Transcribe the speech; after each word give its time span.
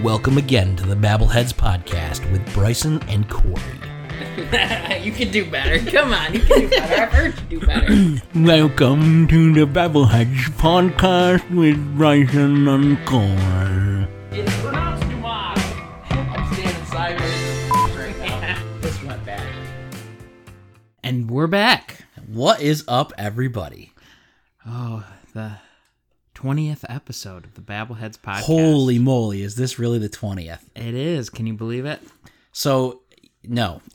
Welcome 0.00 0.38
again 0.38 0.76
to 0.76 0.86
the 0.86 0.94
Babbleheads 0.94 1.52
podcast 1.52 2.30
with 2.30 2.54
Bryson 2.54 3.02
and 3.08 3.28
Corey. 3.28 3.60
you 5.02 5.10
can 5.10 5.32
do 5.32 5.50
better. 5.50 5.80
Come 5.90 6.12
on, 6.12 6.32
you 6.32 6.38
can 6.38 6.60
do 6.60 6.68
better. 6.68 7.02
I've 7.02 7.12
heard 7.12 7.34
you 7.50 7.58
do 7.58 7.66
better. 7.66 8.22
Welcome 8.36 9.26
to 9.26 9.52
the 9.52 9.66
Babbleheads 9.66 10.50
podcast 10.58 11.52
with 11.52 11.96
Bryson 11.96 12.68
and 12.68 12.96
Corey. 13.04 14.06
It's 14.30 14.60
pronounced 14.60 15.02
Dumas. 15.08 15.58
I'm 16.08 16.54
standing 16.54 16.84
sideways 16.84 17.96
right 17.96 18.18
now. 18.40 18.62
This 18.80 19.02
went 19.02 19.24
bad. 19.24 19.44
And 21.02 21.28
we're 21.28 21.48
back. 21.48 22.04
What 22.28 22.60
is 22.62 22.84
up, 22.86 23.12
everybody? 23.18 23.92
Oh, 24.64 25.04
the 25.34 25.56
20th 26.42 26.84
episode 26.88 27.44
of 27.44 27.54
the 27.54 27.60
Babbleheads 27.60 28.18
podcast. 28.18 28.40
Holy 28.40 28.98
moly, 28.98 29.42
is 29.42 29.54
this 29.54 29.78
really 29.78 30.00
the 30.00 30.08
20th? 30.08 30.58
It 30.74 30.94
is. 30.94 31.30
Can 31.30 31.46
you 31.46 31.54
believe 31.54 31.84
it? 31.84 32.00
So, 32.50 33.02
no. 33.44 33.80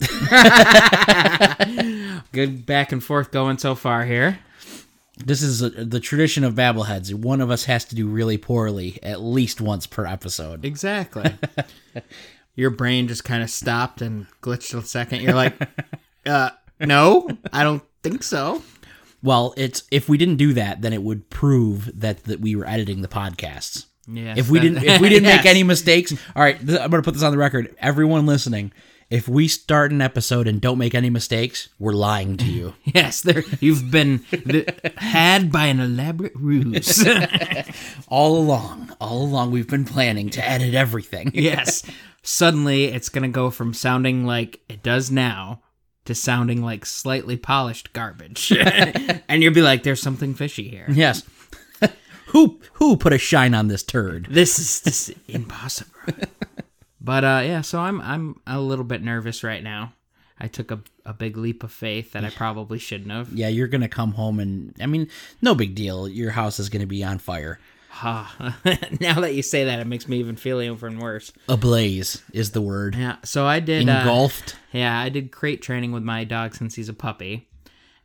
Good 2.32 2.64
back 2.64 2.92
and 2.92 3.04
forth 3.04 3.30
going 3.32 3.58
so 3.58 3.74
far 3.74 4.06
here. 4.06 4.38
This 5.18 5.42
is 5.42 5.62
uh 5.62 5.70
the 5.76 6.00
tradition 6.00 6.42
of 6.42 6.54
Babbleheads. 6.54 7.12
One 7.12 7.42
of 7.42 7.50
us 7.50 7.64
has 7.64 7.84
to 7.86 7.94
do 7.94 8.06
really 8.06 8.38
poorly 8.38 8.98
at 9.02 9.20
least 9.20 9.60
once 9.60 9.86
per 9.86 10.06
episode. 10.06 10.64
Exactly. 10.64 11.34
Your 12.54 12.70
brain 12.70 13.08
just 13.08 13.24
kind 13.24 13.42
of 13.42 13.50
stopped 13.50 14.00
and 14.00 14.26
glitched 14.40 14.76
a 14.78 14.82
second. 14.86 15.20
You're 15.20 15.34
like, 15.34 15.54
uh, 16.24 16.50
no, 16.80 17.28
I 17.52 17.62
don't 17.62 17.82
think 18.02 18.22
so. 18.22 18.62
Well, 19.22 19.54
it's 19.56 19.82
if 19.90 20.08
we 20.08 20.16
didn't 20.18 20.36
do 20.36 20.52
that, 20.54 20.82
then 20.82 20.92
it 20.92 21.02
would 21.02 21.30
prove 21.30 21.90
that 22.00 22.24
that 22.24 22.40
we 22.40 22.54
were 22.54 22.66
editing 22.66 23.02
the 23.02 23.08
podcasts. 23.08 23.86
Yeah. 24.06 24.34
If 24.36 24.48
we 24.48 24.60
didn't 24.60 24.84
if 24.84 25.00
we 25.00 25.08
didn't 25.08 25.28
make 25.36 25.46
any 25.46 25.62
mistakes, 25.62 26.12
all 26.34 26.42
right, 26.42 26.58
th- 26.58 26.80
I'm 26.80 26.90
going 26.90 27.02
to 27.02 27.06
put 27.06 27.14
this 27.14 27.22
on 27.22 27.32
the 27.32 27.38
record. 27.38 27.74
Everyone 27.78 28.26
listening, 28.26 28.72
if 29.10 29.28
we 29.28 29.48
start 29.48 29.90
an 29.92 30.00
episode 30.00 30.46
and 30.46 30.60
don't 30.60 30.78
make 30.78 30.94
any 30.94 31.10
mistakes, 31.10 31.68
we're 31.78 31.92
lying 31.92 32.36
to 32.38 32.46
you. 32.46 32.74
Yes, 32.84 33.20
there 33.20 33.44
you've 33.60 33.90
been 33.90 34.24
the, 34.30 34.92
had 34.96 35.52
by 35.52 35.66
an 35.66 35.80
elaborate 35.80 36.34
ruse. 36.34 37.06
all 38.08 38.38
along, 38.38 38.94
all 39.00 39.22
along 39.22 39.50
we've 39.50 39.68
been 39.68 39.84
planning 39.84 40.30
to 40.30 40.48
edit 40.48 40.74
everything. 40.74 41.30
yes. 41.34 41.82
Suddenly 42.22 42.86
it's 42.86 43.08
going 43.08 43.22
to 43.22 43.28
go 43.34 43.50
from 43.50 43.72
sounding 43.74 44.24
like 44.26 44.60
it 44.68 44.82
does 44.82 45.10
now 45.10 45.62
to 46.08 46.14
sounding 46.14 46.62
like 46.62 46.84
slightly 46.84 47.36
polished 47.36 47.92
garbage. 47.92 48.50
and 49.28 49.42
you'll 49.42 49.54
be 49.54 49.62
like 49.62 49.82
there's 49.82 50.02
something 50.02 50.34
fishy 50.34 50.68
here. 50.68 50.86
Yes. 50.88 51.22
who 52.26 52.58
who 52.74 52.96
put 52.96 53.12
a 53.12 53.18
shine 53.18 53.54
on 53.54 53.68
this 53.68 53.82
turd? 53.82 54.26
This 54.30 54.58
is 54.58 54.80
this 54.80 55.10
is 55.10 55.16
impossible. 55.28 55.92
but 57.00 57.24
uh 57.24 57.42
yeah, 57.44 57.60
so 57.60 57.80
I'm 57.80 58.00
I'm 58.00 58.40
a 58.46 58.58
little 58.60 58.84
bit 58.84 59.02
nervous 59.02 59.44
right 59.44 59.62
now. 59.62 59.92
I 60.40 60.48
took 60.48 60.70
a, 60.70 60.80
a 61.04 61.12
big 61.12 61.36
leap 61.36 61.62
of 61.62 61.72
faith 61.72 62.12
that 62.12 62.24
I 62.24 62.30
probably 62.30 62.78
shouldn't 62.78 63.10
have. 63.10 63.32
Yeah, 63.32 63.48
you're 63.48 63.66
going 63.66 63.80
to 63.80 63.88
come 63.88 64.12
home 64.12 64.38
and 64.38 64.72
I 64.80 64.86
mean, 64.86 65.08
no 65.42 65.54
big 65.54 65.74
deal. 65.74 66.08
Your 66.08 66.30
house 66.30 66.60
is 66.60 66.68
going 66.68 66.80
to 66.80 66.86
be 66.86 67.02
on 67.02 67.18
fire. 67.18 67.58
Ah, 67.90 68.56
now 69.00 69.20
that 69.20 69.34
you 69.34 69.42
say 69.42 69.64
that, 69.64 69.80
it 69.80 69.86
makes 69.86 70.06
me 70.08 70.18
even 70.18 70.36
feel 70.36 70.60
even 70.60 70.98
worse. 70.98 71.32
Ablaze 71.48 72.22
is 72.32 72.52
the 72.52 72.60
word. 72.60 72.94
Yeah, 72.94 73.16
so 73.24 73.46
I 73.46 73.60
did. 73.60 73.88
Uh, 73.88 73.92
Engulfed. 73.92 74.56
yeah, 74.72 74.98
I 75.00 75.08
did 75.08 75.32
crate 75.32 75.62
training 75.62 75.92
with 75.92 76.02
my 76.02 76.24
dog 76.24 76.54
since 76.54 76.74
he's 76.74 76.88
a 76.88 76.94
puppy, 76.94 77.48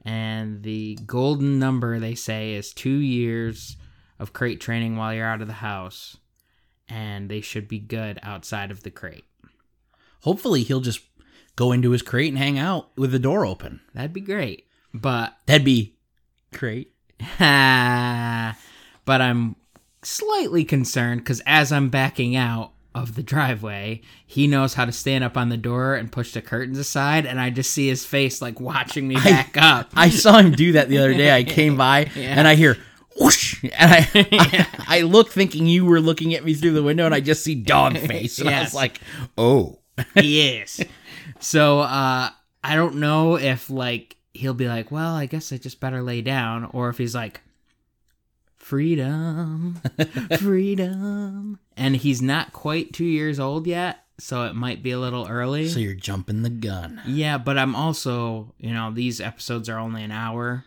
and 0.03 0.63
the 0.63 0.97
golden 1.05 1.59
number 1.59 1.99
they 1.99 2.15
say 2.15 2.53
is 2.53 2.73
two 2.73 2.97
years 2.97 3.77
of 4.19 4.33
crate 4.33 4.61
training 4.61 4.95
while 4.95 5.13
you're 5.13 5.27
out 5.27 5.41
of 5.41 5.47
the 5.47 5.53
house, 5.53 6.17
and 6.87 7.29
they 7.29 7.41
should 7.41 7.67
be 7.67 7.79
good 7.79 8.19
outside 8.23 8.71
of 8.71 8.83
the 8.83 8.91
crate. 8.91 9.25
Hopefully 10.21 10.63
he'll 10.63 10.79
just 10.79 11.01
go 11.55 11.71
into 11.71 11.91
his 11.91 12.01
crate 12.01 12.29
and 12.29 12.37
hang 12.37 12.57
out 12.57 12.97
with 12.97 13.11
the 13.11 13.19
door 13.19 13.45
open. 13.45 13.81
That'd 13.93 14.13
be 14.13 14.21
great, 14.21 14.65
but 14.93 15.37
That'd 15.45 15.65
be 15.65 15.97
great. 16.53 16.93
but 17.37 17.45
I'm 19.07 19.55
slightly 20.05 20.63
concerned 20.65 21.21
because 21.21 21.41
as 21.45 21.71
I'm 21.71 21.89
backing 21.89 22.35
out 22.35 22.71
of 22.95 23.15
the 23.15 23.23
driveway, 23.23 24.01
he 24.25 24.45
knows 24.47 24.75
how 24.75 24.85
to 24.85 24.91
stand 24.91 25.23
up 25.23 25.35
on 25.37 25.49
the 25.49 25.57
door 25.57 25.95
and 25.95 26.11
push 26.11 26.33
the 26.33 26.41
curtains 26.41 26.77
aside, 26.77 27.25
and 27.25 27.39
I 27.39 27.49
just 27.49 27.71
see 27.71 27.87
his 27.87 28.05
face 28.05 28.41
like 28.41 28.59
watching 28.59 29.07
me 29.07 29.15
back 29.15 29.57
up. 29.57 29.91
I 29.95 30.09
saw 30.09 30.37
him 30.37 30.51
do 30.51 30.73
that 30.73 30.89
the 30.89 30.99
other 30.99 31.13
day. 31.13 31.35
I 31.35 31.43
came 31.43 31.75
by 31.75 32.01
and 32.15 32.47
I 32.47 32.55
hear 32.55 32.77
whoosh, 33.19 33.63
and 33.63 33.73
I, 33.73 34.07
I 34.31 34.97
I 34.99 35.01
look 35.01 35.29
thinking 35.31 35.65
you 35.65 35.85
were 35.85 35.99
looking 36.01 36.35
at 36.35 36.43
me 36.45 36.53
through 36.53 36.73
the 36.73 36.83
window, 36.83 37.05
and 37.05 37.15
I 37.15 37.19
just 37.19 37.43
see 37.43 37.55
dog 37.55 37.97
face, 37.97 38.37
and 38.39 38.47
I 38.49 38.51
Yes. 38.51 38.63
was 38.67 38.73
like, 38.75 38.99
oh, 39.37 39.79
yes. 40.15 40.81
So 41.39 41.79
uh 41.81 42.29
I 42.63 42.75
don't 42.75 42.95
know 42.95 43.35
if 43.37 43.69
like 43.69 44.15
he'll 44.33 44.53
be 44.53 44.67
like, 44.67 44.89
"Well, 44.91 45.15
I 45.15 45.25
guess 45.25 45.51
I 45.51 45.57
just 45.57 45.79
better 45.79 46.01
lay 46.01 46.21
down," 46.21 46.65
or 46.73 46.89
if 46.89 46.97
he's 46.97 47.13
like, 47.15 47.41
"Freedom, 48.63 49.81
freedom," 50.39 51.59
and 51.75 51.95
he's 51.97 52.21
not 52.21 52.53
quite 52.53 52.93
two 52.93 53.03
years 53.05 53.39
old 53.39 53.67
yet, 53.67 54.05
so 54.17 54.45
it 54.45 54.55
might 54.55 54.81
be 54.81 54.91
a 54.91 54.99
little 54.99 55.27
early. 55.27 55.67
so 55.67 55.79
you're 55.79 55.93
jumping 55.93 56.43
the 56.43 56.49
gun. 56.49 57.01
yeah, 57.05 57.37
but 57.37 57.57
I'm 57.57 57.75
also, 57.75 58.53
you 58.57 58.73
know, 58.73 58.89
these 58.89 59.19
episodes 59.19 59.67
are 59.67 59.77
only 59.77 60.03
an 60.03 60.11
hour, 60.11 60.63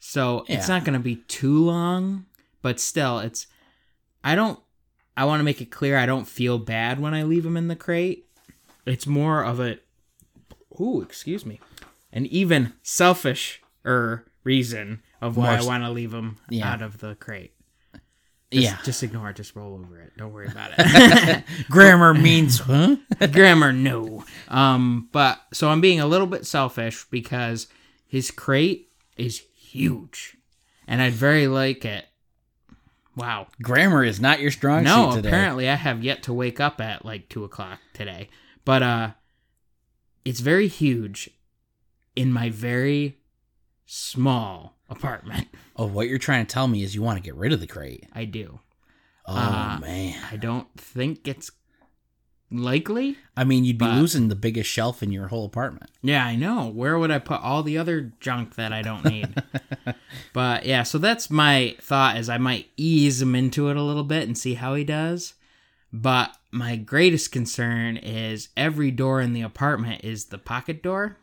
so 0.00 0.44
it's 0.48 0.68
not 0.68 0.84
going 0.84 0.98
to 0.98 1.02
be 1.02 1.16
too 1.28 1.64
long. 1.64 2.26
But 2.62 2.80
still, 2.80 3.20
it's. 3.20 3.46
I 4.24 4.34
don't. 4.34 4.58
I 5.16 5.24
want 5.24 5.38
to 5.38 5.44
make 5.44 5.60
it 5.60 5.70
clear 5.70 5.96
I 5.96 6.06
don't 6.06 6.26
feel 6.26 6.58
bad 6.58 6.98
when 6.98 7.14
I 7.14 7.22
leave 7.22 7.46
him 7.46 7.56
in 7.56 7.68
the 7.68 7.76
crate. 7.76 8.26
It's 8.84 9.06
more 9.06 9.44
of 9.44 9.60
a. 9.60 9.78
Ooh, 10.80 11.00
excuse 11.00 11.46
me. 11.46 11.60
An 12.12 12.26
even 12.26 12.72
selfish 12.82 13.62
er 13.84 14.26
reason 14.42 15.00
of 15.20 15.36
why 15.36 15.50
More 15.52 15.58
I 15.58 15.64
want 15.64 15.82
to 15.84 15.90
leave 15.90 16.12
him 16.12 16.36
Yeah. 16.48 16.72
out 16.72 16.82
of 16.82 16.98
the 16.98 17.14
crate. 17.16 17.52
Just, 18.52 18.64
yeah, 18.64 18.78
Just 18.84 19.02
ignore 19.02 19.30
it. 19.30 19.36
Just 19.36 19.56
roll 19.56 19.74
over 19.74 20.00
it. 20.00 20.12
Don't 20.16 20.32
worry 20.32 20.46
about 20.46 20.70
it. 20.78 21.44
grammar 21.70 22.14
means 22.14 22.60
huh? 22.60 22.96
grammar 23.32 23.72
no 23.72 24.24
um 24.48 25.08
but 25.12 25.40
so 25.52 25.68
i'm 25.68 25.80
being 25.80 25.98
a 26.00 26.06
little 26.06 26.26
bit 26.28 26.46
selfish 26.46 27.04
because 27.10 27.66
his 28.06 28.30
crate 28.30 28.88
is 29.16 29.42
huge 29.56 30.36
and 30.86 31.02
i'd 31.02 31.12
very 31.12 31.48
like 31.48 31.84
it 31.84 32.04
wow 33.16 33.48
Grammar 33.60 34.04
is 34.04 34.20
not 34.20 34.40
your 34.40 34.50
strong 34.52 34.84
no 34.84 35.10
suit 35.10 35.16
today. 35.16 35.28
apparently 35.28 35.68
i 35.68 35.74
have 35.74 36.04
yet 36.04 36.22
to 36.24 36.32
wake 36.32 36.60
up 36.60 36.80
at 36.80 37.04
like 37.04 37.28
two 37.28 37.42
o'clock 37.44 37.80
today 37.94 38.28
but 38.64 38.82
uh 38.82 39.10
it's 40.24 40.40
very 40.40 40.68
huge 40.68 41.30
in 42.14 42.32
my 42.32 42.48
very 42.50 43.18
small 43.86 44.75
apartment 44.88 45.48
Oh, 45.78 45.86
what 45.86 46.08
you're 46.08 46.18
trying 46.18 46.46
to 46.46 46.52
tell 46.52 46.68
me 46.68 46.82
is 46.82 46.94
you 46.94 47.02
want 47.02 47.18
to 47.18 47.22
get 47.22 47.34
rid 47.36 47.52
of 47.52 47.60
the 47.60 47.66
crate. 47.66 48.06
i 48.12 48.24
do 48.24 48.60
Oh 49.26 49.34
Uh, 49.36 49.78
man, 49.80 50.18
i 50.30 50.36
don't 50.36 50.68
think 50.78 51.26
it's 51.28 51.50
likely 52.50 53.16
I 53.36 53.44
mean, 53.44 53.64
you'd 53.64 53.76
be 53.78 53.84
but- 53.86 53.96
losing 53.96 54.28
the 54.28 54.36
biggest 54.36 54.70
shelf 54.70 55.02
in 55.02 55.10
your 55.12 55.26
whole 55.28 55.44
apartment. 55.44 55.90
Yeah, 56.00 56.24
I 56.24 56.36
know. 56.36 56.68
Where 56.68 56.98
would 56.98 57.10
I 57.10 57.18
put 57.18 57.40
all 57.42 57.62
the 57.62 57.76
other 57.76 58.12
junk 58.20 58.54
that 58.54 58.72
I 58.72 58.80
don't 58.82 59.04
need? 59.04 59.34
but 60.32 60.64
yeah, 60.64 60.84
so 60.84 60.96
that's 60.98 61.28
my 61.28 61.76
thought 61.80 62.16
is 62.16 62.28
I 62.30 62.38
might 62.38 62.70
ease 62.76 63.20
him 63.20 63.34
into 63.34 63.68
it 63.68 63.76
a 63.76 63.82
little 63.82 64.04
bit 64.04 64.22
and 64.26 64.38
see 64.38 64.54
how 64.54 64.74
he 64.74 64.84
does. 64.84 65.34
But 65.92 66.34
my 66.52 66.76
greatest 66.76 67.30
concern 67.32 67.96
is 67.98 68.48
every 68.56 68.90
door 68.90 69.20
in 69.20 69.32
the 69.34 69.42
apartment 69.42 70.02
is 70.04 70.26
the 70.26 70.38
pocket 70.38 70.82
door. 70.82 71.16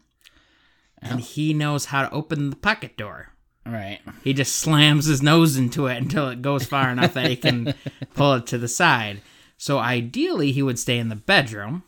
And 1.01 1.19
he 1.21 1.53
knows 1.53 1.85
how 1.85 2.03
to 2.07 2.13
open 2.13 2.49
the 2.49 2.55
pocket 2.55 2.95
door. 2.97 3.32
Right. 3.65 3.99
He 4.23 4.33
just 4.33 4.57
slams 4.57 5.05
his 5.05 5.21
nose 5.21 5.57
into 5.57 5.87
it 5.87 5.97
until 5.97 6.29
it 6.29 6.41
goes 6.41 6.65
far 6.65 6.89
enough 6.89 7.13
that 7.13 7.29
he 7.29 7.35
can 7.35 7.73
pull 8.13 8.33
it 8.33 8.47
to 8.47 8.57
the 8.57 8.67
side. 8.67 9.21
So 9.57 9.79
ideally, 9.79 10.51
he 10.51 10.61
would 10.61 10.79
stay 10.79 10.97
in 10.97 11.09
the 11.09 11.15
bedroom. 11.15 11.83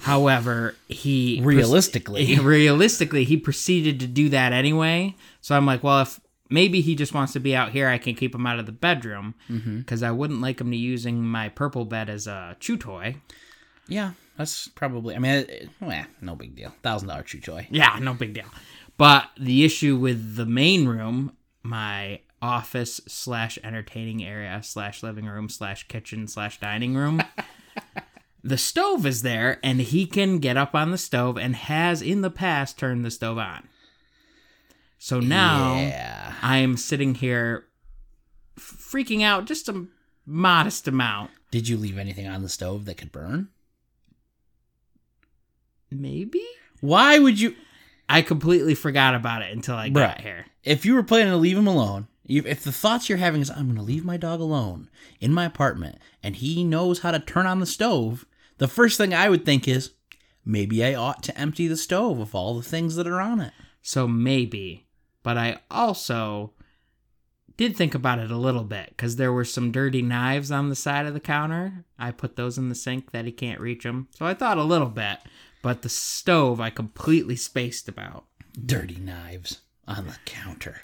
However, 0.00 0.74
he 0.88 1.40
Realistically. 1.42 2.38
realistically, 2.40 3.24
he 3.24 3.36
proceeded 3.36 4.00
to 4.00 4.06
do 4.06 4.28
that 4.30 4.52
anyway. 4.52 5.14
So 5.40 5.54
I'm 5.54 5.66
like, 5.66 5.82
well, 5.82 6.02
if 6.02 6.20
maybe 6.50 6.80
he 6.80 6.94
just 6.94 7.14
wants 7.14 7.32
to 7.34 7.40
be 7.40 7.54
out 7.54 7.72
here, 7.72 7.88
I 7.88 7.98
can 7.98 8.14
keep 8.14 8.34
him 8.34 8.46
out 8.46 8.58
of 8.58 8.66
the 8.66 8.72
bedroom 8.72 9.34
mm-hmm. 9.48 9.78
because 9.78 10.02
I 10.02 10.10
wouldn't 10.10 10.40
like 10.40 10.60
him 10.60 10.70
to 10.70 10.76
using 10.76 11.22
my 11.22 11.48
purple 11.48 11.84
bed 11.84 12.08
as 12.08 12.26
a 12.26 12.56
chew 12.60 12.76
toy. 12.76 13.16
Yeah, 13.86 14.12
that's 14.36 14.68
probably. 14.68 15.14
I 15.14 15.18
mean, 15.18 15.32
it, 15.32 15.50
it- 15.50 15.68
well, 15.80 16.06
no 16.20 16.34
big 16.34 16.56
deal. 16.56 16.74
Thousand 16.82 17.08
dollar 17.08 17.22
chew 17.22 17.40
toy. 17.40 17.68
Yeah, 17.70 17.98
no 18.00 18.14
big 18.14 18.32
deal. 18.34 18.46
But 18.96 19.28
the 19.38 19.64
issue 19.64 19.96
with 19.96 20.36
the 20.36 20.46
main 20.46 20.86
room, 20.86 21.36
my 21.62 22.20
office 22.40 23.00
slash 23.08 23.58
entertaining 23.64 24.24
area 24.24 24.60
slash 24.62 25.02
living 25.02 25.26
room 25.26 25.48
slash 25.48 25.88
kitchen 25.88 26.28
slash 26.28 26.60
dining 26.60 26.94
room, 26.94 27.22
the 28.44 28.58
stove 28.58 29.04
is 29.06 29.22
there, 29.22 29.58
and 29.64 29.80
he 29.80 30.06
can 30.06 30.38
get 30.38 30.56
up 30.56 30.74
on 30.74 30.90
the 30.90 30.98
stove 30.98 31.36
and 31.38 31.56
has 31.56 32.02
in 32.02 32.20
the 32.20 32.30
past 32.30 32.78
turned 32.78 33.04
the 33.04 33.10
stove 33.10 33.38
on. 33.38 33.68
So 34.98 35.20
now 35.20 35.76
Yeah. 35.76 36.34
I 36.40 36.58
am 36.58 36.76
sitting 36.76 37.14
here 37.16 37.64
f- 38.56 38.76
freaking 38.78 39.22
out 39.22 39.44
just 39.46 39.68
a 39.68 39.86
modest 40.24 40.86
amount. 40.88 41.30
Did 41.50 41.68
you 41.68 41.76
leave 41.76 41.98
anything 41.98 42.26
on 42.28 42.42
the 42.42 42.48
stove 42.48 42.84
that 42.86 42.96
could 42.96 43.12
burn? 43.12 43.48
Maybe? 45.90 46.42
Why 46.80 47.18
would 47.18 47.38
you? 47.40 47.54
I 48.08 48.22
completely 48.22 48.74
forgot 48.74 49.14
about 49.14 49.42
it 49.42 49.52
until 49.52 49.76
I 49.76 49.88
got 49.88 50.18
Bruh. 50.18 50.20
here. 50.22 50.46
If 50.62 50.84
you 50.84 50.94
were 50.94 51.02
planning 51.02 51.32
to 51.32 51.36
leave 51.36 51.56
him 51.56 51.66
alone, 51.66 52.08
you- 52.26 52.42
if 52.46 52.62
the 52.62 52.72
thoughts 52.72 53.08
you're 53.08 53.18
having 53.18 53.40
is 53.40 53.50
I'm 53.50 53.66
going 53.66 53.76
to 53.76 53.82
leave 53.82 54.04
my 54.04 54.16
dog 54.16 54.40
alone 54.40 54.88
in 55.20 55.32
my 55.32 55.44
apartment, 55.44 55.98
and 56.22 56.36
he 56.36 56.64
knows 56.64 57.00
how 57.00 57.10
to 57.10 57.18
turn 57.18 57.46
on 57.46 57.60
the 57.60 57.66
stove, 57.66 58.24
the 58.58 58.68
first 58.68 58.98
thing 58.98 59.12
I 59.14 59.28
would 59.28 59.44
think 59.44 59.66
is 59.66 59.90
maybe 60.44 60.84
I 60.84 60.94
ought 60.94 61.22
to 61.24 61.38
empty 61.38 61.66
the 61.66 61.76
stove 61.76 62.18
of 62.20 62.34
all 62.34 62.54
the 62.56 62.62
things 62.62 62.96
that 62.96 63.06
are 63.06 63.20
on 63.20 63.40
it. 63.40 63.52
So 63.82 64.06
maybe. 64.06 64.86
But 65.22 65.36
I 65.38 65.58
also 65.70 66.52
did 67.56 67.76
think 67.76 67.94
about 67.94 68.18
it 68.18 68.30
a 68.30 68.36
little 68.36 68.64
bit 68.64 68.88
because 68.90 69.16
there 69.16 69.32
were 69.32 69.44
some 69.44 69.70
dirty 69.72 70.02
knives 70.02 70.50
on 70.50 70.68
the 70.68 70.74
side 70.76 71.06
of 71.06 71.14
the 71.14 71.20
counter. 71.20 71.84
I 71.98 72.10
put 72.10 72.36
those 72.36 72.58
in 72.58 72.68
the 72.68 72.74
sink 72.74 73.12
that 73.12 73.24
he 73.24 73.32
can't 73.32 73.60
reach 73.60 73.84
them. 73.84 74.08
So 74.16 74.26
I 74.26 74.34
thought 74.34 74.58
a 74.58 74.64
little 74.64 74.88
bit. 74.88 75.18
But 75.64 75.80
the 75.80 75.88
stove, 75.88 76.60
I 76.60 76.68
completely 76.68 77.36
spaced 77.36 77.88
about. 77.88 78.26
Dirty 78.66 78.96
knives 78.96 79.62
on 79.88 80.06
the 80.06 80.16
counter. 80.26 80.82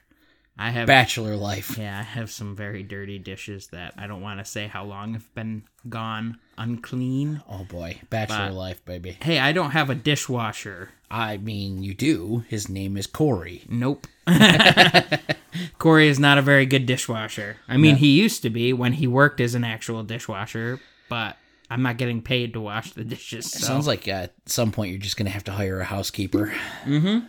I 0.58 0.70
have. 0.70 0.86
Bachelor 0.86 1.36
life. 1.36 1.76
Yeah, 1.76 1.98
I 1.98 2.02
have 2.02 2.30
some 2.30 2.56
very 2.56 2.82
dirty 2.82 3.18
dishes 3.18 3.66
that 3.68 3.92
I 3.98 4.06
don't 4.06 4.22
want 4.22 4.40
to 4.40 4.44
say 4.46 4.68
how 4.68 4.84
long 4.84 5.12
have 5.12 5.34
been 5.34 5.64
gone 5.90 6.38
unclean. 6.56 7.42
Oh 7.46 7.64
boy, 7.64 8.00
bachelor 8.08 8.48
But- 8.48 8.54
life, 8.54 8.84
baby. 8.86 9.18
Hey, 9.20 9.38
I 9.38 9.52
don't 9.52 9.72
have 9.72 9.90
a 9.90 9.94
dishwasher. 9.94 10.88
I 11.10 11.36
mean, 11.36 11.82
you 11.82 11.92
do. 11.92 12.44
His 12.48 12.70
name 12.70 12.96
is 12.96 13.06
Corey. 13.06 13.64
Nope. 13.68 14.06
Corey 15.78 16.08
is 16.08 16.18
not 16.18 16.38
a 16.38 16.42
very 16.42 16.64
good 16.64 16.86
dishwasher. 16.86 17.56
I 17.68 17.76
mean, 17.76 17.96
he 17.96 18.18
used 18.18 18.40
to 18.42 18.50
be 18.50 18.72
when 18.72 18.94
he 18.94 19.06
worked 19.06 19.40
as 19.40 19.54
an 19.54 19.64
actual 19.64 20.02
dishwasher, 20.04 20.80
but 21.10 21.36
I'm 21.70 21.82
not 21.82 21.96
getting 21.96 22.20
paid 22.20 22.52
to 22.54 22.60
wash 22.60 22.92
the 22.92 23.04
dishes. 23.04 23.50
So. 23.50 23.60
Sounds 23.60 23.86
like 23.86 24.08
at 24.08 24.34
some 24.46 24.72
point 24.72 24.90
you're 24.90 25.00
just 25.00 25.16
gonna 25.16 25.30
have 25.30 25.44
to 25.44 25.52
hire 25.52 25.80
a 25.80 25.84
housekeeper. 25.84 26.52
Mm-hmm. 26.84 27.26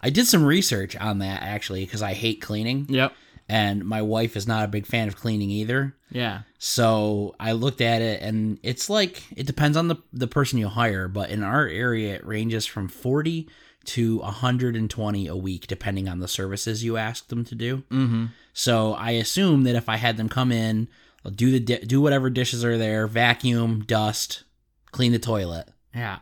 I 0.00 0.10
did 0.10 0.26
some 0.26 0.44
research 0.44 0.94
on 0.96 1.18
that 1.20 1.42
actually 1.42 1.84
because 1.84 2.02
I 2.02 2.12
hate 2.12 2.40
cleaning, 2.42 2.86
Yep. 2.88 3.12
and 3.48 3.84
my 3.84 4.02
wife 4.02 4.36
is 4.36 4.46
not 4.46 4.64
a 4.64 4.68
big 4.68 4.86
fan 4.86 5.08
of 5.08 5.16
cleaning 5.16 5.50
either. 5.50 5.96
Yeah. 6.10 6.42
So 6.58 7.34
I 7.40 7.52
looked 7.52 7.80
at 7.80 8.02
it, 8.02 8.20
and 8.22 8.58
it's 8.62 8.88
like 8.90 9.22
it 9.36 9.46
depends 9.46 9.76
on 9.76 9.88
the 9.88 9.96
the 10.12 10.28
person 10.28 10.58
you 10.58 10.68
hire, 10.68 11.08
but 11.08 11.30
in 11.30 11.42
our 11.42 11.66
area 11.66 12.14
it 12.14 12.26
ranges 12.26 12.66
from 12.66 12.88
forty 12.88 13.48
to 13.86 14.18
120 14.18 15.26
a 15.28 15.36
week, 15.36 15.66
depending 15.68 16.08
on 16.08 16.18
the 16.18 16.26
services 16.28 16.82
you 16.84 16.96
ask 16.96 17.28
them 17.28 17.44
to 17.44 17.54
do. 17.54 17.78
Mm-hmm. 17.90 18.26
So 18.52 18.94
I 18.94 19.12
assume 19.12 19.62
that 19.62 19.76
if 19.76 19.88
I 19.88 19.96
had 19.96 20.16
them 20.16 20.28
come 20.28 20.50
in, 20.50 20.88
do 21.30 21.50
the 21.50 21.60
di- 21.60 21.78
do 21.86 22.00
whatever 22.00 22.30
dishes 22.30 22.64
are 22.64 22.78
there, 22.78 23.06
vacuum, 23.06 23.84
dust, 23.86 24.44
clean 24.92 25.12
the 25.12 25.18
toilet. 25.18 25.68
Yeah. 25.94 26.18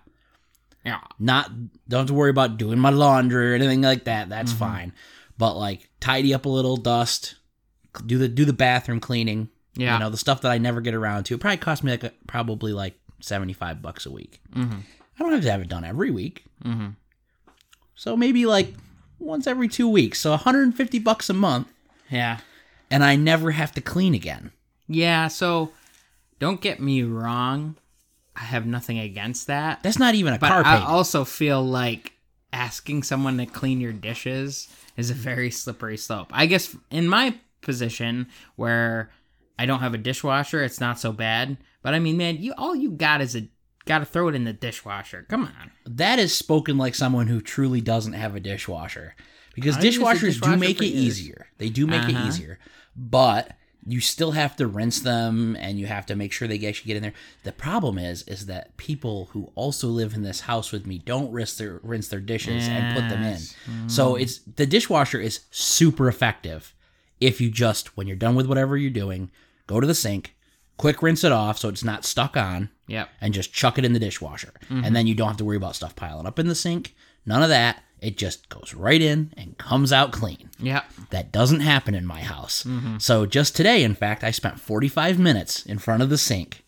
Yeah. 0.85 1.01
Not 1.19 1.51
don't 1.89 2.01
have 2.01 2.07
to 2.09 2.15
worry 2.15 2.31
about 2.31 2.59
doing 2.59 2.79
my 2.79 2.91
laundry 2.91 3.53
or 3.53 3.55
anything 3.55 3.83
like 3.83 4.05
that. 4.05 4.29
That's 4.29 4.53
fine. 4.53 4.93
But 5.39 5.55
like 5.57 5.89
tidy 6.01 6.33
up 6.35 6.45
a 6.45 6.49
little, 6.49 6.77
dust, 6.77 7.35
do 8.05 8.19
the 8.19 8.29
do 8.29 8.45
the 8.45 8.53
bathroom 8.53 9.01
cleaning. 9.01 9.49
Yeah. 9.77 9.95
You 9.95 10.01
know 10.01 10.11
the 10.11 10.17
stuff 10.17 10.43
that 10.43 10.53
I 10.53 10.59
never 10.59 10.81
get 10.81 10.95
around 10.95 11.25
to. 11.25 11.35
It 11.35 11.41
probably 11.41 11.57
cost 11.57 11.83
me 11.83 11.91
like 11.93 12.05
a, 12.05 12.13
probably 12.29 12.73
like 12.73 12.95
seventy 13.21 13.53
five 13.53 13.83
bucks 13.83 14.07
a 14.07 14.11
week. 14.11 14.41
Mm-hmm. 14.55 14.79
I 15.19 15.23
don't 15.23 15.33
have 15.33 15.43
to 15.43 15.51
have 15.51 15.61
it 15.63 15.69
done 15.69 15.85
every 15.85 16.11
week. 16.11 16.45
Mm-hmm. 16.65 16.89
So 17.95 18.17
maybe 18.17 18.47
like 18.47 18.75
once 19.19 19.47
every 19.47 19.69
two 19.69 19.89
weeks. 19.89 20.21
So 20.21 20.31
150 20.31 20.99
bucks 20.99 21.31
a 21.31 21.35
month, 21.35 21.69
Yeah. 22.11 22.39
and 22.91 23.03
I 23.05 23.17
never 23.17 23.53
have 23.53 23.73
to 23.73 23.81
clean 23.81 24.15
again. 24.15 24.51
Yeah. 24.89 25.29
So 25.29 25.73
don't 26.39 26.61
get 26.61 26.81
me 26.81 27.03
wrong. 27.03 27.77
I 28.37 28.41
have 28.41 28.67
nothing 28.67 28.99
against 28.99 29.47
that. 29.47 29.83
That's 29.83 29.99
not 29.99 30.15
even 30.15 30.35
a 30.35 30.39
But 30.39 30.49
car 30.49 30.61
I 30.65 30.75
payment. 30.75 30.89
also 30.91 31.25
feel 31.25 31.65
like 31.65 32.13
asking 32.53 33.03
someone 33.05 33.39
to 33.39 33.47
clean 33.47 33.81
your 33.81 33.93
dishes 33.93 34.69
is 34.97 35.11
a 35.11 35.15
very 35.15 35.51
slippery 35.51 35.97
slope. 35.97 36.29
I 36.33 36.47
guess 36.47 36.77
in 36.91 37.09
my 37.09 37.37
position 37.61 38.29
where 38.57 39.11
I 39.59 39.67
don't 39.67 39.81
have 39.81 39.95
a 39.95 39.99
dishwasher, 39.99 40.63
it's 40.65 40.81
not 40.81 40.99
so 40.99 41.13
bad. 41.13 41.57
But 41.83 41.95
I 41.95 41.99
mean, 42.01 42.17
man, 42.17 42.37
you 42.39 42.53
all 42.59 42.75
you 42.75 42.91
got 42.91 43.21
is 43.21 43.37
a 43.37 43.49
got 43.87 43.99
to 44.01 44.05
throw 44.05 44.29
it 44.29 44.35
in 44.35 44.45
the 44.45 44.53
dishwasher. 44.53 45.27
Come 45.29 45.45
on. 45.45 45.71
that 45.87 46.19
is 46.19 46.35
spoken 46.35 46.77
like 46.79 46.95
someone 46.95 47.27
who 47.29 47.41
truly 47.41 47.81
doesn't 47.81 48.15
have 48.15 48.35
a 48.35 48.41
dishwasher. 48.41 49.15
Because 49.55 49.77
I 49.77 49.83
use 49.83 49.97
a 49.97 50.01
dishwashers 50.01 50.41
do 50.41 50.57
make 50.57 50.81
it 50.83 50.87
years. 50.87 51.21
easier. 51.21 51.47
They 51.59 51.69
do 51.69 51.87
make 51.87 52.09
it 52.09 52.17
Uh-huh. 52.17 52.27
easier. 52.29 52.59
But 52.97 53.53
you 53.87 54.01
still 54.01 54.33
have 54.33 54.57
to 54.57 54.67
rinse 54.67 55.01
them 55.01 55.57
and 55.61 55.79
you 55.79 55.87
have 55.87 56.07
to 56.07 56.17
make 56.17 56.33
sure 56.33 56.49
they 56.49 56.67
actually 56.67 56.89
get 56.89 56.97
in 56.97 57.03
there. 57.03 57.15
The 57.43 57.53
problem 57.53 57.99
is 57.99 58.23
is 58.23 58.47
that 58.47 58.77
people 58.77 59.29
who 59.33 59.51
also 59.55 59.89
live 59.89 60.15
in 60.15 60.23
this 60.23 60.41
house 60.41 60.73
with 60.73 60.87
me 60.87 60.99
don't 60.99 61.31
rinse 61.33 61.57
their 61.57 61.81
rinse 61.83 62.09
their 62.09 62.21
dishes 62.21 62.67
and 62.69 62.95
put 62.95 63.09
them 63.09 63.23
in. 63.23 63.33
Yes. 63.33 63.57
Hmm. 63.67 63.89
So 63.89 64.17
it's 64.17 64.39
the 64.39 64.67
dishwasher 64.67 65.21
is 65.21 65.41
super 65.51 66.09
effective 66.09 66.75
if 67.21 67.41
you 67.41 67.51
just 67.51 67.97
when 67.97 68.07
you're 68.07 68.17
done 68.17 68.35
with 68.35 68.47
whatever 68.47 68.77
you're 68.77 68.91
doing, 68.91 69.31
go 69.67 69.81
to 69.81 69.87
the 69.87 69.95
sink, 69.95 70.35
quick 70.77 71.03
rinse 71.03 71.25
it 71.25 71.33
off 71.33 71.59
so 71.59 71.69
it's 71.69 71.85
not 71.85 72.05
stuck 72.05 72.37
on 72.37 72.71
Yep. 72.87 73.09
and 73.21 73.33
just 73.33 73.53
chuck 73.53 73.79
it 73.79 73.85
in 73.85 73.95
the 73.95 73.99
dishwasher. 73.99 74.53
And 74.69 74.85
mm-hmm. 74.85 74.95
then 74.95 75.07
you 75.07 75.15
don't 75.15 75.29
have 75.29 75.37
to 75.39 75.45
worry 75.45 75.57
about 75.57 75.75
stuff 75.77 75.97
piling 75.97 76.27
up 76.27 76.39
in 76.39 76.49
the 76.49 76.55
sink. 76.55 76.95
None 77.25 77.43
of 77.43 77.49
that. 77.49 77.83
It 78.01 78.19
just 78.19 78.49
goes 78.51 78.75
right 78.75 79.01
in 79.01 79.33
and 79.37 79.57
comes 79.57 79.93
out 79.93 80.13
clean. 80.13 80.51
Yeah. 80.59 80.83
That 81.11 81.33
doesn't 81.33 81.61
happen 81.61 81.95
in 81.95 82.05
my 82.07 82.21
house. 82.21 82.63
Mm-hmm. 82.65 82.99
So 82.99 83.25
just 83.25 83.57
today, 83.57 83.83
in 83.83 83.95
fact, 83.95 84.23
I 84.23 84.31
spent 84.31 84.61
45 84.61 85.19
minutes 85.19 85.65
in 85.65 85.79
front 85.79 86.03
of 86.03 86.11
the 86.11 86.19
sink 86.19 86.65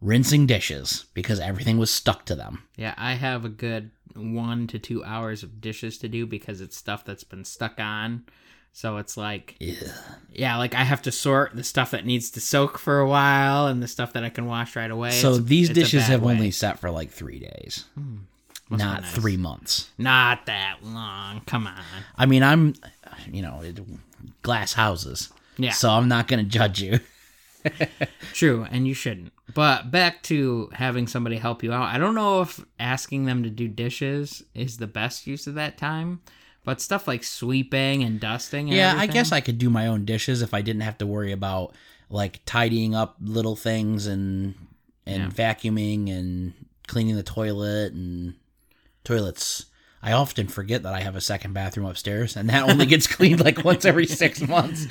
rinsing 0.00 0.46
dishes 0.46 1.06
because 1.14 1.40
everything 1.40 1.78
was 1.78 1.90
stuck 1.90 2.24
to 2.26 2.34
them. 2.34 2.64
Yeah, 2.76 2.94
I 2.96 3.14
have 3.14 3.44
a 3.44 3.48
good 3.48 3.90
one 4.14 4.66
to 4.68 4.78
two 4.78 5.04
hours 5.04 5.42
of 5.42 5.60
dishes 5.60 5.98
to 5.98 6.08
do 6.08 6.26
because 6.26 6.60
it's 6.60 6.76
stuff 6.76 7.04
that's 7.04 7.24
been 7.24 7.44
stuck 7.44 7.78
on. 7.78 8.24
So 8.72 8.98
it's 8.98 9.16
like, 9.16 9.56
Ugh. 9.62 9.88
yeah, 10.32 10.58
like 10.58 10.74
I 10.74 10.84
have 10.84 11.00
to 11.02 11.12
sort 11.12 11.56
the 11.56 11.64
stuff 11.64 11.92
that 11.92 12.04
needs 12.04 12.30
to 12.32 12.40
soak 12.42 12.76
for 12.76 12.98
a 12.98 13.08
while 13.08 13.68
and 13.68 13.82
the 13.82 13.88
stuff 13.88 14.12
that 14.12 14.22
I 14.24 14.28
can 14.28 14.44
wash 14.46 14.76
right 14.76 14.90
away. 14.90 15.12
So 15.12 15.30
It's- 15.34 15.44
these 15.46 15.70
it's 15.70 15.78
dishes 15.78 16.02
have 16.04 16.22
way. 16.22 16.34
only 16.34 16.50
sat 16.50 16.78
for 16.78 16.90
like 16.90 17.10
three 17.10 17.38
days, 17.38 17.84
hmm. 17.94 18.16
Must 18.68 18.82
not 18.82 19.02
nice. 19.02 19.14
three 19.14 19.36
months. 19.36 19.90
Not 19.96 20.46
that 20.46 20.78
long. 20.82 21.42
Come 21.46 21.66
on. 21.66 21.74
I 22.16 22.26
mean, 22.26 22.42
I'm, 22.42 22.74
you 23.30 23.42
know, 23.42 23.60
it, 23.62 23.78
glass 24.42 24.72
houses. 24.72 25.30
Yeah. 25.56 25.70
So 25.70 25.90
I'm 25.90 26.08
not 26.08 26.26
going 26.28 26.44
to 26.44 26.50
judge 26.50 26.80
you. 26.80 27.00
True, 28.32 28.66
and 28.70 28.86
you 28.86 28.94
shouldn't. 28.94 29.32
But 29.54 29.90
back 29.90 30.22
to 30.24 30.68
having 30.72 31.06
somebody 31.06 31.36
help 31.36 31.62
you 31.62 31.72
out. 31.72 31.94
I 31.94 31.98
don't 31.98 32.14
know 32.14 32.42
if 32.42 32.64
asking 32.78 33.24
them 33.24 33.42
to 33.42 33.50
do 33.50 33.68
dishes 33.68 34.42
is 34.54 34.76
the 34.76 34.86
best 34.86 35.26
use 35.26 35.46
of 35.46 35.54
that 35.54 35.78
time, 35.78 36.20
but 36.64 36.80
stuff 36.80 37.08
like 37.08 37.24
sweeping 37.24 38.02
and 38.02 38.20
dusting. 38.20 38.68
And 38.68 38.76
Yeah, 38.76 38.94
I 38.96 39.06
guess 39.06 39.32
I 39.32 39.40
could 39.40 39.58
do 39.58 39.70
my 39.70 39.86
own 39.86 40.04
dishes 40.04 40.42
if 40.42 40.52
I 40.52 40.62
didn't 40.62 40.82
have 40.82 40.98
to 40.98 41.06
worry 41.06 41.32
about 41.32 41.74
like 42.10 42.40
tidying 42.44 42.94
up 42.94 43.16
little 43.20 43.56
things 43.56 44.06
and 44.06 44.54
and 45.06 45.32
vacuuming 45.32 46.10
and 46.10 46.52
cleaning 46.88 47.16
the 47.16 47.22
toilet 47.22 47.92
and 47.92 48.34
toilets. 49.06 49.66
I 50.02 50.12
often 50.12 50.46
forget 50.46 50.82
that 50.84 50.94
I 50.94 51.00
have 51.00 51.16
a 51.16 51.20
second 51.20 51.52
bathroom 51.54 51.86
upstairs, 51.86 52.36
and 52.36 52.48
that 52.50 52.68
only 52.68 52.86
gets 52.86 53.06
cleaned 53.08 53.42
like 53.44 53.64
once 53.64 53.84
every 53.84 54.06
six 54.06 54.40
months. 54.48 54.86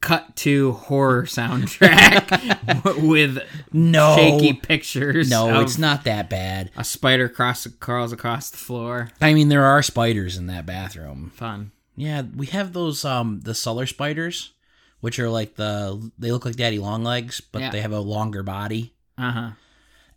cut 0.00 0.36
to 0.36 0.72
horror 0.72 1.22
soundtrack 1.22 3.02
with 3.08 3.38
No, 3.72 4.14
shaky 4.16 4.52
pictures. 4.54 5.30
no, 5.30 5.60
it's 5.60 5.78
not 5.78 6.04
that 6.04 6.28
bad. 6.28 6.70
A 6.76 6.84
spider 6.84 7.28
cross 7.28 7.66
crawls 7.80 8.12
across 8.12 8.50
the 8.50 8.56
floor. 8.58 9.10
I 9.20 9.32
mean, 9.32 9.48
there 9.48 9.64
are 9.64 9.82
spiders 9.82 10.36
in 10.36 10.46
that 10.48 10.66
bathroom. 10.66 11.32
Fun. 11.34 11.72
Yeah, 11.96 12.22
we 12.36 12.46
have 12.46 12.72
those 12.74 13.04
um 13.04 13.40
the 13.44 13.54
cellar 13.54 13.86
spiders, 13.86 14.52
which 15.00 15.18
are 15.18 15.30
like 15.30 15.54
the 15.54 16.10
they 16.18 16.30
look 16.30 16.44
like 16.44 16.56
daddy 16.56 16.78
long 16.78 17.04
legs, 17.04 17.40
but 17.40 17.60
Yeah. 17.62 17.70
they 17.70 17.80
have 17.80 17.92
a 17.92 18.00
longer 18.00 18.42
body. 18.42 18.92
Uh 19.16 19.32
huh. 19.32 19.50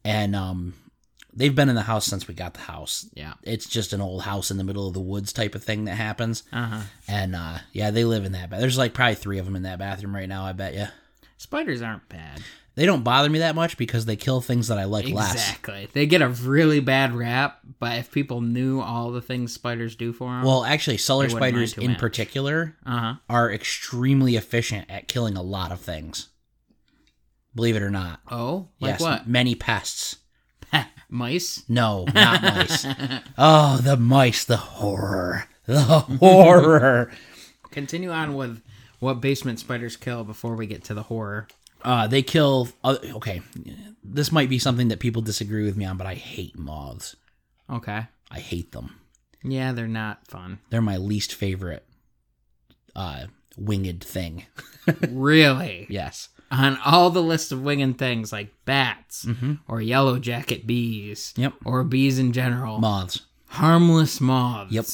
and 0.04 0.36
um 0.36 0.74
they've 1.34 1.56
been 1.56 1.70
in 1.70 1.76
the 1.76 1.82
house 1.84 2.06
since 2.06 2.28
we 2.28 2.34
got 2.34 2.54
the 2.54 2.60
house 2.62 3.08
Yeah. 3.14 3.34
it's 3.44 3.68
just 3.68 3.94
an 3.94 4.02
old 4.02 4.24
house 4.24 4.52
in 4.52 4.58
the 4.58 4.64
middle 4.64 4.88
of 4.88 4.94
the 4.94 5.00
woods 5.00 5.32
type 5.34 5.56
of 5.56 5.64
thing 5.64 5.86
that 5.86 5.96
happens 5.96 6.44
Uh 6.52 6.66
huh. 6.68 6.82
and 7.08 7.36
uh 7.36 7.58
yeah 7.74 7.92
they 7.92 8.04
live 8.06 8.26
in 8.26 8.32
that 8.34 8.50
ba- 8.50 8.58
there's 8.60 8.78
like 8.78 8.94
probably 8.94 9.16
three 9.16 9.38
of 9.40 9.46
them 9.46 9.56
in 9.56 9.64
that 9.64 9.80
bathroom 9.80 10.14
right 10.16 10.30
now 10.30 10.46
i 10.46 10.52
bet 10.52 10.74
you 10.74 10.86
Spiders 11.38 11.82
aren't 11.82 12.08
bad. 12.08 12.40
they 12.76 12.86
don't 12.86 13.04
bother 13.04 13.28
me 13.30 13.40
that 13.40 13.56
much 13.56 13.76
because 13.76 14.06
they 14.06 14.16
kill 14.16 14.42
things 14.42 14.68
that 14.68 14.78
i 14.78 14.84
like 14.84 15.08
less 15.10 15.34
Exactly. 15.34 15.88
They 15.94 16.06
get 16.06 16.22
a 16.22 16.28
really 16.30 16.80
bad 16.82 17.14
rap, 17.16 17.60
but 17.80 17.98
if 17.98 18.12
people 18.12 18.42
knew 18.42 18.80
all 18.80 19.12
the 19.12 19.22
things 19.22 19.52
spiders 19.54 19.96
do 19.96 20.14
for 20.14 20.30
them, 20.32 20.44
well 20.44 20.64
actually 20.64 20.98
cellar 20.98 21.28
They 21.28 21.34
wouldn't 21.34 21.42
mind 21.42 21.70
spiders 21.70 21.74
too 21.74 21.82
in 21.82 21.92
much. 21.92 22.00
particular 22.00 22.76
uh 22.86 23.00
huh. 23.00 23.14
are 23.30 23.52
extremely 23.52 24.36
efficient 24.36 24.90
at 24.92 25.08
killing 25.08 25.36
a 25.36 25.42
lot 25.42 25.72
of 25.72 25.80
things 25.80 26.28
believe 27.56 27.76
it 27.76 27.82
or 27.84 27.90
not 27.90 28.20
Oh, 28.30 28.70
like 28.80 28.92
yes 28.94 29.02
what? 29.02 29.28
many 29.28 29.56
pests 29.56 30.18
Mice. 31.10 31.64
no 31.68 32.06
not 32.14 32.42
mice 32.42 32.86
oh 33.38 33.78
the 33.84 33.98
mice 33.98 34.46
the 34.46 34.58
horror 34.58 35.46
the 35.66 35.82
horror 35.82 37.12
Continue 37.72 38.12
on 38.12 38.36
with 38.36 38.62
what 39.00 39.22
basement 39.22 39.60
spiders 39.60 39.96
kill 39.96 40.24
before 40.24 40.56
we 40.56 40.68
get 40.68 40.84
to 40.86 40.94
the 40.94 41.04
horror. 41.04 41.48
Uh, 41.84 42.06
they 42.06 42.22
kill. 42.22 42.68
Uh, 42.84 42.98
okay, 43.16 43.42
this 44.04 44.32
might 44.32 44.50
be 44.50 44.60
something 44.60 44.90
that 44.90 45.00
people 45.00 45.22
disagree 45.22 45.64
with 45.64 45.78
me 45.78 45.86
on, 45.86 45.98
but 45.98 46.06
I 46.06 46.16
hate 46.16 46.58
moths. 46.58 47.16
Okay. 47.70 48.08
I 48.30 48.40
hate 48.40 48.74
them. 48.74 49.00
Yeah, 49.44 49.72
they're 49.72 49.88
not 49.88 50.28
fun. 50.28 50.60
They're 50.70 50.82
my 50.82 50.98
least 50.98 51.34
favorite 51.34 51.86
uh, 52.96 53.28
winged 53.58 54.04
thing. 54.04 54.46
really? 55.10 55.88
yes. 55.90 56.30
On 56.52 56.78
all 56.86 57.10
the 57.10 57.24
list 57.24 57.54
of 57.54 57.62
winged 57.62 57.98
things 57.98 58.34
like 58.34 58.54
bats 58.66 59.24
mm-hmm. 59.26 59.54
or 59.70 59.82
yellow 59.82 60.20
jacket 60.20 60.68
bees. 60.68 61.34
Yep. 61.38 61.54
Or 61.64 61.84
bees 61.86 62.20
in 62.20 62.34
general. 62.34 62.80
Moths. 62.80 63.22
Harmless 63.48 64.20
moths. 64.20 64.74
Yep. 64.74 64.86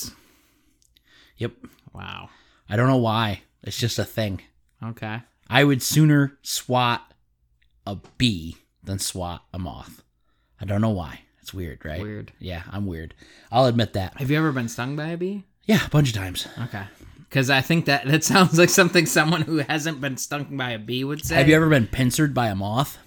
Yep. 1.37 1.51
Wow. 1.93 2.29
I 2.69 2.75
don't 2.75 2.87
know 2.87 2.97
why. 2.97 3.41
It's 3.63 3.77
just 3.77 3.97
a 3.97 4.05
thing. 4.05 4.41
Okay. 4.83 5.21
I 5.49 5.63
would 5.63 5.81
sooner 5.81 6.37
swat 6.43 7.01
a 7.85 7.97
bee 8.17 8.57
than 8.83 8.99
swat 8.99 9.43
a 9.53 9.59
moth. 9.59 10.03
I 10.61 10.65
don't 10.65 10.81
know 10.81 10.89
why. 10.89 11.21
It's 11.41 11.53
weird, 11.53 11.85
right? 11.85 12.01
Weird. 12.01 12.33
Yeah, 12.39 12.63
I'm 12.69 12.85
weird. 12.85 13.13
I'll 13.51 13.65
admit 13.65 13.93
that. 13.93 14.17
Have 14.17 14.29
you 14.29 14.37
ever 14.37 14.51
been 14.51 14.69
stung 14.69 14.95
by 14.95 15.07
a 15.07 15.17
bee? 15.17 15.43
Yeah, 15.65 15.85
a 15.85 15.89
bunch 15.89 16.09
of 16.09 16.15
times. 16.15 16.47
Okay. 16.65 16.83
Because 17.29 17.49
I 17.49 17.61
think 17.61 17.85
that 17.85 18.05
that 18.07 18.23
sounds 18.33 18.57
like 18.57 18.69
something 18.69 19.05
someone 19.05 19.41
who 19.41 19.57
hasn't 19.57 19.99
been 20.01 20.17
stung 20.17 20.55
by 20.57 20.71
a 20.71 20.79
bee 20.79 21.03
would 21.03 21.25
say. 21.25 21.35
Have 21.35 21.49
you 21.49 21.55
ever 21.55 21.69
been 21.69 21.87
pincered 21.87 22.33
by 22.33 22.47
a 22.47 22.55
moth? 22.55 22.97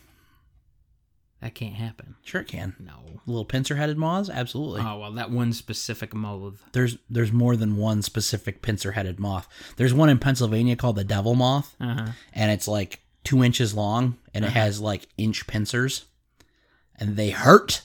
That 1.41 1.55
can't 1.55 1.75
happen. 1.75 2.17
Sure, 2.23 2.43
it 2.43 2.49
can. 2.49 2.77
No. 2.79 2.93
Little 3.25 3.47
pincer-headed 3.47 3.97
moths, 3.97 4.29
absolutely. 4.29 4.83
Oh 4.85 4.99
well, 4.99 5.13
that 5.13 5.31
one 5.31 5.55
specific 5.55 6.13
moth. 6.13 6.63
There's 6.73 6.99
there's 7.09 7.33
more 7.33 7.57
than 7.57 7.77
one 7.77 8.03
specific 8.03 8.61
pincer-headed 8.61 9.19
moth. 9.19 9.49
There's 9.77 9.95
one 9.95 10.11
in 10.11 10.19
Pennsylvania 10.19 10.77
called 10.77 10.97
the 10.97 11.05
devil 11.05 11.35
moth, 11.35 11.75
Uh 11.81 11.95
huh. 11.95 12.07
and 12.35 12.51
it's 12.51 12.69
like 12.69 13.01
two 13.25 13.43
inches 13.43 13.75
long, 13.75 14.19
and 14.35 14.45
Uh-huh. 14.45 14.51
it 14.51 14.61
has 14.61 14.81
like 14.81 15.07
inch 15.17 15.47
pincers, 15.47 16.05
and 16.97 17.17
they 17.17 17.31
hurt. 17.31 17.83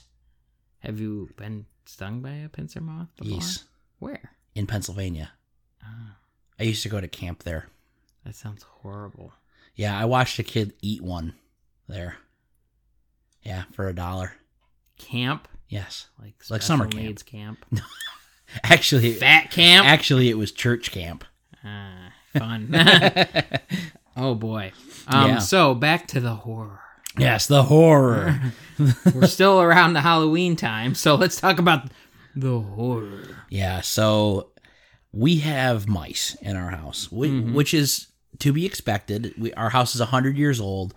Have 0.80 1.00
you 1.00 1.30
been 1.36 1.64
stung 1.86 2.20
by 2.20 2.32
a 2.32 2.48
pincer 2.50 2.80
moth 2.82 3.08
before? 3.16 3.34
Yes, 3.36 3.64
Where? 4.00 4.32
in 4.54 4.66
Pennsylvania. 4.66 5.32
Ah, 5.82 6.16
I 6.58 6.64
used 6.64 6.82
to 6.84 6.88
go 6.88 7.00
to 7.00 7.08
camp 7.08 7.42
there. 7.42 7.68
that 8.24 8.34
sounds 8.34 8.62
horrible. 8.62 9.32
Yeah, 9.74 9.98
I 9.98 10.04
watched 10.06 10.38
a 10.38 10.42
kid 10.42 10.72
eat 10.80 11.02
one 11.02 11.34
there. 11.88 12.16
Yeah, 13.42 13.64
for 13.72 13.88
a 13.88 13.94
dollar. 13.94 14.32
Camp? 14.98 15.48
Yes. 15.68 16.06
Like 16.20 16.34
Like 16.48 16.62
summer 16.62 16.86
camp. 16.86 17.24
camp. 17.26 17.64
Actually, 18.64 19.12
Fat 19.14 19.50
camp. 19.50 19.86
actually, 19.86 20.30
it 20.30 20.38
was 20.38 20.52
church 20.52 20.92
camp. 20.92 21.24
Ah, 21.64 22.12
fun. 22.32 22.70
oh 24.16 24.34
boy. 24.34 24.72
Um, 25.08 25.30
Yeah. 25.30 25.38
So 25.38 25.74
back 25.74 26.06
to 26.08 26.20
the 26.20 26.34
horror. 26.36 26.80
Yes, 27.18 27.46
the 27.48 27.64
horror. 27.64 28.40
We're 29.14 29.26
still 29.26 29.60
around 29.60 29.94
the 29.94 30.00
Halloween 30.02 30.54
time, 30.54 30.94
so 30.94 31.14
let's 31.16 31.40
talk 31.40 31.58
about 31.58 31.90
the 32.36 32.60
horror. 32.60 33.44
yeah, 33.50 33.80
so 33.80 34.50
we 35.16 35.38
have 35.38 35.88
mice 35.88 36.36
in 36.42 36.56
our 36.56 36.70
house, 36.70 37.06
whi- 37.06 37.28
mm-hmm. 37.28 37.54
which 37.54 37.72
is 37.72 38.08
to 38.40 38.52
be 38.52 38.66
expected. 38.66 39.32
We, 39.38 39.52
our 39.54 39.70
house 39.70 39.94
is 39.94 40.00
100 40.00 40.36
years 40.36 40.60
old. 40.60 40.94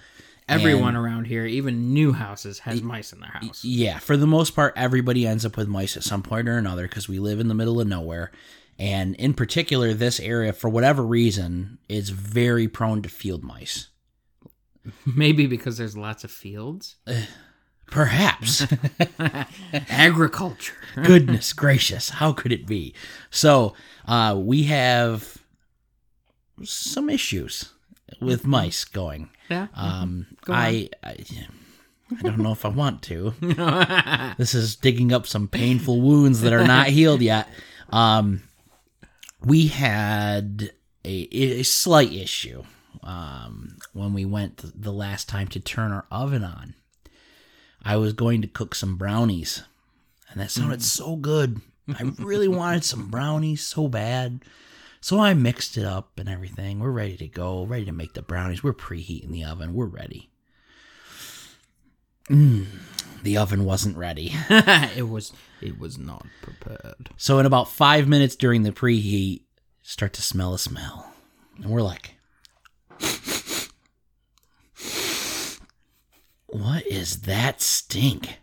Everyone 0.48 0.96
around 0.96 1.26
here, 1.26 1.46
even 1.46 1.94
new 1.94 2.12
houses, 2.12 2.60
has 2.60 2.82
mice 2.82 3.14
in 3.14 3.20
their 3.20 3.30
house. 3.30 3.64
Yeah, 3.64 4.00
for 4.00 4.18
the 4.18 4.26
most 4.26 4.56
part, 4.56 4.74
everybody 4.76 5.28
ends 5.28 5.46
up 5.46 5.56
with 5.56 5.68
mice 5.68 5.96
at 5.96 6.04
some 6.04 6.24
point 6.24 6.50
or 6.50 6.58
another 6.58 6.88
because 6.88 7.08
we 7.08 7.20
live 7.20 7.40
in 7.40 7.50
the 7.50 7.54
middle 7.54 7.80
of 7.80 7.88
nowhere. 7.88 8.32
And 8.80 9.16
in 9.16 9.36
particular, 9.36 9.94
this 9.94 10.20
area, 10.20 10.52
for 10.52 10.68
whatever 10.70 11.06
reason, 11.06 11.78
is 11.88 12.10
very 12.10 12.68
prone 12.68 13.04
to 13.04 13.10
field 13.10 13.44
mice. 13.44 13.90
Maybe 15.06 15.46
because 15.46 15.78
there's 15.78 15.96
lots 15.96 16.24
of 16.24 16.32
fields. 16.32 16.96
Perhaps. 17.90 18.66
Agriculture. 19.90 20.76
Goodness 20.96 21.54
gracious, 21.54 22.10
how 22.10 22.34
could 22.34 22.52
it 22.52 22.66
be? 22.66 22.94
So, 23.30 23.74
uh, 24.08 24.36
we 24.38 24.64
have 24.64 25.38
some 26.64 27.10
issues 27.10 27.74
with 28.20 28.46
mice 28.46 28.86
going. 28.86 29.30
Yeah. 29.50 29.68
Um, 29.76 30.28
Go. 30.46 30.54
I, 30.54 30.90
I, 31.04 31.18
I 32.18 32.22
don't 32.22 32.40
know 32.40 32.52
if 32.52 32.66
I 32.66 32.70
want 32.70 33.02
to. 33.04 33.34
this 34.38 34.54
is 34.54 34.76
digging 34.76 35.14
up 35.14 35.28
some 35.28 35.48
painful 35.48 36.02
wounds 36.02 36.42
that 36.42 36.54
are 36.54 36.66
not 36.66 36.88
healed 36.88 37.22
yet. 37.22 37.48
Um, 37.90 38.44
we 39.44 39.68
had 39.68 40.72
a, 41.06 41.28
a 41.32 41.64
slight 41.64 42.12
issue 42.12 42.64
um, 43.04 43.78
when 43.94 44.14
we 44.14 44.26
went 44.26 44.64
the 44.80 44.92
last 44.92 45.30
time 45.30 45.48
to 45.50 45.60
turn 45.60 45.92
our 45.92 46.06
oven 46.12 46.44
on. 46.44 46.76
I 47.84 47.98
was 47.98 48.14
going 48.14 48.42
to 48.42 48.48
cook 48.48 48.76
some 48.76 48.98
brownies, 48.98 49.64
and 50.30 50.40
that 50.40 50.52
sounded 50.52 50.84
so 50.84 51.16
good. 51.16 51.62
I 51.88 52.12
really 52.20 52.48
wanted 52.50 52.84
some 52.84 53.10
brownies 53.10 53.64
so 53.64 53.88
bad. 53.88 54.44
So 55.02 55.20
I 55.20 55.34
mixed 55.34 55.78
it 55.78 55.86
up 55.86 56.20
and 56.20 56.28
everything. 56.28 56.80
We're 56.80 56.92
ready 56.92 57.16
to 57.18 57.28
go, 57.28 57.64
ready 57.64 57.86
to 57.86 57.92
make 57.92 58.14
the 58.14 58.22
brownies. 58.22 58.64
We're 58.64 58.74
preheating 58.74 59.32
the 59.32 59.46
oven. 59.46 59.74
We're 59.74 59.86
ready. 59.86 60.30
Mm, 62.30 62.68
the 63.24 63.38
oven 63.38 63.66
wasn't 63.66 63.98
ready. 63.98 64.34
it 64.50 65.08
was 65.10 65.34
it 65.62 65.80
was 65.80 65.98
not 65.98 66.26
prepared. 66.42 67.10
So 67.18 67.40
in 67.40 67.46
about 67.46 67.70
five 67.70 68.08
minutes 68.08 68.36
during 68.36 68.64
the 68.64 68.72
preheat, 68.72 69.42
start 69.82 70.14
to 70.14 70.22
smell 70.22 70.54
a 70.54 70.60
smell, 70.60 71.12
and 71.58 71.68
we're 71.68 71.82
like, 71.82 72.16
"What 76.52 76.86
is 76.88 77.22
that 77.22 77.62
stink?" 77.62 78.40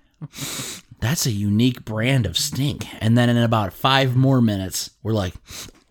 That's 1.01 1.27
a 1.27 1.31
unique 1.31 1.85
brand 1.85 2.25
of 2.27 2.39
stink. 2.39 2.87
And 3.03 3.17
then 3.19 3.29
in 3.29 3.37
about 3.37 3.73
five 3.75 4.17
more 4.17 4.41
minutes, 4.41 4.91
we're 5.03 5.13
like, 5.13 5.35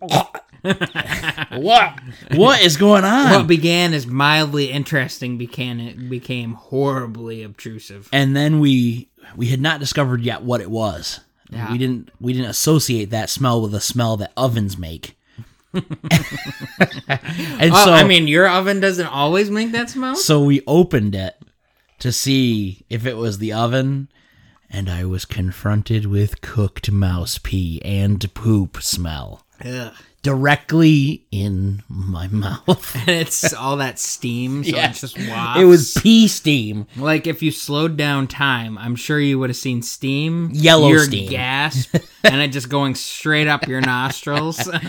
"What? 1.52 2.00
What 2.34 2.60
is 2.62 2.76
going 2.76 3.04
on?" 3.04 3.30
What 3.30 3.46
began 3.46 3.94
as 3.94 4.06
mildly 4.06 4.70
interesting 4.70 5.38
became 5.38 6.08
became 6.08 6.54
horribly 6.54 7.42
obtrusive. 7.42 8.08
and 8.12 8.34
then 8.36 8.58
we 8.60 9.08
we 9.36 9.46
had 9.48 9.60
not 9.60 9.80
discovered 9.80 10.22
yet 10.22 10.42
what 10.42 10.60
it 10.60 10.70
was. 10.70 11.20
Yeah. 11.50 11.70
We 11.70 11.78
didn't 11.78 12.10
we 12.20 12.32
didn't 12.32 12.50
associate 12.50 13.10
that 13.10 13.30
smell 13.30 13.62
with 13.62 13.72
the 13.72 13.80
smell 13.80 14.16
that 14.18 14.32
ovens 14.36 14.76
make. 14.76 15.16
and 15.74 15.84
Oh, 17.72 17.84
so 17.84 17.92
I 17.92 18.04
mean, 18.04 18.26
your 18.28 18.48
oven 18.48 18.80
doesn't 18.80 19.06
always 19.06 19.50
make 19.50 19.72
that 19.72 19.90
smell. 19.90 20.16
so 20.16 20.42
we 20.42 20.62
opened 20.66 21.14
it 21.14 21.36
to 21.98 22.12
see 22.12 22.84
if 22.90 23.06
it 23.06 23.16
was 23.16 23.38
the 23.38 23.52
oven 23.52 24.08
and 24.70 24.90
I 24.90 25.04
was 25.04 25.24
confronted 25.24 26.06
with 26.06 26.40
cooked 26.40 26.90
mouse 26.90 27.38
pee 27.38 27.80
and 27.84 28.32
poop 28.34 28.82
smell 28.82 29.46
Ugh. 29.64 29.92
directly 30.22 31.24
in 31.30 31.82
my 31.88 32.26
mouth. 32.32 32.94
And 32.96 33.08
it's 33.08 33.54
all 33.54 33.76
that 33.76 33.98
steam, 34.00 34.64
so 34.64 34.76
Yeah. 34.76 34.90
it's 34.90 35.00
just 35.00 35.16
wafts. 35.18 35.60
it 35.60 35.64
was 35.66 35.94
pee 36.02 36.26
steam. 36.28 36.86
like 36.96 37.26
if 37.28 37.42
you 37.42 37.52
slowed 37.52 37.96
down 37.96 38.26
time, 38.26 38.76
I'm 38.76 38.96
sure 38.96 39.20
you 39.20 39.38
would 39.38 39.50
have 39.50 39.56
seen 39.56 39.82
steam, 39.82 40.50
Yellow 40.52 40.88
your 40.88 41.04
steam. 41.04 41.30
gasp, 41.30 41.94
and 42.24 42.40
it 42.42 42.48
just 42.48 42.68
going 42.68 42.96
straight 42.96 43.46
up 43.48 43.66
your 43.68 43.80
nostrils. 43.80 44.68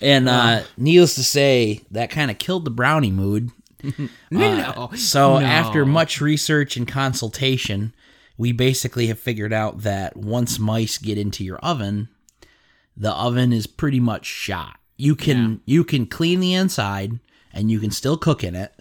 And 0.00 0.28
uh, 0.28 0.62
needless 0.76 1.14
to 1.14 1.22
say, 1.22 1.82
that 1.92 2.10
kind 2.10 2.28
of 2.30 2.38
killed 2.38 2.64
the 2.64 2.70
brownie 2.72 3.12
mood. 3.12 3.50
no, 4.30 4.88
uh, 4.92 4.96
So 4.96 5.38
No. 5.38 5.44
after 5.46 5.84
much 5.86 6.20
research 6.20 6.76
and 6.76 6.86
consultation, 6.88 7.94
we 8.36 8.52
basically 8.52 9.06
have 9.08 9.18
figured 9.18 9.52
out 9.52 9.82
that 9.82 10.16
once 10.16 10.58
mice 10.58 10.98
get 10.98 11.18
into 11.18 11.44
your 11.44 11.58
oven, 11.58 12.08
the 12.96 13.12
oven 13.12 13.52
is 13.52 13.66
pretty 13.66 14.00
much 14.00 14.26
shot. 14.26 14.78
You 14.96 15.14
can 15.16 15.60
you 15.64 15.84
can 15.84 16.06
clean 16.06 16.40
the 16.40 16.54
inside 16.54 17.18
and 17.52 17.70
you 17.70 17.80
can 17.80 17.90
still 17.90 18.16
cook 18.16 18.44
in 18.44 18.54
it, 18.54 18.72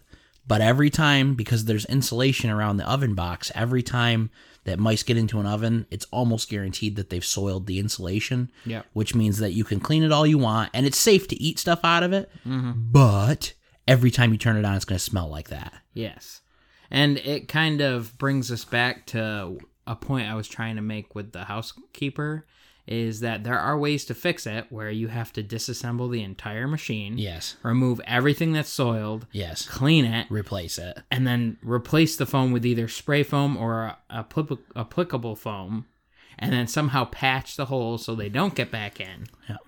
but 0.47 0.61
every 0.61 0.89
time 0.89 1.33
because 1.35 1.65
there's 1.65 1.85
insulation 1.85 2.49
around 2.49 2.77
the 2.77 2.89
oven 2.89 3.15
box, 3.15 3.51
every 3.55 3.81
time 3.83 4.29
that 4.63 4.77
mice 4.77 5.01
get 5.01 5.17
into 5.17 5.39
an 5.39 5.47
oven, 5.47 5.87
it's 5.89 6.05
almost 6.11 6.47
guaranteed 6.49 6.95
that 6.95 7.09
they've 7.09 7.25
soiled 7.25 7.65
the 7.65 7.79
insulation. 7.79 8.51
Yep. 8.65 8.85
Which 8.93 9.15
means 9.15 9.39
that 9.39 9.53
you 9.53 9.63
can 9.63 9.79
clean 9.79 10.03
it 10.03 10.11
all 10.11 10.27
you 10.27 10.37
want 10.37 10.69
and 10.73 10.85
it's 10.85 10.99
safe 10.99 11.27
to 11.29 11.41
eat 11.41 11.57
stuff 11.57 11.79
out 11.83 12.03
of 12.03 12.13
it. 12.13 12.29
Mm-hmm. 12.47 12.71
But 12.91 13.53
every 13.91 14.11
time 14.11 14.31
you 14.31 14.37
turn 14.37 14.55
it 14.57 14.65
on, 14.65 14.75
it's 14.75 14.85
going 14.85 14.97
to 14.97 15.03
smell 15.03 15.27
like 15.27 15.49
that. 15.49 15.73
Yes. 15.93 16.41
And 16.89 17.17
it 17.19 17.47
kind 17.47 17.81
of 17.81 18.17
brings 18.17 18.51
us 18.51 18.65
back 18.65 19.05
to 19.07 19.57
a 19.87 19.95
point 19.95 20.27
I 20.29 20.35
was 20.35 20.47
trying 20.47 20.75
to 20.77 20.81
make 20.81 21.13
with 21.15 21.31
the 21.31 21.43
housekeeper 21.45 22.45
is 22.87 23.19
that 23.19 23.43
there 23.43 23.59
are 23.59 23.77
ways 23.77 24.05
to 24.05 24.13
fix 24.13 24.47
it 24.47 24.65
where 24.69 24.89
you 24.89 25.07
have 25.07 25.31
to 25.33 25.43
disassemble 25.43 26.11
the 26.11 26.23
entire 26.23 26.67
machine, 26.67 27.17
Yes. 27.17 27.55
remove 27.63 28.01
everything 28.05 28.53
that's 28.53 28.69
soiled, 28.69 29.27
Yes. 29.31 29.67
clean 29.67 30.03
it, 30.03 30.27
Replace 30.29 30.77
it. 30.79 30.97
and 31.11 31.25
then 31.27 31.57
replace 31.61 32.15
the 32.17 32.25
foam 32.25 32.51
with 32.51 32.65
either 32.65 32.87
spray 32.87 33.23
foam 33.23 33.55
or 33.55 33.83
a, 33.83 33.97
appli- 34.23 34.57
applicable 34.75 35.35
foam, 35.35 35.85
and 36.39 36.51
then 36.51 36.65
somehow 36.67 37.05
patch 37.05 37.55
the 37.55 37.65
holes 37.67 38.03
so 38.03 38.15
they 38.15 38.29
don't 38.29 38.55
get 38.55 38.71
back 38.71 38.99
in. 38.99 39.27
Yep. 39.47 39.59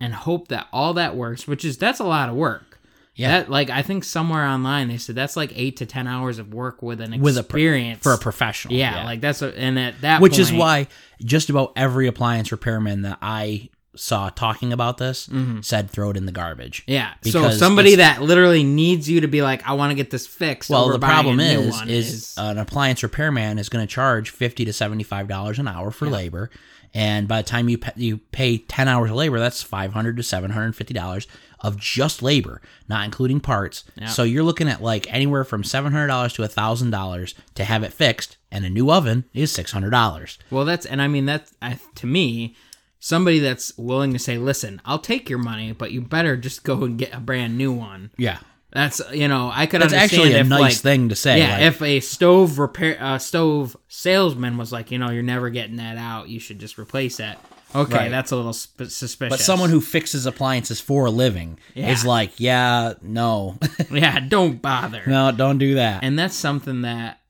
And 0.00 0.14
hope 0.14 0.48
that 0.48 0.68
all 0.72 0.94
that 0.94 1.16
works, 1.16 1.46
which 1.48 1.64
is 1.64 1.76
that's 1.76 2.00
a 2.00 2.04
lot 2.04 2.28
of 2.28 2.36
work. 2.36 2.73
Yeah. 3.16 3.28
That 3.28 3.50
like 3.50 3.70
I 3.70 3.82
think 3.82 4.02
somewhere 4.02 4.44
online 4.44 4.88
they 4.88 4.98
said 4.98 5.14
that's 5.14 5.36
like 5.36 5.52
eight 5.54 5.76
to 5.76 5.86
ten 5.86 6.08
hours 6.08 6.38
of 6.38 6.52
work 6.52 6.82
with 6.82 7.00
an 7.00 7.20
With 7.20 7.38
a 7.38 7.42
pro- 7.42 7.58
experience 7.58 8.02
for 8.02 8.12
a 8.12 8.18
professional. 8.18 8.74
Yeah, 8.74 9.04
like 9.04 9.20
that's 9.20 9.40
a, 9.40 9.56
and 9.56 9.78
at 9.78 10.00
that 10.00 10.20
which 10.20 10.38
is 10.38 10.52
why 10.52 10.88
just 11.22 11.48
about 11.48 11.72
every 11.76 12.08
appliance 12.08 12.50
repairman 12.50 13.02
that 13.02 13.18
I 13.22 13.70
saw 13.96 14.28
talking 14.28 14.72
about 14.72 14.98
this 14.98 15.30
said 15.60 15.88
throw 15.88 16.10
it 16.10 16.16
in 16.16 16.26
the 16.26 16.32
garbage. 16.32 16.82
Mm-hmm. 16.82 16.90
Yeah. 16.90 17.14
So 17.22 17.50
somebody 17.50 17.96
that 17.96 18.20
literally 18.20 18.64
needs 18.64 19.08
you 19.08 19.20
to 19.20 19.28
be 19.28 19.42
like, 19.42 19.64
I 19.68 19.74
want 19.74 19.92
to 19.92 19.94
get 19.94 20.10
this 20.10 20.26
fixed. 20.26 20.68
Well, 20.68 20.88
the 20.88 20.98
problem 20.98 21.36
new 21.36 21.44
is, 21.44 21.82
is 21.86 22.34
an 22.36 22.58
appliance 22.58 23.04
repairman 23.04 23.60
is 23.60 23.68
going 23.68 23.86
to 23.86 23.92
charge 23.92 24.30
fifty 24.30 24.64
to 24.64 24.72
seventy 24.72 25.04
five 25.04 25.28
dollars 25.28 25.60
an 25.60 25.68
hour 25.68 25.92
for 25.92 26.08
labor, 26.08 26.50
and 26.92 27.28
by 27.28 27.42
the 27.42 27.48
time 27.48 27.68
you 27.68 27.78
pay, 27.78 27.92
you 27.94 28.18
pay 28.18 28.58
ten 28.58 28.88
hours 28.88 29.10
of 29.10 29.16
labor, 29.16 29.38
that's 29.38 29.62
five 29.62 29.92
hundred 29.92 30.16
to 30.16 30.24
seven 30.24 30.50
hundred 30.50 30.74
fifty 30.74 30.94
dollars 30.94 31.28
of 31.64 31.78
just 31.80 32.22
labor, 32.22 32.60
not 32.88 33.06
including 33.06 33.40
parts. 33.40 33.84
So 34.06 34.22
you're 34.22 34.44
looking 34.44 34.68
at 34.68 34.82
like 34.82 35.12
anywhere 35.12 35.42
from 35.44 35.64
seven 35.64 35.90
hundred 35.92 36.08
dollars 36.08 36.34
to 36.34 36.46
thousand 36.46 36.90
dollars 36.90 37.34
to 37.54 37.64
have 37.64 37.82
it 37.82 37.92
fixed, 37.92 38.36
and 38.52 38.64
a 38.64 38.70
new 38.70 38.92
oven 38.92 39.24
is 39.32 39.50
six 39.50 39.72
hundred 39.72 39.90
dollars. 39.90 40.38
well, 40.50 40.66
that's 40.66 40.84
and 40.86 41.00
I 41.00 41.08
mean 41.08 41.24
that's 41.24 41.52
I, 41.62 41.78
to 41.96 42.06
me 42.06 42.54
somebody 43.00 43.38
that's 43.38 43.76
willing 43.76 44.12
to 44.12 44.18
say, 44.18 44.38
listen, 44.38 44.80
I'll 44.84 44.98
take 44.98 45.28
your 45.28 45.38
money, 45.38 45.72
but 45.72 45.90
you 45.92 46.00
better 46.00 46.36
just 46.36 46.64
go 46.64 46.84
and 46.84 46.98
get 46.98 47.14
a 47.14 47.20
brand 47.20 47.56
new 47.58 47.70
one. 47.72 48.10
Yeah, 48.16 48.38
That's 48.72 49.00
you 49.12 49.28
know 49.28 49.50
I 49.52 49.66
could 49.66 49.80
that's 49.80 49.92
actually 49.94 50.34
a 50.34 50.40
if, 50.40 50.46
nice 50.48 50.60
like, 50.60 50.74
thing 50.74 51.08
to 51.08 51.16
say. 51.16 51.38
Yeah, 51.38 51.52
like- 51.54 51.62
if 51.62 51.82
a 51.82 52.00
stove 52.00 52.58
repair 52.58 52.96
uh, 53.00 53.18
stove 53.18 53.76
salesman 53.88 54.58
was 54.58 54.70
like, 54.70 54.90
you 54.90 54.98
know, 54.98 55.10
you're 55.10 55.22
never 55.22 55.48
getting 55.48 55.76
that 55.76 55.96
out, 55.96 56.28
you 56.28 56.38
should 56.40 56.58
just 56.58 56.78
replace 56.78 57.20
it. 57.20 57.38
Okay, 57.74 57.96
Right. 57.96 58.10
that's 58.10 58.30
a 58.30 58.36
little 58.36 58.52
sp- 58.54 58.86
suspicious. 58.88 59.30
but 59.36 59.40
someone 59.40 59.70
who 59.70 59.80
fixes 59.80 60.26
appliances 60.26 60.80
for 60.80 61.06
a 61.06 61.10
living 61.10 61.58
Yeah. 61.74 61.90
is 61.90 62.04
like, 62.04 62.38
yeah, 62.38 62.94
no, 63.02 63.58
yeah, 63.90 64.20
don't 64.20 64.62
bother. 64.62 65.02
no, 65.06 65.32
don't 65.32 65.58
do 65.58 65.74
that. 65.74 66.04
And 66.04 66.18
that's 66.18 66.34
something 66.36 66.82
that 66.82 67.20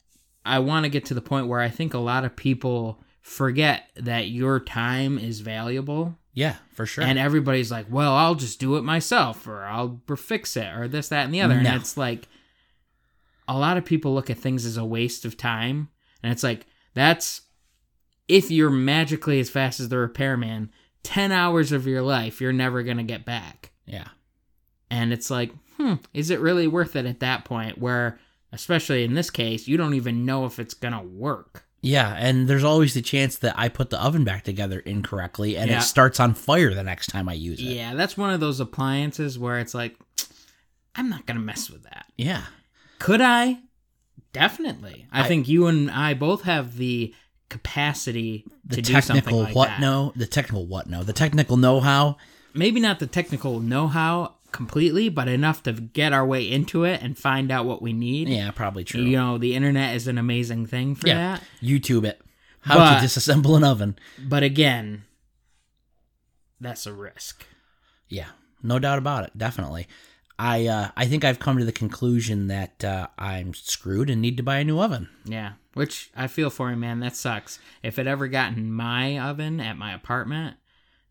I 0.44 0.58
want 0.58 0.84
to 0.84 0.90
get 0.90 1.06
to 1.06 1.14
the 1.14 1.22
point 1.22 1.46
where 1.46 1.60
I 1.60 1.70
think 1.70 1.94
a 1.94 1.98
lot 1.98 2.24
of 2.24 2.36
people 2.36 3.00
forget 3.22 3.88
that 3.96 4.28
your 4.28 4.60
time 4.60 5.18
is 5.18 5.40
valuable. 5.40 6.18
yeah, 6.34 6.56
for 6.74 6.84
sure. 6.84 7.04
And 7.04 7.18
everybody's 7.18 7.70
like, 7.70 7.86
well, 7.88 8.12
I'll 8.12 8.34
just 8.34 8.60
do 8.60 8.76
it 8.76 8.82
myself 8.82 9.46
or 9.46 9.64
I'll 9.64 10.02
fix 10.16 10.56
it 10.58 10.66
or 10.76 10.88
this, 10.88 11.08
that, 11.08 11.24
and 11.24 11.32
the 11.32 11.40
other. 11.40 11.54
No. 11.60 11.70
And 11.70 11.80
it's 11.80 11.96
like, 11.96 12.28
a 13.48 13.56
lot 13.58 13.76
of 13.76 13.84
people 13.84 14.12
look 14.14 14.30
at 14.30 14.38
things 14.38 14.64
as 14.66 14.76
a 14.76 14.84
waste 14.84 15.24
of 15.24 15.36
time. 15.36 15.88
And 16.22 16.32
it's 16.32 16.42
like, 16.42 16.66
that's 16.94 17.42
if 18.28 18.50
you're 18.50 18.70
magically 18.70 19.40
as 19.40 19.50
fast 19.50 19.80
as 19.80 19.88
the 19.88 19.98
repairman, 19.98 20.70
10 21.02 21.32
hours 21.32 21.72
of 21.72 21.86
your 21.86 22.02
life 22.02 22.40
you're 22.40 22.52
never 22.52 22.82
going 22.82 22.96
to 22.96 23.02
get 23.02 23.24
back. 23.24 23.70
yeah. 23.86 24.08
And 24.90 25.12
it's 25.12 25.30
like, 25.30 25.50
hmm, 25.76 25.94
is 26.12 26.30
it 26.30 26.38
really 26.40 26.66
worth 26.68 26.94
it 26.94 27.04
at 27.04 27.20
that 27.20 27.44
point 27.44 27.78
where, 27.78 28.18
especially 28.52 29.02
in 29.02 29.14
this 29.14 29.28
case, 29.30 29.66
you 29.66 29.76
don't 29.76 29.94
even 29.94 30.24
know 30.24 30.44
if 30.46 30.58
it's 30.60 30.74
going 30.74 30.94
to 30.94 31.00
work? 31.00 31.64
Yeah, 31.82 32.14
and 32.16 32.46
there's 32.48 32.62
always 32.64 32.94
the 32.94 33.02
chance 33.02 33.36
that 33.38 33.58
I 33.58 33.68
put 33.68 33.90
the 33.90 34.00
oven 34.00 34.22
back 34.24 34.44
together 34.44 34.78
incorrectly 34.80 35.56
and 35.56 35.68
Yeah. 35.70 35.78
it 35.78 35.82
starts 35.82 36.20
on 36.20 36.34
fire 36.34 36.72
the 36.72 36.84
next 36.84 37.08
time 37.08 37.28
I 37.28 37.32
use 37.32 37.58
it. 37.58 37.64
Yeah, 37.64 37.94
that's 37.94 38.16
one 38.16 38.30
of 38.30 38.40
those 38.40 38.60
appliances 38.60 39.38
where 39.38 39.58
it's 39.58 39.74
like, 39.74 39.96
I'm 40.94 41.10
not 41.10 41.26
going 41.26 41.38
to 41.38 41.42
mess 41.44 41.68
with 41.70 41.82
that. 41.84 42.06
Yeah. 42.16 42.44
Could 43.00 43.20
I? 43.20 43.58
Definitely. 44.32 45.06
I, 45.12 45.22
I- 45.24 45.28
think 45.28 45.48
you 45.48 45.66
and 45.66 45.90
I 45.90 46.14
both 46.14 46.42
have 46.44 46.76
the 46.76 47.14
capacity 47.48 48.44
The 48.64 48.76
to 48.76 48.82
do 48.82 48.92
something 49.00 49.16
technical 49.16 49.40
like 49.42 49.54
what 49.54 49.68
that. 49.68 49.80
no, 49.80 50.12
the 50.16 50.26
technical 50.26 50.66
what 50.66 50.88
no, 50.88 51.02
the 51.02 51.12
technical 51.12 51.56
know-how. 51.56 52.16
Maybe 52.54 52.80
not 52.80 52.98
the 53.00 53.06
technical 53.06 53.60
know-how 53.60 54.34
completely, 54.52 55.08
but 55.08 55.26
enough 55.28 55.62
to 55.64 55.72
get 55.72 56.12
our 56.12 56.24
way 56.24 56.48
into 56.48 56.84
it 56.84 57.02
and 57.02 57.18
find 57.18 57.50
out 57.50 57.64
what 57.66 57.82
we 57.82 57.92
need. 57.92 58.28
Yeah, 58.28 58.50
probably 58.52 58.84
true. 58.84 59.02
You 59.02 59.16
know, 59.16 59.38
the 59.38 59.54
internet 59.54 59.96
is 59.96 60.06
an 60.06 60.16
amazing 60.18 60.66
thing 60.66 60.94
for 60.94 61.08
yeah. 61.08 61.38
that. 61.38 61.42
YouTube 61.62 62.04
it. 62.04 62.20
How 62.60 62.76
But- 62.76 63.00
to 63.00 63.06
disassemble 63.06 63.56
an 63.56 63.64
oven. 63.64 63.98
But 64.18 64.42
again, 64.42 65.04
that's 66.60 66.86
a 66.86 66.92
risk. 66.92 67.44
Yeah, 68.08 68.28
no 68.62 68.78
doubt 68.78 68.98
about 68.98 69.24
it. 69.24 69.36
Definitely. 69.36 69.86
I 70.38 70.66
uh, 70.66 70.88
I 70.96 71.06
think 71.06 71.24
I've 71.24 71.38
come 71.38 71.58
to 71.58 71.64
the 71.64 71.72
conclusion 71.72 72.48
that 72.48 72.82
uh, 72.84 73.08
I'm 73.18 73.54
screwed 73.54 74.10
and 74.10 74.20
need 74.20 74.36
to 74.38 74.42
buy 74.42 74.58
a 74.58 74.64
new 74.64 74.80
oven. 74.80 75.08
Yeah, 75.24 75.52
which 75.74 76.10
I 76.16 76.26
feel 76.26 76.50
for 76.50 76.70
him, 76.70 76.80
man. 76.80 77.00
That 77.00 77.16
sucks. 77.16 77.58
If 77.82 77.98
it 77.98 78.06
ever 78.06 78.28
got 78.28 78.56
in 78.56 78.72
my 78.72 79.18
oven 79.18 79.60
at 79.60 79.76
my 79.76 79.92
apartment, 79.94 80.56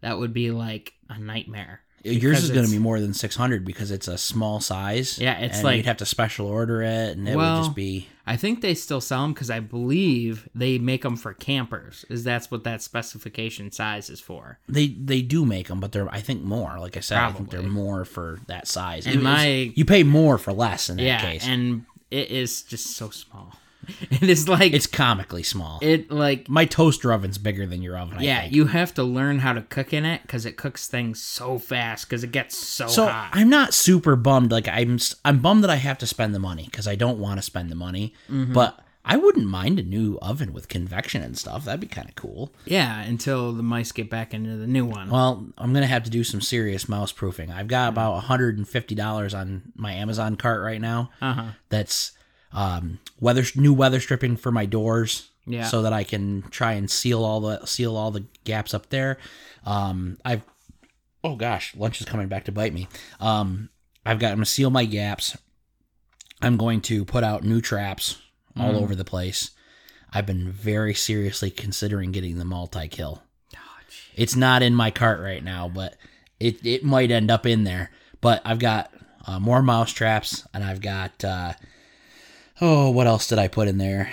that 0.02 0.18
would 0.18 0.34
be 0.34 0.52
like 0.52 0.94
a 1.10 1.20
nightmare. 1.20 1.82
Yours 2.06 2.44
is 2.44 2.52
going 2.52 2.66
to 2.66 2.72
be 2.72 2.80
more 2.80 3.00
than 3.00 3.14
600 3.14 3.64
because 3.64 3.90
it's 3.90 4.10
a 4.10 4.18
small 4.18 4.60
size. 4.60 5.18
Yeah, 5.18 5.40
it's 5.40 5.64
like- 5.64 5.78
you'd 5.78 5.86
have 5.86 5.96
to 5.98 6.06
special 6.06 6.48
order 6.48 6.82
it, 6.82 7.16
and 7.16 7.30
it 7.30 7.38
Well, 7.38 7.60
would 7.60 7.64
just 7.68 7.76
be. 7.78 8.10
I 8.28 8.36
think 8.36 8.60
they 8.60 8.74
still 8.76 9.00
sell 9.00 9.22
them 9.22 9.32
because 9.34 9.50
I 9.50 9.62
believe 9.62 10.50
they 10.54 10.78
make 10.80 11.04
them 11.04 11.16
for 11.16 11.34
campers. 11.34 12.04
Is 12.10 12.26
that's 12.26 12.52
what 12.52 12.66
that 12.66 12.82
specification 12.82 13.72
size 13.72 14.10
is 14.10 14.20
for? 14.20 14.60
They 14.68 14.88
they 14.88 15.22
do 15.22 15.46
make 15.46 15.68
them, 15.70 15.80
but 15.80 15.94
they're 15.94 16.14
I 16.14 16.20
think 16.20 16.44
more. 16.44 16.78
Like 16.78 16.98
I 16.98 17.00
said, 17.00 17.20
I 17.20 17.32
think 17.32 17.52
they're 17.52 17.62
more 17.64 18.04
for 18.04 18.40
that 18.48 18.68
size. 18.68 19.06
And 19.06 19.16
It 19.16 19.18
was- 19.20 19.24
my- 19.24 19.72
you 19.74 19.86
pay 19.86 20.04
more 20.04 20.38
for 20.38 20.52
less 20.52 20.90
in 20.90 20.98
that 20.98 21.04
yeah, 21.04 21.22
case. 21.22 21.46
and 21.48 21.86
it 22.12 22.32
is 22.32 22.64
just 22.64 22.98
so 22.98 23.12
small. 23.12 23.56
It 24.10 24.30
is 24.30 24.48
like 24.48 24.74
it's 24.74 24.88
comically 24.88 25.44
small. 25.44 25.80
it 25.82 26.10
like 26.12 26.48
My 26.50 26.66
toaster 26.66 27.12
oven's 27.12 27.38
bigger 27.38 27.66
than 27.66 27.82
your 27.82 27.98
oven. 27.98 28.20
I 28.20 28.22
yeah. 28.24 28.46
You 28.46 28.66
have 28.68 28.94
to 28.96 29.04
learn 29.04 29.40
how 29.40 29.54
to 29.54 29.62
cook 29.62 29.94
in 29.94 30.06
it 30.06 30.22
because 30.22 30.46
it 30.46 30.56
cooks 30.58 30.88
things 30.88 31.22
so 31.22 31.58
fast 31.60 32.08
because 32.08 32.24
it 32.24 32.32
gets 32.32 32.58
so, 32.58 32.88
So 32.88 33.08
hot. 33.08 33.32
I'm 33.34 33.50
not 33.50 33.74
super 33.74 34.16
bummed. 34.16 34.52
Like 34.52 34.68
I'm, 34.68 34.98
I'm 35.26 35.40
bummed 35.40 35.64
that 35.64 35.70
I 35.70 35.76
have 35.76 35.98
to 36.00 36.08
spend 36.08 36.34
the 36.34 36.40
money 36.40 36.66
because 36.66 36.88
I 36.88 36.96
don't 36.96 37.20
want 37.20 37.38
to 37.40 37.42
spend 37.42 37.70
the 37.70 37.76
money. 37.76 38.14
Mm-hmm. 38.30 38.54
But 38.54 38.80
I 39.06 39.18
wouldn't 39.18 39.48
mind 39.48 39.80
a 39.80 39.84
new 39.84 40.18
oven 40.22 40.54
with 40.54 40.70
convection 40.70 41.22
and 41.22 41.38
stuff. 41.38 41.66
That'd 41.66 41.82
be 41.82 41.88
kind 41.88 42.08
of 42.08 42.16
cool. 42.16 42.54
yeah, 42.66 43.02
until 43.02 43.52
the 43.52 43.64
mice 43.64 43.92
get 43.92 44.10
back 44.10 44.34
into 44.34 44.56
the 44.56 44.68
new 44.68 44.86
one. 44.86 45.10
Well, 45.10 45.46
I'm 45.58 45.74
gonna 45.74 45.88
have 45.88 46.04
to 46.04 46.10
do 46.10 46.24
some 46.24 46.40
serious 46.40 46.88
mouse 46.88 47.12
proofing. 47.12 47.52
I've 47.52 47.68
got 47.68 47.90
about 47.90 48.14
150 48.14 48.96
dollars 48.96 49.34
on 49.34 49.74
my 49.76 49.92
Amazon 49.92 50.38
cart 50.38 50.62
right 50.62 50.80
now. 50.80 51.10
Uh 51.22 51.34
huh. 51.34 51.46
That's 51.68 52.14
um, 52.54 53.00
weather 53.20 53.44
new 53.56 53.74
weather 53.74 54.00
stripping 54.00 54.38
for 54.38 54.52
my 54.52 54.66
doors. 54.66 55.30
Yeah. 55.46 55.66
So 55.66 55.82
that 55.82 55.92
I 55.92 56.06
can 56.06 56.44
try 56.52 56.74
and 56.74 56.90
seal 56.90 57.26
all 57.26 57.42
the 57.42 57.66
seal 57.66 57.98
all 57.98 58.12
the 58.12 58.24
gaps 58.46 58.74
up 58.74 58.90
there. 58.90 59.18
Um, 59.66 60.18
I've 60.24 60.44
oh 61.22 61.36
gosh, 61.36 61.76
lunch 61.76 62.00
is 62.00 62.08
coming 62.08 62.30
back 62.30 62.46
to 62.46 62.52
bite 62.54 62.74
me. 62.74 62.88
Um, 63.20 63.70
I've 64.06 64.20
got 64.20 64.32
I'm 64.32 64.38
gonna 64.38 64.46
seal 64.46 64.70
my 64.70 64.86
gaps. 64.86 65.38
I'm 66.42 66.56
going 66.58 66.82
to 66.82 67.04
put 67.06 67.24
out 67.24 67.44
new 67.44 67.62
traps 67.62 68.22
all 68.58 68.76
over 68.78 68.96
the 68.96 69.06
place. 69.06 69.52
I've 70.14 70.26
been 70.26 70.52
very 70.52 70.94
seriously 70.94 71.50
considering 71.50 72.12
getting 72.12 72.38
the 72.38 72.46
multi 72.46 72.88
kill. 72.88 73.24
It's 74.16 74.36
not 74.36 74.62
in 74.62 74.76
my 74.76 74.92
cart 74.92 75.20
right 75.20 75.44
now, 75.44 75.68
but 75.68 75.96
it 76.40 76.66
it 76.66 76.84
might 76.84 77.12
end 77.12 77.32
up 77.32 77.46
in 77.46 77.64
there. 77.64 77.92
But 78.22 78.42
I've 78.46 78.60
got 78.60 78.94
uh, 79.26 79.40
more 79.40 79.62
mouse 79.62 79.92
traps, 79.92 80.48
and 80.54 80.64
I've 80.64 80.82
got 80.82 81.24
uh, 81.24 81.54
oh, 82.64 82.90
what 82.90 83.08
else 83.08 83.28
did 83.28 83.40
I 83.40 83.50
put 83.50 83.68
in 83.68 83.78
there? 83.78 84.12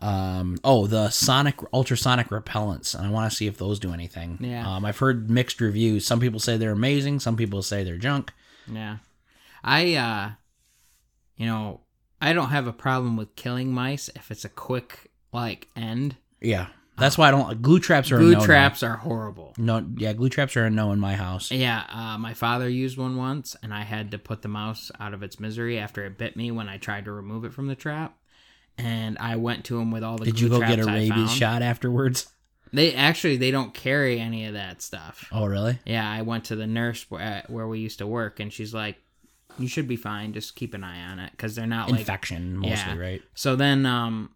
Um, 0.00 0.58
oh, 0.64 0.86
the 0.86 1.10
sonic 1.10 1.56
ultrasonic 1.72 2.28
repellents, 2.28 2.94
and 2.94 3.06
I 3.06 3.10
want 3.10 3.30
to 3.30 3.36
see 3.36 3.46
if 3.46 3.58
those 3.58 3.78
do 3.78 3.92
anything. 3.92 4.38
Yeah. 4.40 4.68
Um, 4.68 4.84
I've 4.84 4.98
heard 4.98 5.30
mixed 5.30 5.60
reviews. 5.60 6.06
Some 6.06 6.20
people 6.20 6.40
say 6.40 6.56
they're 6.56 6.72
amazing. 6.72 7.20
Some 7.20 7.36
people 7.36 7.62
say 7.62 7.84
they're 7.84 7.96
junk. 7.96 8.32
Yeah. 8.66 8.98
I 9.62 9.94
uh 9.94 10.30
you 11.36 11.46
know, 11.46 11.80
I 12.20 12.32
don't 12.32 12.50
have 12.50 12.66
a 12.66 12.72
problem 12.72 13.16
with 13.16 13.36
killing 13.36 13.72
mice 13.72 14.08
if 14.14 14.30
it's 14.30 14.44
a 14.44 14.50
quick 14.50 15.10
like 15.32 15.68
end. 15.76 16.16
Yeah, 16.40 16.68
that's 16.96 17.18
why 17.18 17.28
I 17.28 17.30
don't. 17.30 17.60
Glue 17.62 17.80
traps 17.80 18.10
are 18.12 18.18
Glue 18.18 18.32
no-no. 18.32 18.44
traps 18.44 18.82
are 18.82 18.96
horrible. 18.96 19.54
No, 19.58 19.84
yeah, 19.96 20.12
glue 20.12 20.28
traps 20.28 20.56
are 20.56 20.64
a 20.64 20.70
no 20.70 20.92
in 20.92 21.00
my 21.00 21.14
house. 21.16 21.50
Yeah, 21.50 21.84
uh, 21.92 22.18
my 22.18 22.34
father 22.34 22.68
used 22.68 22.96
one 22.96 23.16
once, 23.16 23.56
and 23.62 23.72
I 23.74 23.82
had 23.82 24.10
to 24.12 24.18
put 24.18 24.42
the 24.42 24.48
mouse 24.48 24.90
out 25.00 25.14
of 25.14 25.22
its 25.22 25.40
misery 25.40 25.78
after 25.78 26.04
it 26.04 26.18
bit 26.18 26.36
me 26.36 26.50
when 26.50 26.68
I 26.68 26.78
tried 26.78 27.04
to 27.06 27.12
remove 27.12 27.44
it 27.44 27.52
from 27.52 27.66
the 27.66 27.74
trap. 27.74 28.16
And 28.76 29.16
I 29.18 29.36
went 29.36 29.64
to 29.66 29.78
him 29.78 29.90
with 29.90 30.02
all 30.02 30.18
the. 30.18 30.24
Did 30.24 30.40
you 30.40 30.48
go 30.48 30.58
get 30.60 30.78
a 30.80 30.84
rabies 30.84 31.10
found. 31.10 31.30
shot 31.30 31.62
afterwards? 31.62 32.28
They 32.72 32.92
actually 32.94 33.36
they 33.36 33.52
don't 33.52 33.72
carry 33.72 34.18
any 34.18 34.46
of 34.46 34.54
that 34.54 34.82
stuff. 34.82 35.28
Oh, 35.30 35.46
really? 35.46 35.78
Yeah, 35.84 36.10
I 36.10 36.22
went 36.22 36.44
to 36.46 36.56
the 36.56 36.66
nurse 36.66 37.06
where, 37.08 37.44
where 37.46 37.68
we 37.68 37.78
used 37.78 37.98
to 37.98 38.06
work, 38.06 38.40
and 38.40 38.52
she's 38.52 38.74
like, 38.74 38.96
"You 39.60 39.68
should 39.68 39.86
be 39.86 39.94
fine. 39.94 40.32
Just 40.32 40.56
keep 40.56 40.74
an 40.74 40.82
eye 40.82 41.04
on 41.08 41.20
it 41.20 41.30
because 41.30 41.54
they're 41.54 41.68
not 41.68 41.88
like 41.88 42.00
Infection, 42.00 42.56
mostly, 42.56 42.70
Yeah. 42.94 42.98
right? 42.98 43.22
So 43.34 43.54
then 43.54 43.86
um 43.86 44.30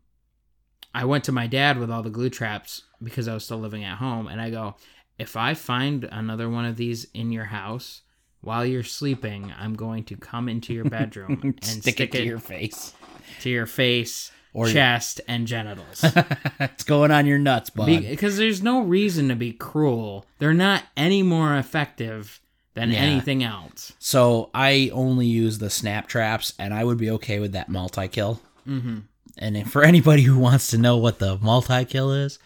I 1.01 1.05
went 1.05 1.25
to 1.25 1.33
my 1.33 1.47
dad 1.47 1.79
with 1.79 1.91
all 1.91 2.03
the 2.03 2.11
glue 2.11 2.31
traps 2.31 2.83
because 3.03 3.29
I 3.29 3.35
was 3.35 3.45
still 3.45 3.59
living 3.59 3.85
at 3.85 3.99
home 3.99 4.27
and 4.27 4.41
I 4.41 4.51
go, 4.51 4.75
"If 5.19 5.37
I 5.37 5.55
find 5.55 6.05
another 6.05 6.49
one 6.51 6.65
of 6.65 6.77
these 6.77 7.05
in 7.15 7.31
your 7.33 7.47
house 7.47 8.03
while 8.41 8.65
you're 8.67 8.83
sleeping, 8.83 9.53
I'm 9.59 9.75
going 9.75 10.05
to 10.05 10.17
come 10.17 10.49
into 10.49 10.73
your 10.75 10.85
bedroom 10.85 11.41
and 11.43 11.65
stick, 11.65 12.01
it 12.01 12.13
to 12.13 12.23
your 12.25 12.39
face. 12.39 12.95
to 13.43 13.51
your 13.51 13.67
face, 13.67 14.33
Or 14.53 14.67
your- 14.67 14.75
chest 14.75 15.21
and 15.29 15.47
genitals." 15.47 16.01
it's 16.61 16.85
going 16.85 17.11
on 17.13 17.27
your 17.27 17.39
nuts, 17.39 17.71
bud. 17.71 17.87
because 17.87 18.37
there's 18.37 18.63
no 18.63 18.81
reason 18.83 19.29
to 19.29 19.37
be 19.37 19.53
cruel. 19.53 20.27
They're 20.39 20.55
not 20.55 20.83
any 20.97 21.23
more 21.23 21.57
effective 21.57 22.41
than 22.75 22.91
Yeah. 22.93 22.99
anything 23.01 23.43
else. 23.45 23.93
So 23.99 24.51
I 24.55 24.91
only 24.93 25.27
use 25.27 25.59
the 25.59 25.71
snap 25.71 26.07
traps, 26.09 26.55
and 26.59 26.73
I 26.75 26.83
would 26.85 26.99
be 26.99 27.11
okay 27.11 27.39
with 27.41 27.53
that 27.53 27.69
multi 27.69 28.09
kill. 28.09 28.41
Mm-hmm. 28.69 28.99
And 29.39 29.71
for 29.71 29.83
anybody 29.83 30.23
who 30.23 30.39
wants 30.39 30.69
to 30.69 30.79
know 30.79 30.97
what 30.97 31.19
the 31.19 31.39
multi 31.39 31.85
kill 31.85 32.13
is, 32.13 32.39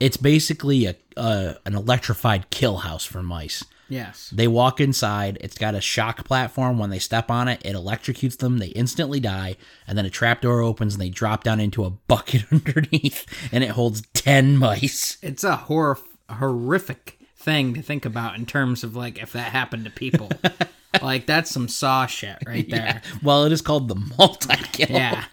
it's 0.00 0.16
basically 0.16 0.86
a, 0.86 0.96
a 1.16 1.56
an 1.64 1.74
electrified 1.74 2.50
kill 2.50 2.78
house 2.78 3.04
for 3.04 3.22
mice. 3.22 3.64
Yes. 3.88 4.30
They 4.34 4.48
walk 4.48 4.80
inside. 4.80 5.38
It's 5.40 5.58
got 5.58 5.74
a 5.74 5.80
shock 5.80 6.24
platform. 6.24 6.78
When 6.78 6.90
they 6.90 6.98
step 6.98 7.30
on 7.30 7.48
it, 7.48 7.60
it 7.64 7.74
electrocutes 7.74 8.38
them. 8.38 8.58
They 8.58 8.68
instantly 8.68 9.20
die. 9.20 9.56
And 9.86 9.96
then 9.96 10.06
a 10.06 10.10
trap 10.10 10.40
door 10.40 10.62
opens 10.62 10.94
and 10.94 11.02
they 11.02 11.10
drop 11.10 11.44
down 11.44 11.60
into 11.60 11.84
a 11.84 11.90
bucket 11.90 12.44
underneath, 12.52 13.26
and 13.52 13.62
it 13.62 13.70
holds 13.70 14.02
ten 14.12 14.56
mice. 14.56 15.18
It's 15.22 15.44
a 15.44 15.56
hor- 15.56 15.98
horrific 16.28 17.18
thing 17.36 17.74
to 17.74 17.82
think 17.82 18.04
about 18.06 18.36
in 18.36 18.46
terms 18.46 18.84
of 18.84 18.96
like 18.96 19.18
if 19.22 19.32
that 19.32 19.52
happened 19.52 19.84
to 19.84 19.90
people. 19.90 20.30
like 21.02 21.26
that's 21.26 21.50
some 21.50 21.68
saw 21.68 22.06
shit 22.06 22.38
right 22.46 22.68
there. 22.68 23.02
Well, 23.22 23.44
it 23.44 23.52
is 23.52 23.62
called 23.62 23.88
the 23.88 23.96
multi 23.96 24.56
kill. 24.72 24.88
Yeah. 24.90 25.24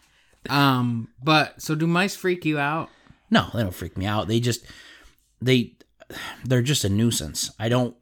Um, 0.49 1.09
but 1.23 1.61
so 1.61 1.75
do 1.75 1.87
mice 1.87 2.15
freak 2.15 2.45
you 2.45 2.57
out? 2.59 2.89
No, 3.29 3.47
they 3.53 3.61
don't 3.61 3.73
freak 3.75 3.97
me 3.97 4.05
out. 4.05 4.27
They 4.27 4.39
just 4.39 4.65
they 5.41 5.73
they're 6.43 6.61
just 6.61 6.83
a 6.83 6.89
nuisance. 6.89 7.51
I 7.59 7.69
don't. 7.69 7.95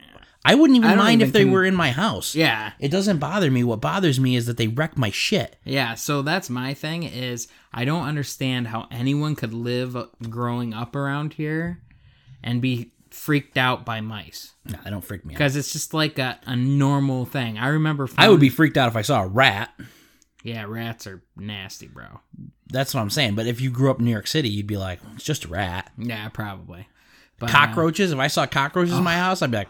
I 0.45 0.56
wouldn't 0.56 0.78
even 0.78 0.89
I 0.89 0.95
mind 0.95 1.21
even 1.21 1.28
if 1.28 1.34
they 1.34 1.43
con- 1.43 1.52
were 1.52 1.65
in 1.65 1.75
my 1.75 1.91
house. 1.91 2.34
Yeah. 2.34 2.71
It 2.80 2.89
doesn't 2.89 3.17
bother 3.19 3.52
me. 3.52 3.63
What 3.63 3.82
bothers 3.82 4.19
me 4.21 4.38
is 4.38 4.45
that 4.45 4.56
they 4.56 4.67
wreck 4.69 4.97
my 4.97 5.10
shit. 5.12 5.58
Yeah, 5.65 5.95
so 5.95 6.21
that's 6.21 6.49
my 6.49 6.73
thing 6.73 7.04
is 7.04 7.49
I 7.73 7.84
don't 7.84 8.06
understand 8.08 8.67
how 8.67 8.88
anyone 8.89 9.36
could 9.36 9.54
live 9.54 9.97
growing 10.30 10.73
up 10.73 10.95
around 10.95 11.34
here 11.34 11.82
and 12.41 12.62
be 12.62 12.93
freaked 13.12 13.58
out 13.58 13.86
by 13.86 13.99
mice 13.99 14.54
No, 14.65 14.80
they 14.84 14.89
don't 14.89 15.04
freak 15.04 15.25
me 15.25 15.34
out. 15.34 15.38
because 15.38 15.56
it's 15.58 15.73
just 15.73 15.93
like 15.93 16.17
a, 16.17 16.39
a 16.45 16.56
normal 16.56 17.25
thing. 17.25 17.58
I 17.58 17.67
remember 17.67 18.08
I 18.17 18.30
would 18.30 18.39
be 18.39 18.49
freaked 18.49 18.78
out 18.78 18.88
if 18.88 18.95
I 18.95 19.02
saw 19.02 19.23
a 19.23 19.28
rat. 19.28 19.71
Yeah, 20.43 20.65
rats 20.67 21.06
are 21.06 21.21
nasty, 21.36 21.88
bro. 21.88 22.21
That's 22.67 22.93
what 22.93 23.02
I'm 23.02 23.10
saying. 23.10 23.36
But 23.36 23.47
if 23.47 23.60
you 23.60 23.69
grew 23.71 23.91
up 23.91 23.99
in 23.99 24.06
New 24.06 24.12
York 24.12 24.28
City, 24.28 24.49
you'd 24.49 24.67
be 24.67 24.78
like, 24.78 24.99
it's 25.15 25.23
just 25.23 25.45
a 25.45 25.47
rat. 25.49 25.91
Yeah, 25.97 26.30
probably. 26.30 26.88
But, 27.39 27.49
uh, 27.49 27.54
Cockroaches. 27.54 28.12
If 28.12 28.19
I 28.19 28.28
saw 28.28 28.45
cockroaches 28.45 28.93
in 28.97 29.04
my 29.04 29.15
house, 29.15 29.41
I'd 29.41 29.52
be 29.52 29.58
like, 29.58 29.69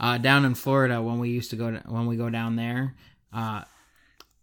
uh, 0.00 0.18
down 0.18 0.44
in 0.44 0.54
Florida 0.54 1.02
when 1.02 1.18
we 1.18 1.30
used 1.30 1.50
to 1.50 1.56
go 1.56 1.70
to, 1.70 1.78
when 1.86 2.06
we 2.06 2.16
go 2.16 2.30
down 2.30 2.56
there, 2.56 2.94
uh, 3.32 3.62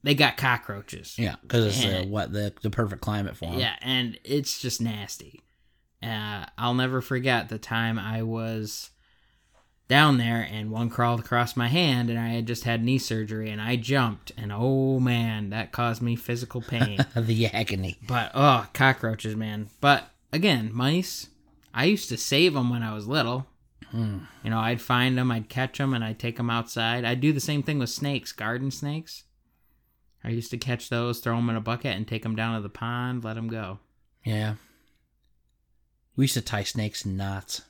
they 0.04 0.14
got 0.16 0.38
cockroaches. 0.38 1.18
yeah, 1.18 1.36
because 1.42 1.66
it's 1.66 1.84
uh, 1.86 2.06
what 2.08 2.32
the 2.32 2.54
the 2.62 2.70
perfect 2.70 3.02
climate 3.02 3.36
for 3.36 3.46
them. 3.50 3.60
Yeah, 3.60 3.76
and 3.82 4.20
it's 4.24 4.62
just 4.62 4.82
nasty. 4.82 5.42
Uh, 6.04 6.46
I'll 6.58 6.76
never 6.76 7.02
forget 7.02 7.50
the 7.50 7.58
time 7.58 7.98
I 7.98 8.22
was 8.24 8.92
down 9.88 10.18
there 10.18 10.48
and 10.50 10.72
one 10.72 10.90
crawled 10.90 11.20
across 11.20 11.56
my 11.56 11.68
hand 11.68 12.10
and 12.10 12.18
I 12.18 12.30
had 12.30 12.48
just 12.48 12.64
had 12.64 12.84
knee 12.84 12.98
surgery 12.98 13.50
and 13.50 13.62
I 13.62 13.76
jumped 13.76 14.32
and 14.38 14.52
oh 14.54 15.00
man, 15.00 15.50
that 15.52 15.72
caused 15.72 16.02
me 16.02 16.16
physical 16.16 16.62
pain. 16.62 17.06
the 17.16 17.48
agony. 17.48 17.98
but 18.08 18.32
oh, 18.34 18.68
cockroaches, 18.74 19.36
man. 19.36 19.70
But 19.82 20.10
again, 20.34 20.72
mice. 20.74 21.28
I 21.74 21.86
used 21.86 22.10
to 22.10 22.18
save 22.18 22.54
them 22.54 22.70
when 22.70 22.84
I 22.84 22.94
was 22.94 23.08
little. 23.08 23.48
Hmm. 23.92 24.20
You 24.44 24.50
know, 24.50 24.60
I'd 24.60 24.82
find 24.82 25.18
them, 25.18 25.30
I'd 25.30 25.50
catch 25.50 25.78
them, 25.78 25.94
and 25.94 26.04
I'd 26.04 26.20
take 26.20 26.38
them 26.38 26.50
outside. 26.50 27.06
I'd 27.06 27.22
do 27.22 27.34
the 27.34 27.40
same 27.40 27.64
thing 27.64 27.80
with 27.80 27.90
snakes, 27.90 28.32
garden 28.32 28.72
snakes. 28.72 29.24
I 30.24 30.30
used 30.30 30.52
to 30.52 30.58
catch 30.58 30.90
those, 30.90 31.20
throw 31.20 31.36
them 31.36 31.50
in 31.50 31.56
a 31.56 31.62
bucket, 31.62 31.96
and 31.96 32.08
take 32.08 32.24
them 32.24 32.36
down 32.36 32.56
to 32.56 32.62
the 32.62 32.70
pond, 32.70 33.24
let 33.24 33.36
them 33.36 33.48
go. 33.48 33.80
Yeah. 34.24 34.56
We 36.16 36.24
used 36.24 36.34
to 36.34 36.42
tie 36.42 36.64
snakes 36.64 37.06
in 37.06 37.16
knots. 37.16 37.62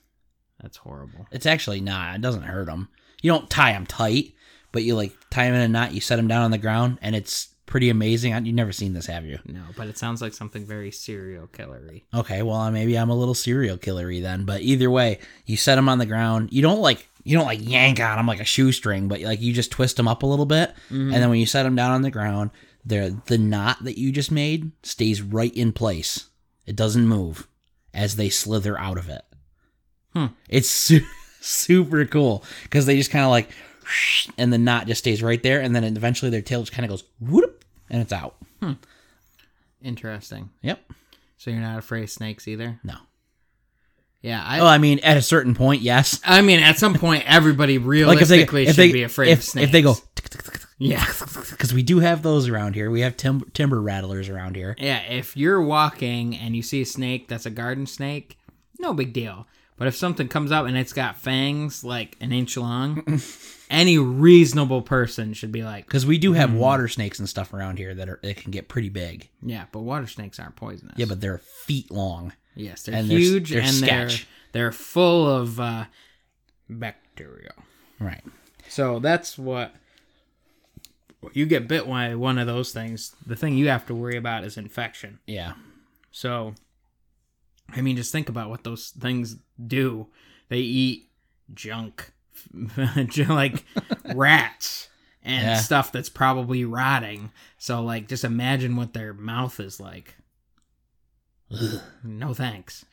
That's 0.65 0.77
horrible. 0.77 1.27
It's 1.31 1.45
actually 1.45 1.79
not. 1.79 2.15
It 2.15 2.21
doesn't 2.21 2.41
hurt 2.41 2.65
them. 2.65 2.89
You 3.21 3.31
don't 3.31 3.47
tie 3.51 3.73
them 3.73 3.85
tight, 3.85 4.33
but 4.71 4.81
you 4.81 4.95
like 4.95 5.13
tie 5.29 5.45
them 5.45 5.53
in 5.53 5.61
a 5.61 5.67
knot. 5.67 5.93
You 5.93 6.01
set 6.01 6.15
them 6.15 6.27
down 6.27 6.41
on 6.41 6.49
the 6.49 6.57
ground, 6.57 6.97
and 7.03 7.15
it's 7.15 7.49
pretty 7.67 7.91
amazing. 7.91 8.33
You've 8.47 8.55
never 8.55 8.71
seen 8.71 8.93
this, 8.93 9.05
have 9.05 9.25
you? 9.25 9.37
No, 9.45 9.61
but 9.77 9.85
it 9.85 9.99
sounds 9.99 10.23
like 10.23 10.33
something 10.33 10.65
very 10.65 10.89
serial 10.89 11.45
killery. 11.45 12.01
Okay, 12.15 12.41
well 12.41 12.55
uh, 12.55 12.71
maybe 12.71 12.97
I'm 12.97 13.11
a 13.11 13.15
little 13.15 13.35
serial 13.35 13.77
killery 13.77 14.23
then. 14.23 14.45
But 14.45 14.61
either 14.63 14.89
way, 14.89 15.19
you 15.45 15.55
set 15.55 15.75
them 15.75 15.87
on 15.87 15.99
the 15.99 16.07
ground. 16.07 16.49
You 16.51 16.63
don't 16.63 16.81
like 16.81 17.07
you 17.23 17.37
don't 17.37 17.45
like 17.45 17.59
yank 17.61 17.99
on 17.99 18.17
them 18.17 18.25
like 18.25 18.39
a 18.39 18.43
shoestring, 18.45 19.07
but 19.07 19.21
like 19.21 19.41
you 19.41 19.53
just 19.53 19.69
twist 19.69 19.97
them 19.97 20.07
up 20.07 20.23
a 20.23 20.27
little 20.27 20.47
bit, 20.47 20.71
mm-hmm. 20.89 21.13
and 21.13 21.21
then 21.21 21.29
when 21.29 21.39
you 21.39 21.45
set 21.45 21.61
them 21.61 21.75
down 21.75 21.91
on 21.91 22.01
the 22.01 22.09
ground, 22.09 22.49
the 22.83 23.21
the 23.27 23.37
knot 23.37 23.83
that 23.83 23.99
you 23.99 24.11
just 24.11 24.31
made 24.31 24.71
stays 24.81 25.21
right 25.21 25.53
in 25.53 25.73
place. 25.73 26.25
It 26.65 26.75
doesn't 26.75 27.07
move 27.07 27.47
as 27.93 28.15
they 28.15 28.29
slither 28.29 28.79
out 28.79 28.97
of 28.97 29.09
it. 29.09 29.21
Hmm. 30.15 30.27
It's 30.49 30.69
su- 30.69 31.05
super 31.41 32.05
cool 32.05 32.43
because 32.63 32.85
they 32.85 32.97
just 32.97 33.11
kind 33.11 33.25
of 33.25 33.31
like, 33.31 33.49
and 34.37 34.51
the 34.53 34.57
knot 34.57 34.87
just 34.87 34.99
stays 34.99 35.21
right 35.21 35.41
there, 35.43 35.61
and 35.61 35.75
then 35.75 35.83
eventually 35.83 36.31
their 36.31 36.41
tail 36.41 36.61
just 36.61 36.71
kind 36.71 36.85
of 36.85 36.89
goes 36.89 37.03
whoop, 37.19 37.63
and 37.89 38.01
it's 38.01 38.13
out. 38.13 38.35
Interesting. 39.83 40.49
Yep. 40.63 40.79
So 41.37 41.51
you're 41.51 41.59
not 41.59 41.77
afraid 41.77 42.03
of 42.03 42.09
snakes 42.09 42.47
either? 42.47 42.79
No. 42.83 42.95
Yeah, 44.21 44.43
I. 44.43 44.59
Oh, 44.59 44.65
I 44.65 44.79
mean, 44.79 44.99
at 44.99 45.17
a 45.17 45.21
certain 45.21 45.53
point, 45.53 45.83
yes. 45.83 46.19
I 46.25 46.41
mean, 46.41 46.59
at 46.59 46.79
some 46.79 46.95
point, 46.95 47.23
everybody 47.27 47.77
Like 47.77 47.83
if 48.21 48.27
they 48.27 48.37
realistically 48.37 48.63
if 48.63 48.69
should 48.69 48.75
they 48.77 48.91
be 48.91 49.03
afraid 49.03 49.29
if, 49.29 49.39
of 49.39 49.43
snakes. 49.43 49.65
if 49.65 49.71
they 49.71 49.81
go 49.83 49.95
yeah, 50.77 51.05
because 51.51 51.73
we 51.73 51.83
do 51.83 51.99
have 51.99 52.21
those 52.23 52.49
around 52.49 52.73
here. 52.73 52.89
We 52.89 53.01
have 53.01 53.15
tim- 53.15 53.49
timber 53.53 53.79
rattlers 53.81 54.27
around 54.27 54.55
here. 54.55 54.75
yeah. 54.79 55.01
If 55.03 55.37
you're 55.37 55.61
walking 55.61 56.35
and 56.35 56.55
you 56.55 56.63
see 56.63 56.81
a 56.81 56.85
snake 56.85 57.27
that's 57.27 57.45
a 57.45 57.49
garden 57.51 57.85
snake, 57.85 58.39
no 58.79 58.93
big 58.93 59.13
deal. 59.13 59.47
But 59.77 59.87
if 59.87 59.95
something 59.95 60.27
comes 60.29 60.51
up 60.53 60.65
and 60.67 60.77
it's 60.77 60.93
got 60.93 61.17
fangs 61.17 61.83
like 61.83 62.15
an 62.21 62.31
inch 62.31 62.55
long, 62.55 63.21
any 63.69 63.97
reasonable 63.97 64.81
person 64.81 65.33
should 65.33 65.51
be 65.51 65.63
like, 65.63 65.85
Because 65.85 66.05
we 66.05 66.17
do 66.17 66.31
have 66.33 66.51
Hmm. 66.51 66.57
water 66.57 66.87
snakes 66.87 67.19
and 67.19 67.27
stuff 67.27 67.53
around 67.53 67.77
here 67.77 67.93
that 67.93 68.07
are 68.07 68.19
that 68.23 68.37
can 68.37 68.51
get 68.51 68.67
pretty 68.69 68.89
big. 68.89 69.29
yeah. 69.41 69.65
But 69.73 69.79
water 69.81 70.07
snakes 70.07 70.39
aren't 70.39 70.55
poisonous. 70.55 70.93
Yeah, 70.97 71.07
but 71.07 71.19
they're 71.19 71.39
feet 71.39 71.91
long. 71.91 72.31
yes, 72.55 72.83
they're 72.83 72.95
and 72.95 73.09
they're- 73.09 73.17
huge 73.19 73.49
they're 73.51 73.61
and 73.61 73.75
they're 73.77 74.09
sketch. 74.09 74.27
they're 74.53 74.71
full 74.71 75.29
of 75.29 75.59
uh, 75.59 75.85
bacteria. 76.69 77.51
Right. 77.99 78.23
So 78.69 78.99
that's 78.99 79.37
what 79.37 79.73
you 81.33 81.45
get 81.45 81.67
bit 81.67 81.87
by 81.87 82.15
one 82.15 82.37
of 82.37 82.47
those 82.47 82.71
things. 82.71 83.15
The 83.25 83.35
thing 83.35 83.57
you 83.57 83.67
have 83.67 83.85
to 83.87 83.95
worry 83.95 84.15
about 84.15 84.43
is 84.43 84.57
infection. 84.57 85.19
Yeah. 85.27 85.53
So, 86.11 86.53
I 87.73 87.81
mean, 87.81 87.95
just 87.95 88.11
think 88.11 88.29
about 88.29 88.49
what 88.49 88.63
those 88.63 88.89
things 88.89 89.37
do. 89.65 90.07
They 90.49 90.59
eat 90.59 91.09
junk, 91.53 92.11
like 93.29 93.65
rats 94.15 94.89
and 95.23 95.43
Yeah. 95.47 95.57
stuff 95.57 95.91
that's 95.91 96.09
probably 96.09 96.63
rotting. 96.65 97.31
So, 97.57 97.81
like, 97.81 98.07
just 98.07 98.23
imagine 98.23 98.75
what 98.75 98.93
their 98.93 99.13
mouth 99.13 99.59
is 99.59 99.79
like. 99.79 100.15
Ugh. 101.51 101.81
No 102.03 102.33
thanks. 102.33 102.85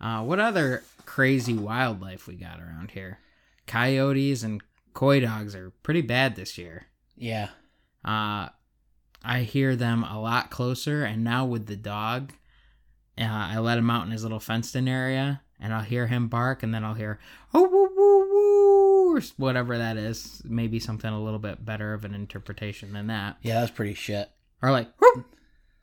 Uh, 0.00 0.22
what 0.22 0.38
other 0.40 0.82
crazy 1.06 1.54
wildlife 1.54 2.26
we 2.26 2.34
got 2.34 2.60
around 2.60 2.90
here? 2.92 3.18
Coyotes 3.66 4.42
and 4.42 4.62
coy 4.94 5.20
dogs 5.20 5.54
are 5.54 5.70
pretty 5.82 6.02
bad 6.02 6.36
this 6.36 6.56
year. 6.58 6.86
Yeah. 7.16 7.48
Uh, 8.04 8.48
I 9.24 9.40
hear 9.40 9.74
them 9.74 10.04
a 10.04 10.20
lot 10.20 10.50
closer, 10.50 11.04
and 11.04 11.24
now 11.24 11.44
with 11.46 11.66
the 11.66 11.76
dog, 11.76 12.32
uh, 13.18 13.24
I 13.24 13.58
let 13.58 13.78
him 13.78 13.90
out 13.90 14.04
in 14.06 14.10
his 14.12 14.22
little 14.22 14.40
fenced-in 14.40 14.88
area, 14.88 15.40
and 15.60 15.72
I'll 15.72 15.82
hear 15.82 16.06
him 16.06 16.28
bark, 16.28 16.62
and 16.62 16.74
then 16.74 16.84
I'll 16.84 16.94
hear 16.94 17.18
oh 17.54 17.62
woo 17.62 17.88
woo 17.96 18.30
woo 18.30 19.16
or 19.16 19.20
whatever 19.36 19.78
that 19.78 19.96
is. 19.96 20.42
Maybe 20.44 20.78
something 20.78 21.10
a 21.10 21.22
little 21.22 21.38
bit 21.38 21.64
better 21.64 21.94
of 21.94 22.04
an 22.04 22.14
interpretation 22.14 22.92
than 22.92 23.06
that, 23.08 23.36
Yeah, 23.42 23.60
that's 23.60 23.70
pretty 23.72 23.94
shit. 23.94 24.30
or 24.62 24.70
like 24.70 24.88
whoop. 25.00 25.26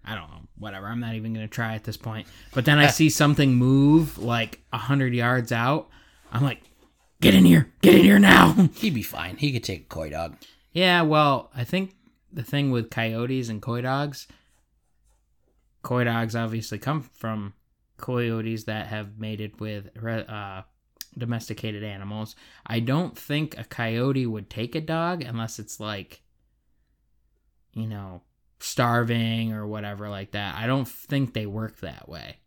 I 0.06 0.16
don't 0.16 0.30
know, 0.30 0.42
whatever. 0.58 0.88
I'm 0.88 1.00
not 1.00 1.16
even 1.16 1.34
gonna 1.34 1.48
try 1.48 1.76
at 1.76 1.86
this 1.86 1.96
point. 1.98 2.28
But 2.54 2.66
then 2.66 2.78
I 2.78 2.88
see 3.00 3.10
something 3.10 3.56
move 3.56 4.18
like 4.18 4.60
a 4.74 4.78
hundred 4.78 5.14
yards 5.14 5.52
out. 5.52 5.88
I'm 6.32 6.44
like, 6.44 6.62
get 7.22 7.34
in 7.34 7.46
here, 7.46 7.72
get 7.82 7.96
in 7.96 8.02
here 8.04 8.20
now. 8.20 8.70
He'd 8.76 8.94
be 8.94 9.02
fine. 9.02 9.38
He 9.38 9.52
could 9.54 9.64
take 9.64 9.82
a 9.82 9.86
coy 9.86 10.10
dog. 10.10 10.36
Yeah, 10.74 11.04
well, 11.04 11.52
I 11.56 11.64
think 11.64 11.96
the 12.34 12.44
thing 12.44 12.70
with 12.72 12.90
coyotes 12.90 13.48
and 13.48 13.62
coy 13.62 13.82
dogs, 13.82 14.28
coy 15.84 16.06
dogs 16.06 16.36
obviously 16.36 16.80
come 16.80 17.02
from 17.02 17.54
coyotes 17.98 18.64
that 18.64 18.88
have 18.88 19.20
mated 19.20 19.60
with 19.60 19.90
uh, 20.06 20.64
domesticated 21.18 21.84
animals. 21.84 22.36
I 22.66 22.80
don't 22.80 23.18
think 23.18 23.58
a 23.58 23.64
coyote 23.64 24.26
would 24.26 24.50
take 24.50 24.74
a 24.74 24.82
dog 24.82 25.22
unless 25.22 25.60
it's 25.60 25.80
like, 25.80 26.22
you 27.74 27.88
know, 27.88 28.22
starving 28.60 29.54
or 29.54 29.68
whatever 29.68 30.10
like 30.10 30.32
that. 30.32 30.56
I 30.56 30.66
don't 30.66 30.88
think 30.88 31.34
they 31.34 31.46
work 31.46 31.82
that 31.82 32.10
way. 32.10 32.38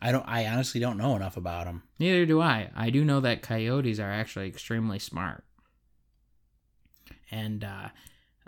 I 0.00 0.10
don't. 0.10 0.26
I 0.26 0.46
honestly 0.46 0.80
don't 0.80 0.98
know 0.98 1.14
enough 1.14 1.36
about 1.36 1.66
them. 1.66 1.84
Neither 2.00 2.26
do 2.26 2.40
I. 2.40 2.70
I 2.74 2.90
do 2.90 3.04
know 3.04 3.20
that 3.20 3.42
coyotes 3.42 4.00
are 4.00 4.10
actually 4.10 4.48
extremely 4.48 4.98
smart. 4.98 5.44
And 7.30 7.62
uh, 7.62 7.88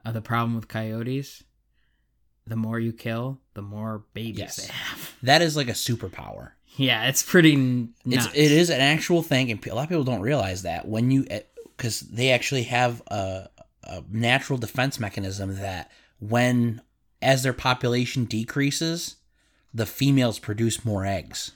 uh, 0.05 0.11
the 0.11 0.21
problem 0.21 0.57
with 0.57 0.67
coyotes, 0.67 1.45
the 2.47 2.57
more 2.57 2.79
you 2.79 2.93
kill, 2.93 3.39
the 3.55 3.63
more 3.63 4.05
babies 4.15 4.39
Yes. 4.39 4.57
they 4.57 4.73
have. 4.73 5.15
That 5.23 5.41
is 5.43 5.57
like 5.57 5.69
a 5.69 5.73
superpower. 5.73 6.51
Yeah, 6.77 7.07
it's 7.07 7.23
pretty 7.23 7.53
n- 7.55 7.95
It's 8.05 8.25
nuts. 8.27 8.37
it 8.37 8.51
is 8.53 8.69
an 8.71 8.81
actual 8.81 9.23
thing, 9.23 9.51
and 9.51 9.65
a 9.67 9.75
lot 9.75 9.85
of 9.85 9.89
people 9.89 10.05
don't 10.05 10.21
realize 10.21 10.63
that 10.63 10.87
when 10.89 11.11
you 11.11 11.25
eh, 11.31 11.41
because 11.77 12.01
they 12.01 12.31
actually 12.31 12.65
have 12.65 13.01
a, 13.09 13.49
a 13.85 14.03
natural 14.11 14.59
defense 14.59 14.99
mechanism 15.01 15.57
that 15.57 15.91
when 16.21 16.81
as 17.23 17.43
their 17.43 17.53
population 17.53 18.25
decreases, 18.27 19.17
the 19.73 19.87
females 19.87 20.39
produce 20.39 20.85
more 20.85 21.05
eggs, 21.07 21.53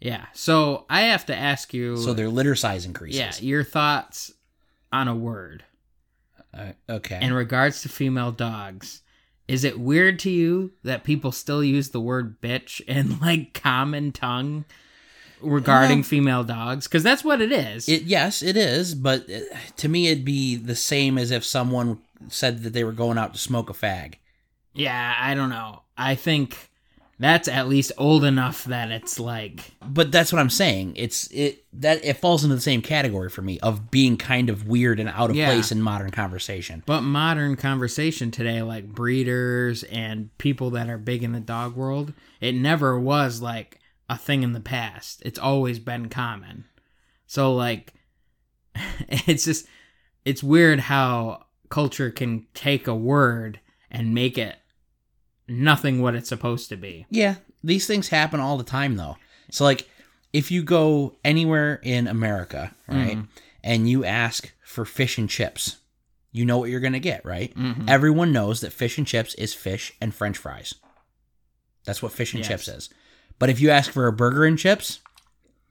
Yeah. 0.00 0.26
So 0.32 0.86
I 0.88 1.02
have 1.02 1.26
to 1.26 1.36
ask 1.36 1.74
you. 1.74 1.96
so 1.98 2.14
their 2.14 2.28
litter 2.30 2.54
size 2.54 2.84
increases. 2.86 3.20
yeah, 3.20 3.32
your 3.46 3.64
thoughts 3.64 4.32
on 4.92 5.08
a 5.08 5.14
word 5.14 5.64
Uh, 6.54 6.72
okay. 6.88 7.18
in 7.22 7.32
regards 7.32 7.82
to 7.82 7.88
female 7.88 8.32
dogs. 8.32 9.02
Is 9.50 9.64
it 9.64 9.80
weird 9.80 10.18
to 10.20 10.30
you 10.30 10.72
that 10.84 11.02
people 11.02 11.32
still 11.32 11.62
use 11.64 11.88
the 11.90 12.00
word 12.00 12.40
bitch 12.40 12.80
in 12.86 13.18
like 13.18 13.52
common 13.52 14.12
tongue 14.12 14.64
regarding 15.40 15.98
Well- 15.98 16.04
female 16.04 16.44
dogs? 16.44 16.86
Because 16.86 17.02
that's 17.02 17.24
what 17.24 17.40
it 17.40 17.50
is. 17.52 17.88
It 17.88 18.02
yes, 18.02 18.42
it 18.42 18.56
is, 18.56 18.94
but 18.94 19.28
uh, 19.28 19.40
to 19.78 19.88
me, 19.88 20.08
it'd 20.08 20.24
be 20.24 20.56
the 20.56 20.76
same 20.76 21.18
as 21.18 21.30
if 21.30 21.44
someone 21.44 21.98
said 22.28 22.62
that 22.62 22.72
they 22.72 22.84
were 22.84 22.92
going 22.92 23.18
out 23.18 23.32
to 23.34 23.40
smoke 23.40 23.70
a 23.70 23.72
fag. 23.72 24.14
yeah, 24.72 25.14
I 25.18 25.34
don't 25.34 25.50
know. 25.50 25.82
I 25.98 26.14
think 26.14 26.69
that's 27.20 27.48
at 27.48 27.68
least 27.68 27.92
old 27.98 28.24
enough 28.24 28.64
that 28.64 28.90
it's 28.90 29.20
like 29.20 29.72
But 29.86 30.10
that's 30.10 30.32
what 30.32 30.38
I'm 30.40 30.50
saying. 30.50 30.94
It's 30.96 31.26
it 31.30 31.64
that 31.74 32.02
it 32.04 32.14
falls 32.16 32.42
into 32.42 32.56
the 32.56 32.62
same 32.62 32.80
category 32.80 33.28
for 33.28 33.42
me 33.42 33.60
of 33.60 33.90
being 33.90 34.16
kind 34.16 34.48
of 34.48 34.66
weird 34.66 34.98
and 34.98 35.08
out 35.10 35.28
of 35.28 35.36
Yeah. 35.36 35.46
place 35.46 35.70
in 35.70 35.82
modern 35.82 36.10
conversation. 36.10 36.82
But 36.86 37.02
modern 37.02 37.56
conversation 37.56 38.30
today, 38.30 38.62
like 38.62 38.88
breeders 38.88 39.82
and 39.84 40.36
people 40.38 40.70
that 40.70 40.88
are 40.88 40.98
big 40.98 41.22
in 41.22 41.32
the 41.32 41.40
dog 41.40 41.76
world, 41.76 42.14
it 42.40 42.54
never 42.54 42.98
was 42.98 43.42
like 43.42 43.78
a 44.08 44.16
thing 44.16 44.42
in 44.42 44.54
the 44.54 44.60
past. 44.60 45.22
It's 45.24 45.38
always 45.38 45.78
been 45.78 46.08
common. 46.08 46.64
So, 47.26 47.54
like, 47.54 47.92
it's 49.08 49.44
just, 49.44 49.66
it's 50.24 50.42
weird 50.42 50.80
how 50.80 51.44
culture 51.68 52.10
can 52.10 52.46
take 52.54 52.88
a 52.88 52.94
word 52.94 53.60
and 53.90 54.14
make 54.14 54.36
it 54.38 54.56
nothing 55.50 56.00
what 56.00 56.14
it's 56.14 56.28
supposed 56.28 56.68
to 56.70 56.76
be. 56.76 57.06
Yeah, 57.10 57.36
these 57.62 57.86
things 57.86 58.08
happen 58.08 58.40
all 58.40 58.56
the 58.56 58.64
time 58.64 58.96
though. 58.96 59.16
So 59.50 59.64
like 59.64 59.88
if 60.32 60.50
you 60.50 60.62
go 60.62 61.16
anywhere 61.24 61.80
in 61.82 62.06
America, 62.06 62.72
right, 62.88 63.18
and 63.64 63.90
you 63.90 64.04
ask 64.04 64.52
for 64.64 64.84
fish 64.84 65.18
and 65.18 65.28
chips, 65.28 65.76
you 66.32 66.44
know 66.44 66.58
what 66.58 66.70
you're 66.70 66.78
going 66.80 66.92
to 66.92 67.00
get, 67.00 67.24
right? 67.24 67.52
Mhm. 67.56 67.88
Everyone 67.90 68.30
knows 68.32 68.60
that 68.60 68.72
fish 68.72 68.96
and 68.98 69.06
chips 69.06 69.34
is 69.34 69.52
fish 69.52 69.92
and 70.00 70.14
french 70.14 70.38
fries. 70.38 70.72
That's 71.84 72.00
what 72.02 72.12
fish 72.12 72.32
and 72.34 72.40
Yes. 72.40 72.48
chips 72.48 72.68
is. 72.68 72.90
But 73.40 73.50
if 73.50 73.60
you 73.60 73.70
ask 73.70 73.90
for 73.90 74.06
a 74.06 74.12
burger 74.12 74.44
and 74.44 74.58
chips, 74.58 75.00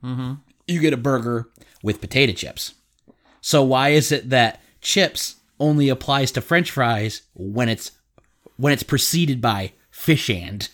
Mm-hmm. 0.04 0.34
you 0.68 0.80
get 0.82 0.94
a 0.94 0.98
burger 0.98 1.50
with 1.84 2.02
potato 2.02 2.34
chips. 2.34 2.74
So 3.42 3.63
why 3.63 3.89
is 3.89 4.12
it 4.12 4.30
that 4.30 4.62
chips 4.82 5.36
only 5.60 5.88
applies 5.89 6.32
to 6.34 6.42
french 6.42 6.72
fries 6.72 7.22
when 7.34 7.70
it's 7.70 7.92
when 8.60 8.74
it's 8.74 8.84
preceded 8.84 9.41
by 9.41 9.74
fish 9.89 10.30
and? 10.30 10.69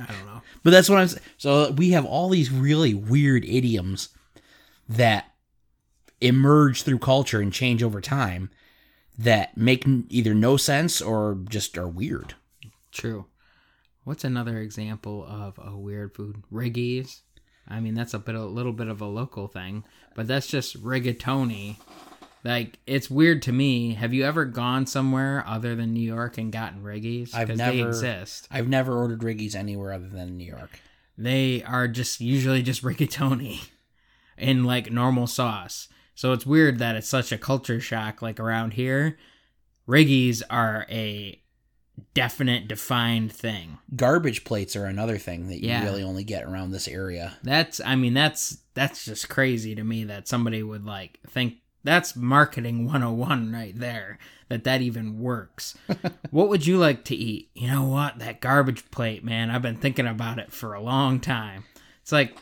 I 0.00 0.06
don't 0.06 0.26
know. 0.26 0.42
But 0.62 0.72
that's 0.72 0.90
what 0.90 0.98
I'm. 0.98 1.08
So 1.36 1.70
we 1.70 1.90
have 1.90 2.04
all 2.04 2.28
these 2.28 2.50
really 2.50 2.92
weird 2.92 3.44
idioms 3.44 4.08
that 4.88 5.32
emerge 6.20 6.82
through 6.82 6.98
culture 6.98 7.40
and 7.40 7.52
change 7.52 7.84
over 7.84 8.00
time 8.00 8.50
that 9.16 9.56
make 9.56 9.84
either 10.08 10.34
no 10.34 10.56
sense 10.56 11.00
or 11.00 11.38
just 11.48 11.78
are 11.78 11.86
weird. 11.86 12.34
True. 12.90 13.26
What's 14.02 14.24
another 14.24 14.58
example 14.58 15.24
of 15.28 15.58
a 15.62 15.76
weird 15.76 16.16
food? 16.16 16.42
Riggies. 16.52 17.20
I 17.68 17.78
mean, 17.80 17.94
that's 17.94 18.14
a 18.14 18.18
bit, 18.18 18.34
a 18.34 18.44
little 18.44 18.72
bit 18.72 18.88
of 18.88 19.00
a 19.00 19.06
local 19.06 19.48
thing, 19.48 19.84
but 20.14 20.26
that's 20.26 20.46
just 20.46 20.82
rigatoni. 20.82 21.76
Like, 22.46 22.78
it's 22.86 23.10
weird 23.10 23.42
to 23.42 23.52
me. 23.52 23.94
Have 23.94 24.14
you 24.14 24.24
ever 24.24 24.44
gone 24.44 24.86
somewhere 24.86 25.42
other 25.46 25.74
than 25.74 25.92
New 25.92 26.00
York 26.06 26.38
and 26.38 26.52
gotten 26.52 26.82
riggies? 26.82 27.34
I've 27.34 27.48
'Cause 27.48 27.58
they 27.58 27.76
never- 27.78 27.88
exist. 27.88 28.46
I've 28.50 28.68
never 28.68 28.92
ordered 28.96 29.20
Riggies 29.20 29.54
anywhere 29.56 29.92
other 29.92 30.08
than 30.08 30.36
New 30.36 30.46
York. 30.46 30.78
They 31.18 31.62
are 31.64 31.88
just 31.88 32.20
usually 32.20 32.62
just 32.62 32.82
rigatoni 32.84 33.60
in 34.38 34.64
like 34.64 34.92
normal 34.92 35.26
sauce. 35.26 35.88
So 36.14 36.32
it's 36.32 36.46
weird 36.46 36.78
that 36.78 36.94
it's 36.96 37.08
such 37.08 37.32
a 37.32 37.38
culture 37.38 37.80
shock. 37.80 38.22
Like 38.22 38.38
around 38.38 38.74
here, 38.74 39.18
riggies 39.88 40.42
are 40.48 40.86
a 40.90 41.42
definite, 42.14 42.68
defined 42.68 43.32
thing. 43.32 43.78
Garbage 43.94 44.44
plates 44.44 44.76
are 44.76 44.84
another 44.84 45.18
thing 45.18 45.48
that 45.48 45.62
you 45.62 45.68
Yeah. 45.68 45.84
really 45.84 46.02
only 46.02 46.24
get 46.24 46.44
around 46.44 46.70
this 46.70 46.86
area. 46.88 47.36
That's 47.42 47.80
I 47.84 47.96
mean 47.96 48.14
that's 48.14 48.58
that's 48.74 49.04
just 49.04 49.28
crazy 49.28 49.74
to 49.74 49.82
me 49.84 50.04
that 50.04 50.28
somebody 50.28 50.62
would 50.62 50.84
like 50.84 51.18
think 51.28 51.54
that's 51.86 52.14
marketing 52.16 52.84
101 52.86 53.52
right 53.52 53.78
there 53.78 54.18
that 54.48 54.64
that 54.64 54.80
even 54.82 55.18
works. 55.20 55.76
what 56.30 56.48
would 56.48 56.66
you 56.66 56.76
like 56.78 57.04
to 57.04 57.14
eat? 57.16 57.50
You 57.54 57.68
know 57.68 57.84
what? 57.84 58.18
That 58.18 58.40
garbage 58.40 58.90
plate, 58.90 59.24
man. 59.24 59.50
I've 59.50 59.62
been 59.62 59.76
thinking 59.76 60.06
about 60.06 60.38
it 60.38 60.52
for 60.52 60.74
a 60.74 60.80
long 60.80 61.18
time. 61.20 61.64
It's 62.02 62.12
like 62.12 62.36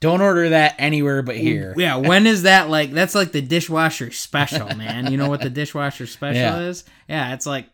Don't 0.00 0.20
order 0.20 0.48
that 0.50 0.74
anywhere 0.78 1.22
but 1.22 1.36
here. 1.36 1.74
yeah, 1.76 1.96
when 2.08 2.26
is 2.26 2.42
that 2.42 2.68
like 2.70 2.92
that's 2.92 3.14
like 3.14 3.32
the 3.32 3.42
dishwasher 3.42 4.10
special, 4.10 4.74
man. 4.76 5.10
You 5.10 5.16
know 5.18 5.28
what 5.28 5.42
the 5.42 5.50
dishwasher 5.62 6.06
special 6.06 6.40
Yeah. 6.40 6.60
is? 6.60 6.84
Yeah, 7.08 7.34
it's 7.34 7.46
like 7.46 7.68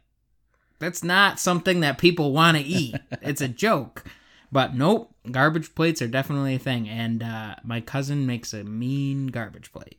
that's 0.78 1.04
not 1.04 1.38
something 1.38 1.80
that 1.80 1.98
people 1.98 2.32
want 2.32 2.56
to 2.56 2.62
eat. 2.62 2.96
It's 3.22 3.40
a 3.42 3.48
joke. 3.48 4.04
But 4.52 4.74
nope, 4.74 5.14
garbage 5.30 5.74
plates 5.74 6.02
are 6.02 6.08
definitely 6.08 6.56
a 6.56 6.58
thing 6.58 6.88
and 6.88 7.22
uh, 7.22 7.54
my 7.62 7.80
cousin 7.80 8.26
makes 8.26 8.52
a 8.52 8.64
mean 8.64 9.28
garbage 9.28 9.72
plate. 9.72 9.96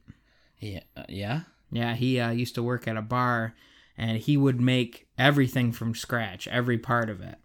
Yeah, 0.62 0.82
uh, 0.96 1.04
yeah. 1.10 1.42
Yeah, 1.72 1.96
he 1.96 2.20
uh, 2.20 2.32
used 2.32 2.56
to 2.56 2.64
work 2.64 2.88
at 2.88 2.98
a 2.98 3.02
bar 3.02 3.54
and 3.98 4.18
he 4.18 4.38
would 4.38 4.60
make 4.62 5.08
everything 5.18 5.72
from 5.72 5.96
scratch, 5.96 6.48
every 6.48 6.78
part 6.78 7.10
of 7.10 7.22
it. 7.22 7.36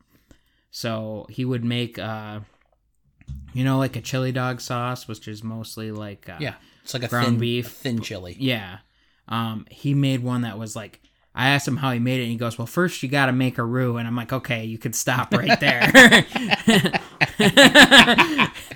So 0.70 1.26
he 1.30 1.44
would 1.44 1.64
make, 1.64 1.98
uh, 1.98 2.40
you 3.52 3.64
know, 3.64 3.78
like 3.78 3.96
a 3.96 4.00
chili 4.00 4.32
dog 4.32 4.60
sauce, 4.60 5.08
which 5.08 5.26
is 5.28 5.42
mostly 5.42 5.90
like 5.92 6.28
uh, 6.28 6.36
Yeah. 6.40 6.54
It's 6.84 6.94
like 6.94 7.02
a 7.02 7.08
Ground 7.08 7.26
thin 7.26 7.38
beef. 7.38 7.66
a 7.66 7.70
thin 7.70 8.00
chili. 8.00 8.36
yeah. 8.38 8.78
Um, 9.28 9.66
he 9.70 9.92
made 9.94 10.22
one 10.22 10.42
that 10.42 10.58
was 10.58 10.76
like, 10.76 11.00
I 11.34 11.48
asked 11.48 11.66
him 11.68 11.76
how 11.78 11.90
he 11.90 11.98
made 11.98 12.20
it, 12.20 12.22
and 12.22 12.32
he 12.32 12.38
goes, 12.38 12.56
"Well, 12.56 12.66
first 12.66 13.02
you 13.02 13.10
got 13.10 13.26
to 13.26 13.32
make 13.32 13.58
a 13.58 13.62
roux." 13.64 13.98
And 13.98 14.08
I'm 14.08 14.16
like, 14.16 14.32
"Okay, 14.32 14.64
you 14.64 14.78
could 14.78 14.94
stop 14.94 15.34
right 15.34 15.60
there," 15.60 15.92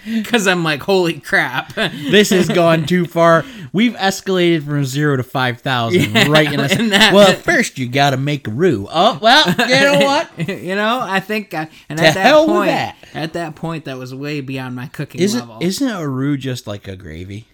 because 0.04 0.46
I'm 0.46 0.62
like, 0.62 0.82
"Holy 0.82 1.18
crap!" 1.20 1.74
This 1.74 2.30
has 2.30 2.48
gone 2.48 2.86
too 2.86 3.06
far. 3.06 3.44
We've 3.72 3.94
escalated 3.94 4.64
from 4.64 4.84
zero 4.84 5.16
to 5.16 5.22
five 5.22 5.60
thousand 5.60 6.00
Yeah, 6.14 6.28
right 6.28 6.52
in 6.52 6.58
a 6.60 6.66
in 6.66 6.88
that- 6.90 7.14
Well, 7.14 7.32
first 7.36 7.78
you 7.78 7.88
got 7.88 8.10
to 8.10 8.16
make 8.16 8.46
a 8.48 8.50
roux. 8.50 8.86
Oh 8.90 9.18
well, 9.22 9.44
you 9.48 9.66
know 9.66 9.98
what? 10.06 10.48
you 10.48 10.74
know, 10.74 11.00
I 11.02 11.20
think, 11.20 11.54
I, 11.54 11.68
and 11.88 11.98
To 11.98 12.04
at 12.06 12.14
that 12.14 12.20
hell 12.26 12.46
with 12.46 12.54
point, 12.56 12.66
that. 12.68 12.96
at 13.14 13.32
that 13.34 13.54
point, 13.54 13.84
that 13.84 13.98
was 13.98 14.14
way 14.14 14.40
beyond 14.40 14.74
my 14.76 14.86
cooking 14.86 15.20
Isn't 15.20 15.40
level. 15.40 15.58
isn't 15.60 15.88
a 15.88 16.08
roux 16.08 16.36
just 16.36 16.66
like 16.66 16.88
a 16.88 16.96
gravy? 16.96 17.46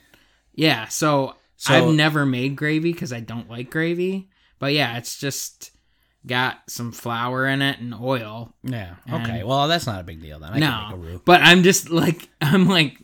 yeah, 0.54 0.88
so, 0.88 1.34
So- 1.56 1.74
I've 1.88 1.94
never 1.94 2.24
made 2.26 2.56
gravy 2.56 2.92
because 2.92 3.12
I 3.12 3.20
don't 3.20 3.48
like 3.50 3.70
gravy. 3.70 4.28
But 4.58 4.72
yeah, 4.72 4.96
it's 4.96 5.18
just 5.18 5.70
got 6.26 6.58
some 6.66 6.90
flour 6.92 7.46
in 7.46 7.60
it 7.60 7.78
and 7.78 7.94
oil. 7.94 8.54
Yeah. 8.64 8.94
Okay. 9.12 9.44
Well, 9.44 9.68
that's 9.68 9.86
not 9.86 10.00
a 10.00 10.02
big 10.02 10.20
deal 10.22 10.40
then. 10.40 10.48
I 10.50 10.58
can 10.58 10.60
make 10.60 10.94
a 10.94 10.96
no, 10.96 11.10
roux. 11.12 11.22
but 11.26 11.42
I'm 11.42 11.62
just 11.62 11.90
like 11.90 12.28
I'm 12.40 12.66
like 12.66 12.96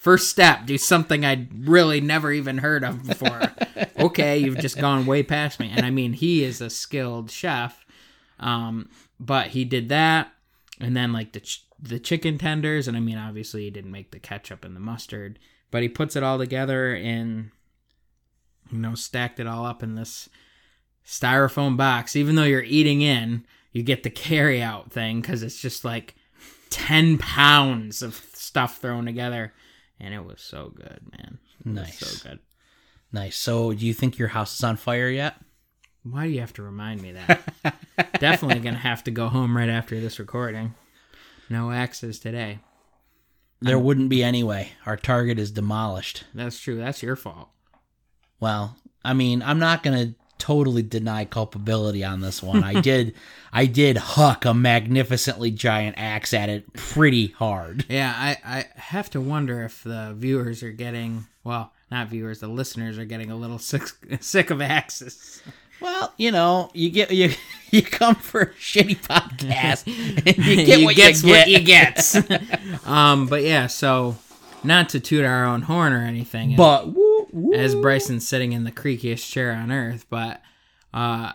first 0.00 0.30
step, 0.30 0.66
do 0.66 0.78
something 0.78 1.24
I'd 1.24 1.68
really 1.68 2.00
never 2.00 2.32
even 2.32 2.58
heard 2.58 2.82
of 2.82 3.06
before. 3.06 3.52
okay, 3.98 4.38
you've 4.38 4.58
just 4.58 4.78
gone 4.78 5.06
way 5.06 5.22
past 5.22 5.60
me, 5.60 5.70
and 5.72 5.86
I 5.86 5.90
mean 5.90 6.14
he 6.14 6.42
is 6.42 6.60
a 6.60 6.70
skilled 6.70 7.30
chef, 7.30 7.84
um, 8.40 8.88
but 9.20 9.48
he 9.48 9.64
did 9.64 9.90
that, 9.90 10.32
and 10.80 10.96
then 10.96 11.12
like 11.12 11.32
the 11.32 11.40
ch- 11.40 11.66
the 11.80 12.00
chicken 12.00 12.38
tenders, 12.38 12.88
and 12.88 12.96
I 12.96 13.00
mean 13.00 13.18
obviously 13.18 13.64
he 13.64 13.70
didn't 13.70 13.92
make 13.92 14.10
the 14.10 14.18
ketchup 14.18 14.64
and 14.64 14.74
the 14.74 14.80
mustard, 14.80 15.38
but 15.70 15.82
he 15.82 15.88
puts 15.88 16.16
it 16.16 16.22
all 16.22 16.38
together 16.38 16.94
and 16.94 17.50
you 18.72 18.78
know 18.78 18.94
stacked 18.94 19.38
it 19.38 19.46
all 19.46 19.66
up 19.66 19.82
in 19.82 19.94
this 19.94 20.30
styrofoam 21.06 21.76
box. 21.76 22.16
Even 22.16 22.36
though 22.36 22.44
you're 22.44 22.62
eating 22.62 23.02
in, 23.02 23.44
you 23.72 23.82
get 23.82 24.02
the 24.02 24.10
carry 24.10 24.62
out 24.62 24.90
thing 24.90 25.20
because 25.20 25.42
it's 25.42 25.60
just 25.60 25.84
like 25.84 26.14
10 26.70 27.18
pounds 27.18 28.00
of 28.00 28.14
stuff 28.32 28.78
thrown 28.78 29.04
together. 29.04 29.52
And 30.00 30.14
it 30.14 30.24
was 30.24 30.40
so 30.40 30.72
good, 30.74 31.00
man. 31.12 31.38
It 31.60 31.66
Nice. 31.66 31.98
so 31.98 32.28
good. 32.28 32.38
Nice. 33.12 33.36
So, 33.36 33.72
do 33.72 33.84
you 33.84 33.92
think 33.92 34.18
your 34.18 34.28
house 34.28 34.54
is 34.54 34.64
on 34.64 34.76
fire 34.76 35.08
yet? 35.10 35.34
Why 36.02 36.26
do 36.26 36.32
you 36.32 36.40
have 36.40 36.54
to 36.54 36.62
remind 36.62 37.02
me 37.02 37.12
that? 37.12 37.42
Definitely 38.20 38.60
going 38.60 38.74
to 38.74 38.80
have 38.80 39.04
to 39.04 39.10
go 39.10 39.28
home 39.28 39.54
right 39.56 39.68
after 39.68 40.00
this 40.00 40.18
recording. 40.18 40.74
No 41.50 41.70
axes 41.70 42.18
today. 42.18 42.60
There 43.60 43.78
wouldn't 43.78 44.08
be 44.08 44.22
anyway. 44.22 44.70
Our 44.86 44.96
target 44.96 45.38
is 45.38 45.50
demolished. 45.50 46.24
That's 46.34 46.58
true. 46.58 46.78
That's 46.78 47.02
your 47.02 47.16
fault. 47.16 47.50
Well, 48.38 48.76
I 49.04 49.12
mean, 49.12 49.42
I'm 49.42 49.58
not 49.58 49.82
gonna 49.82 50.14
totally 50.40 50.82
deny 50.82 51.24
culpability 51.24 52.02
on 52.02 52.20
this 52.20 52.42
one. 52.42 52.64
I 52.64 52.80
did, 52.80 53.14
I 53.52 53.66
did 53.66 53.96
huck 53.96 54.44
a 54.44 54.52
magnificently 54.54 55.50
giant 55.52 55.96
axe 55.98 56.34
at 56.34 56.48
it 56.48 56.72
pretty 56.72 57.28
hard. 57.28 57.84
Yeah, 57.90 58.12
I, 58.16 58.36
I 58.44 58.66
have 58.80 59.10
to 59.10 59.20
wonder 59.20 59.62
if 59.62 59.82
the 59.84 60.14
viewers 60.16 60.62
are 60.62 60.72
getting, 60.72 61.26
well, 61.44 61.72
not 61.90 62.08
viewers, 62.08 62.40
the 62.40 62.48
listeners 62.48 62.98
are 62.98 63.04
getting 63.04 63.30
a 63.30 63.36
little 63.36 63.58
sick 63.70 63.82
sick 64.20 64.50
of 64.50 64.60
Axis. 64.60 65.42
Well, 65.80 66.12
you 66.18 66.30
know, 66.30 66.70
you 66.74 66.90
get 66.90 67.10
you 67.10 67.30
you 67.70 67.82
come 67.82 68.14
for 68.14 68.40
a 68.42 68.46
shitty 68.54 68.98
podcast 68.98 69.86
and 69.86 70.44
you 70.46 70.66
get 70.66 70.84
what 70.84 70.94
gets 70.96 71.22
you 71.22 71.30
get. 71.30 71.38
what 71.38 71.48
you 71.48 71.60
get. 71.60 72.86
um, 72.86 73.26
but 73.26 73.42
yeah, 73.42 73.66
so 73.66 74.16
not 74.62 74.90
to 74.90 75.00
toot 75.00 75.24
our 75.24 75.46
own 75.46 75.62
horn 75.62 75.92
or 75.94 76.02
anything, 76.04 76.54
But 76.54 76.88
woo, 77.32 77.54
as 77.54 77.74
Bryson's 77.74 78.26
sitting 78.26 78.52
in 78.52 78.64
the 78.64 78.72
creakiest 78.72 79.30
chair 79.30 79.52
on 79.52 79.70
earth, 79.72 80.06
but 80.10 80.40
uh, 80.94 81.32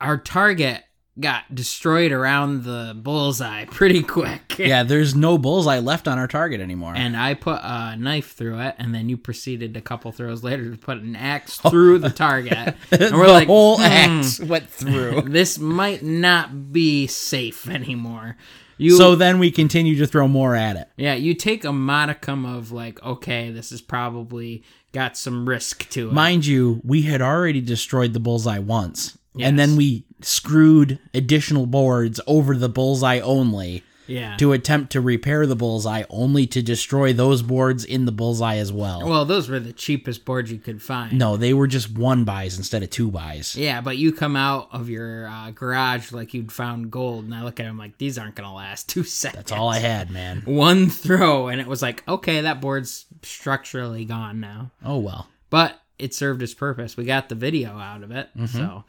our 0.00 0.18
target 0.18 0.82
got 1.20 1.54
destroyed 1.54 2.10
around 2.10 2.64
the 2.64 2.92
bullseye 2.96 3.64
pretty 3.70 4.02
quick. 4.02 4.58
yeah, 4.58 4.82
there's 4.82 5.14
no 5.14 5.38
bullseye 5.38 5.78
left 5.78 6.08
on 6.08 6.18
our 6.18 6.26
target 6.26 6.60
anymore. 6.60 6.92
And 6.96 7.16
I 7.16 7.34
put 7.34 7.60
a 7.62 7.96
knife 7.96 8.32
through 8.32 8.58
it, 8.60 8.74
and 8.78 8.92
then 8.92 9.08
you 9.08 9.16
proceeded 9.16 9.76
a 9.76 9.80
couple 9.80 10.10
throws 10.10 10.42
later 10.42 10.68
to 10.70 10.76
put 10.76 10.98
an 10.98 11.14
axe 11.14 11.56
through 11.70 11.98
the 12.00 12.10
target. 12.10 12.74
And 12.90 13.16
we're 13.16 13.26
the 13.28 13.32
like, 13.32 13.46
whole 13.46 13.76
"Hmm, 13.76 13.82
axe 13.84 14.40
went 14.40 14.68
through. 14.68 15.22
this 15.22 15.56
might 15.58 16.02
not 16.02 16.72
be 16.72 17.06
safe 17.06 17.68
anymore. 17.68 18.36
You, 18.76 18.96
so 18.96 19.14
then 19.14 19.38
we 19.38 19.52
continue 19.52 19.94
to 19.98 20.06
throw 20.08 20.26
more 20.26 20.56
at 20.56 20.74
it. 20.74 20.88
yeah, 20.96 21.14
you 21.14 21.34
take 21.34 21.64
a 21.64 21.72
modicum 21.72 22.44
of 22.44 22.72
like, 22.72 23.00
okay, 23.04 23.52
this 23.52 23.70
is 23.70 23.80
probably 23.80 24.64
got 24.94 25.18
some 25.18 25.46
risk 25.46 25.88
to 25.90 26.08
it. 26.08 26.12
Mind 26.14 26.46
you, 26.46 26.80
we 26.84 27.02
had 27.02 27.20
already 27.20 27.60
destroyed 27.60 28.14
the 28.14 28.20
bullseye 28.20 28.60
once. 28.60 29.18
Yes. 29.34 29.48
And 29.48 29.58
then 29.58 29.76
we 29.76 30.06
screwed 30.22 30.98
additional 31.12 31.66
boards 31.66 32.20
over 32.26 32.56
the 32.56 32.68
bullseye 32.68 33.18
only 33.18 33.82
yeah. 34.06 34.36
to 34.36 34.52
attempt 34.52 34.92
to 34.92 35.00
repair 35.00 35.46
the 35.46 35.56
bullseye, 35.56 36.04
only 36.10 36.46
to 36.48 36.62
destroy 36.62 37.12
those 37.12 37.42
boards 37.42 37.84
in 37.84 38.04
the 38.04 38.12
bullseye 38.12 38.56
as 38.56 38.72
well. 38.72 39.08
well, 39.08 39.24
those 39.24 39.48
were 39.48 39.60
the 39.60 39.72
cheapest 39.72 40.24
boards 40.24 40.50
you 40.50 40.58
could 40.58 40.82
find. 40.82 41.18
no, 41.18 41.36
they 41.36 41.54
were 41.54 41.66
just 41.66 41.90
one 41.96 42.24
buys 42.24 42.56
instead 42.58 42.82
of 42.82 42.90
two 42.90 43.10
buys. 43.10 43.56
Yeah, 43.56 43.80
but 43.80 43.96
you 43.96 44.12
come 44.12 44.36
out 44.36 44.68
of 44.72 44.88
your 44.88 45.26
uh, 45.28 45.50
garage 45.50 46.12
like 46.12 46.34
you'd 46.34 46.52
found 46.52 46.90
gold, 46.90 47.24
and 47.24 47.34
I 47.34 47.42
look 47.42 47.60
at 47.60 47.64
them 47.64 47.78
like 47.78 47.98
these 47.98 48.18
aren't 48.18 48.34
gonna 48.34 48.54
last 48.54 48.88
two 48.88 49.02
seconds. 49.04 49.36
That's 49.36 49.52
all 49.52 49.68
I 49.68 49.78
had, 49.78 50.10
man. 50.10 50.42
One 50.44 50.90
throw, 50.90 51.48
and 51.48 51.60
it 51.60 51.66
was 51.66 51.82
like, 51.82 52.06
okay, 52.08 52.40
that 52.42 52.60
board's 52.60 53.06
structurally 53.22 54.04
gone 54.04 54.40
now. 54.40 54.70
Oh 54.84 54.98
well. 54.98 55.28
But 55.50 55.80
it 55.98 56.12
served 56.12 56.42
its 56.42 56.54
purpose. 56.54 56.96
We 56.96 57.04
got 57.04 57.28
the 57.28 57.36
video 57.36 57.78
out 57.78 58.02
of 58.02 58.10
it, 58.10 58.28
so 58.48 58.84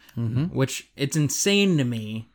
which 0.51 0.89
it's 0.95 1.15
insane 1.15 1.78
to 1.78 1.84
me 1.84 2.30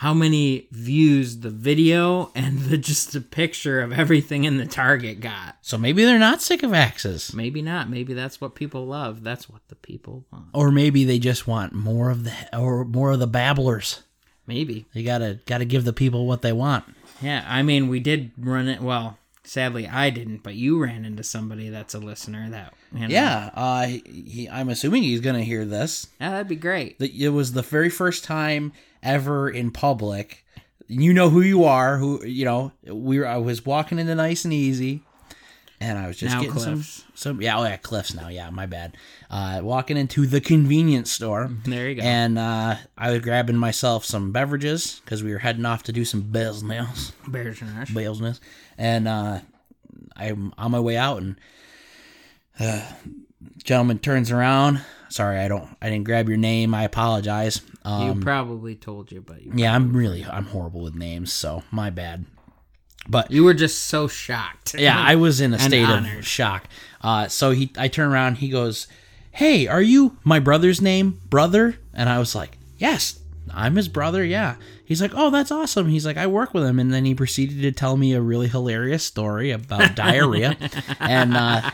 how 0.00 0.12
many 0.12 0.68
views 0.72 1.40
the 1.40 1.48
video 1.50 2.30
and 2.34 2.58
the 2.60 2.76
just 2.76 3.14
a 3.14 3.20
picture 3.20 3.80
of 3.80 3.92
everything 3.92 4.44
in 4.44 4.58
the 4.58 4.66
target 4.66 5.20
got. 5.20 5.56
So 5.62 5.78
maybe 5.78 6.04
they're 6.04 6.18
not 6.18 6.42
sick 6.42 6.62
of 6.62 6.74
axes. 6.74 7.32
Maybe 7.32 7.62
not. 7.62 7.88
Maybe 7.88 8.12
that's 8.12 8.40
what 8.40 8.54
people 8.54 8.86
love. 8.86 9.22
That's 9.24 9.48
what 9.48 9.62
the 9.68 9.74
people 9.76 10.24
want. 10.30 10.46
Or 10.52 10.70
maybe 10.70 11.04
they 11.04 11.18
just 11.18 11.46
want 11.46 11.72
more 11.72 12.10
of 12.10 12.24
the 12.24 12.32
or 12.56 12.84
more 12.84 13.12
of 13.12 13.20
the 13.20 13.26
babblers. 13.26 14.02
Maybe. 14.46 14.86
You 14.92 15.02
gotta 15.04 15.40
gotta 15.46 15.64
give 15.64 15.84
the 15.84 15.92
people 15.94 16.26
what 16.26 16.42
they 16.42 16.52
want. 16.52 16.84
Yeah, 17.22 17.44
I 17.48 17.62
mean, 17.62 17.88
we 17.88 17.98
did 17.98 18.32
run 18.36 18.68
it. 18.68 18.82
Well, 18.82 19.16
sadly, 19.44 19.88
I 19.88 20.10
didn't, 20.10 20.42
but 20.42 20.54
you 20.54 20.78
ran 20.78 21.06
into 21.06 21.22
somebody 21.22 21.70
that's 21.70 21.94
a 21.94 21.98
listener. 21.98 22.50
That 22.50 22.74
you 22.92 23.00
know, 23.00 23.06
Yeah, 23.08 23.50
uh, 23.54 23.86
he, 23.86 24.46
I'm 24.52 24.68
assuming 24.68 25.02
he's 25.04 25.20
gonna 25.22 25.42
hear 25.42 25.64
this. 25.64 26.06
yeah, 26.20 26.30
that'd 26.32 26.48
be 26.48 26.56
great. 26.56 26.96
It 27.00 27.30
was 27.30 27.54
the 27.54 27.62
very 27.62 27.88
first 27.88 28.24
time 28.24 28.72
ever 29.06 29.48
in 29.48 29.70
public. 29.70 30.44
You 30.88 31.14
know 31.14 31.30
who 31.30 31.40
you 31.40 31.64
are. 31.64 31.96
Who 31.98 32.24
you 32.24 32.44
know? 32.44 32.72
We 32.86 33.18
were, 33.18 33.26
I 33.26 33.38
was 33.38 33.64
walking 33.64 33.98
into 33.98 34.14
nice 34.14 34.44
and 34.44 34.52
easy, 34.52 35.02
and 35.80 35.98
I 35.98 36.06
was 36.06 36.16
just 36.16 36.34
Now 36.34 36.42
getting 36.42 36.58
some 36.58 36.74
Cliffs. 36.74 37.04
some 37.14 37.42
yeah 37.42 37.58
oh 37.58 37.64
yeah 37.64 37.76
Cliffs 37.76 38.14
now 38.14 38.28
yeah 38.28 38.50
my 38.50 38.66
bad. 38.66 38.96
Uh, 39.30 39.60
walking 39.62 39.96
into 39.96 40.26
the 40.26 40.40
convenience 40.40 41.10
store. 41.10 41.50
There 41.64 41.88
you 41.88 41.96
go. 41.96 42.02
And 42.02 42.38
uh, 42.38 42.76
I 42.96 43.10
was 43.10 43.20
grabbing 43.20 43.56
myself 43.56 44.04
some 44.04 44.30
beverages 44.30 45.00
because 45.04 45.24
we 45.24 45.32
were 45.32 45.38
heading 45.38 45.64
off 45.64 45.82
to 45.84 45.92
do 45.92 46.04
some 46.04 46.20
business, 46.22 47.12
Bears 47.26 47.60
and 47.62 47.76
Rush. 47.76 47.90
business. 47.92 48.40
And 48.78 49.08
uh, 49.08 49.40
I'm 50.14 50.52
on 50.56 50.70
my 50.70 50.80
way 50.80 50.96
out, 50.96 51.18
and 51.20 51.36
uh, 52.60 52.82
gentleman 53.62 53.98
turns 53.98 54.30
around. 54.30 54.80
Sorry, 55.08 55.38
I 55.38 55.46
don't, 55.48 55.68
I 55.80 55.88
didn't 55.88 56.04
grab 56.04 56.28
your 56.28 56.36
name. 56.38 56.74
I 56.74 56.82
apologize. 56.84 57.60
You 57.84 57.90
Um, 57.92 58.20
probably 58.22 58.74
told 58.74 59.12
you, 59.12 59.20
but 59.20 59.42
you, 59.42 59.52
yeah, 59.54 59.74
I'm 59.74 59.96
really, 59.96 60.24
I'm 60.24 60.46
horrible 60.46 60.80
with 60.82 60.94
names, 60.96 61.32
so 61.32 61.62
my 61.70 61.90
bad. 61.90 62.26
But 63.08 63.30
you 63.30 63.44
were 63.44 63.54
just 63.54 63.84
so 63.84 64.08
shocked. 64.08 64.74
yeah, 64.76 64.98
I 64.98 65.14
was 65.14 65.40
in 65.40 65.54
a 65.54 65.58
state 65.60 65.84
honored. 65.84 66.18
of 66.18 66.26
shock. 66.26 66.64
Uh, 67.00 67.28
so 67.28 67.52
he, 67.52 67.70
I 67.78 67.86
turn 67.86 68.10
around. 68.10 68.38
He 68.38 68.48
goes, 68.48 68.88
"Hey, 69.30 69.68
are 69.68 69.80
you 69.82 70.18
my 70.24 70.40
brother's 70.40 70.80
name, 70.82 71.20
brother?" 71.30 71.76
And 71.94 72.08
I 72.08 72.18
was 72.18 72.34
like, 72.34 72.58
"Yes, 72.78 73.20
I'm 73.52 73.76
his 73.76 73.88
brother." 73.88 74.24
Yeah. 74.24 74.56
He's 74.84 75.02
like, 75.02 75.12
"Oh, 75.14 75.30
that's 75.30 75.50
awesome." 75.50 75.88
He's 75.88 76.06
like, 76.06 76.16
"I 76.16 76.26
work 76.26 76.54
with 76.54 76.64
him," 76.64 76.78
and 76.78 76.92
then 76.92 77.04
he 77.04 77.14
proceeded 77.14 77.62
to 77.62 77.72
tell 77.72 77.96
me 77.96 78.12
a 78.12 78.20
really 78.20 78.48
hilarious 78.48 79.04
story 79.04 79.50
about 79.50 79.94
diarrhea, 79.96 80.56
and 81.00 81.36
uh, 81.36 81.70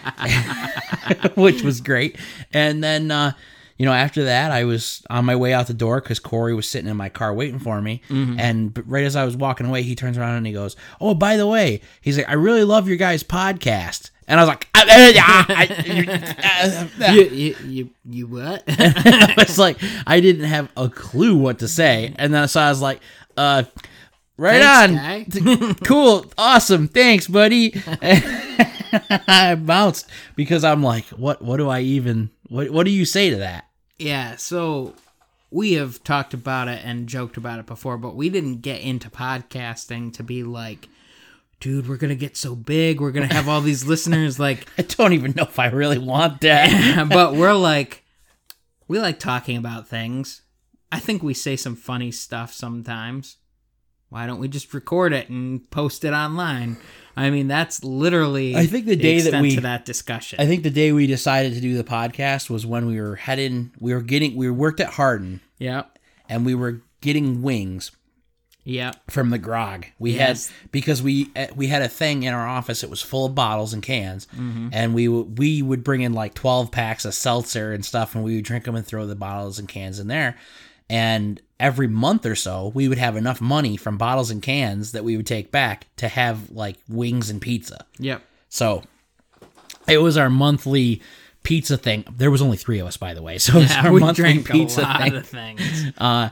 which 1.35 1.62
was 1.62 1.80
great. 1.80 2.16
And 2.52 2.82
then. 2.82 3.11
Uh, 3.11 3.32
you 3.78 3.87
know, 3.87 3.94
after 3.94 4.24
that, 4.24 4.52
I 4.52 4.62
was 4.62 5.02
on 5.11 5.24
my 5.24 5.35
way 5.35 5.52
out 5.52 5.66
the 5.66 5.74
door 5.74 6.00
because 6.00 6.20
Corey 6.20 6.54
was 6.54 6.68
sitting 6.68 6.88
in 6.88 6.96
my 6.96 7.08
car 7.08 7.35
waiting 7.35 7.58
for 7.58 7.82
me. 7.82 8.00
And 8.38 8.80
right 8.87 9.02
as 9.02 9.16
I 9.16 9.24
was 9.24 9.37
walking 9.37 9.66
away, 9.66 9.82
he 9.82 9.96
turns 9.96 10.16
around 10.16 10.37
and 10.37 10.46
he 10.46 10.52
goes, 10.52 10.76
"Oh, 11.00 11.14
by 11.14 11.37
the 11.37 11.48
way," 11.48 11.80
he's 12.00 12.16
like, 12.16 12.28
"I 12.28 12.35
really 12.35 12.62
love 12.62 12.87
your 12.87 12.98
guys' 12.98 13.24
podcast." 13.24 14.11
And 14.28 14.38
I 14.38 14.42
was 14.42 14.48
like, 14.48 14.68
"Ah, 14.74 14.85
ah, 14.88 15.12
ah, 15.16 15.46
ah, 15.48 16.88
ah." 17.00 17.12
you, 17.12 17.22
you, 17.24 17.56
you, 17.64 17.90
you 18.04 18.26
what? 18.26 18.64
I 18.68 19.35
was 19.37 19.58
like, 19.58 19.78
I 20.06 20.20
didn't 20.20 20.44
have 20.44 20.70
a 20.76 20.88
clue 20.88 21.37
what 21.37 21.58
to 21.58 21.68
say, 21.68 22.14
and 22.16 22.32
then 22.32 22.46
so 22.48 22.61
I 22.61 22.68
was 22.68 22.80
like, 22.80 23.00
"Uh, 23.37 23.64
right 24.37 24.62
Thanks, 24.62 25.37
on, 25.44 25.74
cool, 25.76 26.26
awesome, 26.38 26.88
thanks, 26.88 27.26
buddy." 27.26 27.74
I 29.28 29.56
bounced 29.56 30.08
because 30.37 30.64
I'm 30.64 30.82
like, 30.82 31.06
"What? 31.06 31.42
What 31.42 31.56
do 31.56 31.68
I 31.68 31.80
even? 31.80 32.30
What? 32.48 32.70
What 32.70 32.85
do 32.85 32.90
you 32.90 33.04
say 33.04 33.30
to 33.30 33.37
that?" 33.37 33.66
yeah, 34.02 34.37
so 34.37 34.94
we 35.50 35.74
have 35.74 36.02
talked 36.02 36.35
about 36.35 36.68
it 36.68 36.80
and 36.85 37.08
joked 37.08 37.37
about 37.37 37.61
it 37.61 37.66
before, 37.66 37.96
but 37.98 38.16
we 38.16 38.28
didn't 38.28 38.62
get 38.62 38.80
into 38.80 39.11
podcasting 39.11 40.12
to 40.14 40.22
be 40.22 40.42
like, 40.42 40.88
dude, 41.62 41.88
we're 41.88 41.96
gonna 41.96 42.16
get 42.16 42.37
so 42.37 42.57
big, 42.57 43.01
we're 43.01 43.12
gonna 43.12 43.33
have 43.33 43.48
all 43.48 43.61
these 43.62 43.87
listeners. 43.87 44.38
Like, 44.42 44.66
I 44.77 44.83
don't 44.83 45.12
even 45.12 45.33
know 45.37 45.44
if 45.44 45.59
I 45.61 45.66
really 45.66 45.98
want 45.98 46.40
that. 46.40 47.09
but 47.09 47.35
we're 47.37 47.55
like, 47.55 48.03
we 48.88 48.98
like 48.98 49.20
talking 49.20 49.57
about 49.57 49.88
things. 49.88 50.42
I 50.90 50.98
think 50.98 51.22
we 51.22 51.33
say 51.33 51.55
some 51.57 51.77
funny 51.77 52.11
stuff 52.11 52.53
sometimes. 52.53 53.37
Why 54.09 54.27
don't 54.27 54.40
we 54.40 54.48
just 54.48 54.75
record 54.75 55.12
it 55.12 55.29
and 55.31 55.70
post 55.70 56.05
it 56.05 56.12
online? 56.12 56.77
I 57.16 57.31
mean, 57.31 57.46
that's 57.46 57.85
literally. 57.85 58.57
I 58.57 58.66
think 58.66 58.87
the 58.87 58.96
day 58.96 59.20
that 59.20 59.40
we- 59.40 59.55
to 59.55 59.61
that 59.62 59.85
discussion. 59.85 60.40
I 60.40 60.46
think 60.46 60.64
the 60.64 60.70
day 60.70 60.90
we 60.92 61.07
decided 61.07 61.55
to 61.55 61.61
do 61.61 61.77
the 61.77 61.85
podcast 61.85 62.51
was 62.51 62.66
when 62.66 62.87
we 62.87 63.01
were 63.01 63.16
heading. 63.16 63.70
We 63.79 63.94
were 63.94 64.03
getting. 64.03 64.35
We 64.35 64.51
worked 64.51 64.81
at 64.81 64.88
Harden. 64.88 65.40
Yeah. 65.59 65.85
and 66.29 66.44
we 66.44 66.57
were 66.57 66.83
getting 67.01 67.42
wings 67.42 67.92
yep. 68.64 68.96
from 69.11 69.31
the 69.31 69.38
grog. 69.38 69.87
We 69.98 70.12
Yes. 70.12 70.48
had 70.48 70.70
because 70.72 71.03
we 71.03 71.31
uh, 71.37 71.46
we 71.57 71.66
had 71.68 71.83
a 71.83 71.88
thing 71.88 72.22
in 72.22 72.33
our 72.35 72.46
office. 72.46 72.83
It 72.85 72.90
was 72.90 73.03
full 73.03 73.27
of 73.27 73.35
bottles 73.35 73.72
and 73.72 73.83
cans, 73.83 74.27
and 74.72 74.94
we 74.94 75.09
we 75.09 75.62
would 75.62 75.83
bring 75.85 76.03
in 76.03 76.12
like 76.12 76.35
twelve 76.35 76.70
packs 76.70 77.05
of 77.05 77.14
seltzer 77.14 77.72
and 77.72 77.85
stuff, 77.85 78.14
and 78.14 78.22
we 78.25 78.37
would 78.37 78.44
drink 78.44 78.64
them 78.64 78.75
and 78.75 78.87
throw 78.87 79.07
the 79.07 79.14
bottles 79.16 79.59
and 79.59 79.68
cans 79.68 79.98
in 79.98 80.07
there. 80.09 80.37
And 80.90 81.40
every 81.59 81.87
month 81.87 82.27
or 82.27 82.35
so, 82.35 82.70
we 82.75 82.87
would 82.88 82.98
have 82.98 83.16
enough 83.16 83.40
money 83.40 83.77
from 83.79 83.96
bottles 83.96 84.31
and 84.31 84.42
cans 84.42 84.92
that 84.92 85.05
we 85.05 85.16
would 85.16 85.27
take 85.27 85.51
back 85.51 85.87
to 85.96 86.09
have 86.09 86.50
like 86.50 86.77
wings 86.88 87.31
and 87.31 87.40
pizza. 87.40 87.87
Yep. 87.98 88.23
So 88.50 88.83
it 89.88 89.98
was 89.98 90.17
our 90.19 90.29
monthly 90.29 91.00
pizza 91.44 91.79
thing. 91.79 92.04
There 92.15 92.31
was 92.31 92.42
only 92.42 92.58
three 92.58 92.79
of 92.79 92.87
us, 92.87 92.96
by 92.98 93.15
the 93.15 93.23
way, 93.23 93.38
so 93.38 93.56
it 93.56 93.60
was 93.63 93.71
Yeah, 93.71 93.87
our 93.87 93.92
we 93.92 94.00
monthly 94.00 94.40
pizza 94.42 94.81
a 94.81 94.83
lot 94.83 95.00
thing. 95.02 95.15
of 95.17 95.27
things. 95.27 95.85
Uh, 95.98 96.29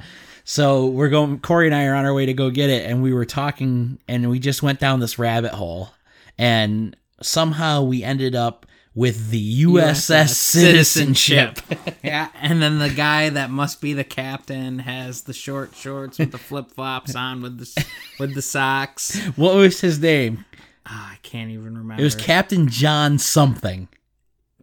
so 0.50 0.86
we're 0.86 1.10
going. 1.10 1.38
Corey 1.38 1.66
and 1.66 1.74
I 1.76 1.84
are 1.84 1.94
on 1.94 2.04
our 2.04 2.12
way 2.12 2.26
to 2.26 2.34
go 2.34 2.50
get 2.50 2.70
it, 2.70 2.84
and 2.84 3.04
we 3.04 3.12
were 3.12 3.24
talking, 3.24 4.00
and 4.08 4.28
we 4.28 4.40
just 4.40 4.64
went 4.64 4.80
down 4.80 4.98
this 4.98 5.16
rabbit 5.16 5.52
hole, 5.52 5.90
and 6.36 6.96
somehow 7.22 7.84
we 7.84 8.02
ended 8.02 8.34
up 8.34 8.66
with 8.92 9.30
the 9.30 9.62
USS, 9.62 10.30
citizenship. 10.30 11.60
yeah, 12.02 12.30
and 12.34 12.60
then 12.60 12.80
the 12.80 12.90
guy 12.90 13.28
that 13.28 13.50
must 13.50 13.80
be 13.80 13.92
the 13.92 14.02
captain 14.02 14.80
has 14.80 15.22
the 15.22 15.32
short 15.32 15.76
shorts 15.76 16.18
with 16.18 16.32
the 16.32 16.38
flip 16.38 16.72
flops 16.72 17.14
on 17.14 17.42
with 17.42 17.58
the 17.60 17.86
with 18.18 18.34
the 18.34 18.42
socks. 18.42 19.24
what 19.36 19.54
was 19.54 19.80
his 19.80 20.00
name? 20.00 20.44
Ah, 20.84 21.12
I 21.12 21.18
can't 21.22 21.52
even 21.52 21.78
remember. 21.78 22.00
It 22.00 22.04
was 22.04 22.16
Captain 22.16 22.66
John 22.66 23.20
something. 23.20 23.86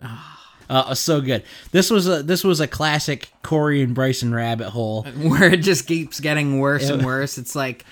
Ah. 0.04 0.37
Uh, 0.70 0.94
so 0.94 1.22
good. 1.22 1.44
This 1.72 1.90
was 1.90 2.08
a 2.08 2.24
this 2.24 2.44
was 2.44 2.60
a 2.60 2.68
classic 2.68 3.32
Corey 3.44 3.82
and 3.82 3.96
Bryson 3.96 4.34
rabbit 4.34 4.70
hole. 4.70 5.04
where 5.22 5.54
it 5.54 5.62
just 5.62 5.88
keeps 5.88 6.20
getting 6.20 6.60
worse 6.60 6.90
and 6.90 7.06
worse. 7.06 7.38
It's 7.38 7.56
like 7.56 7.86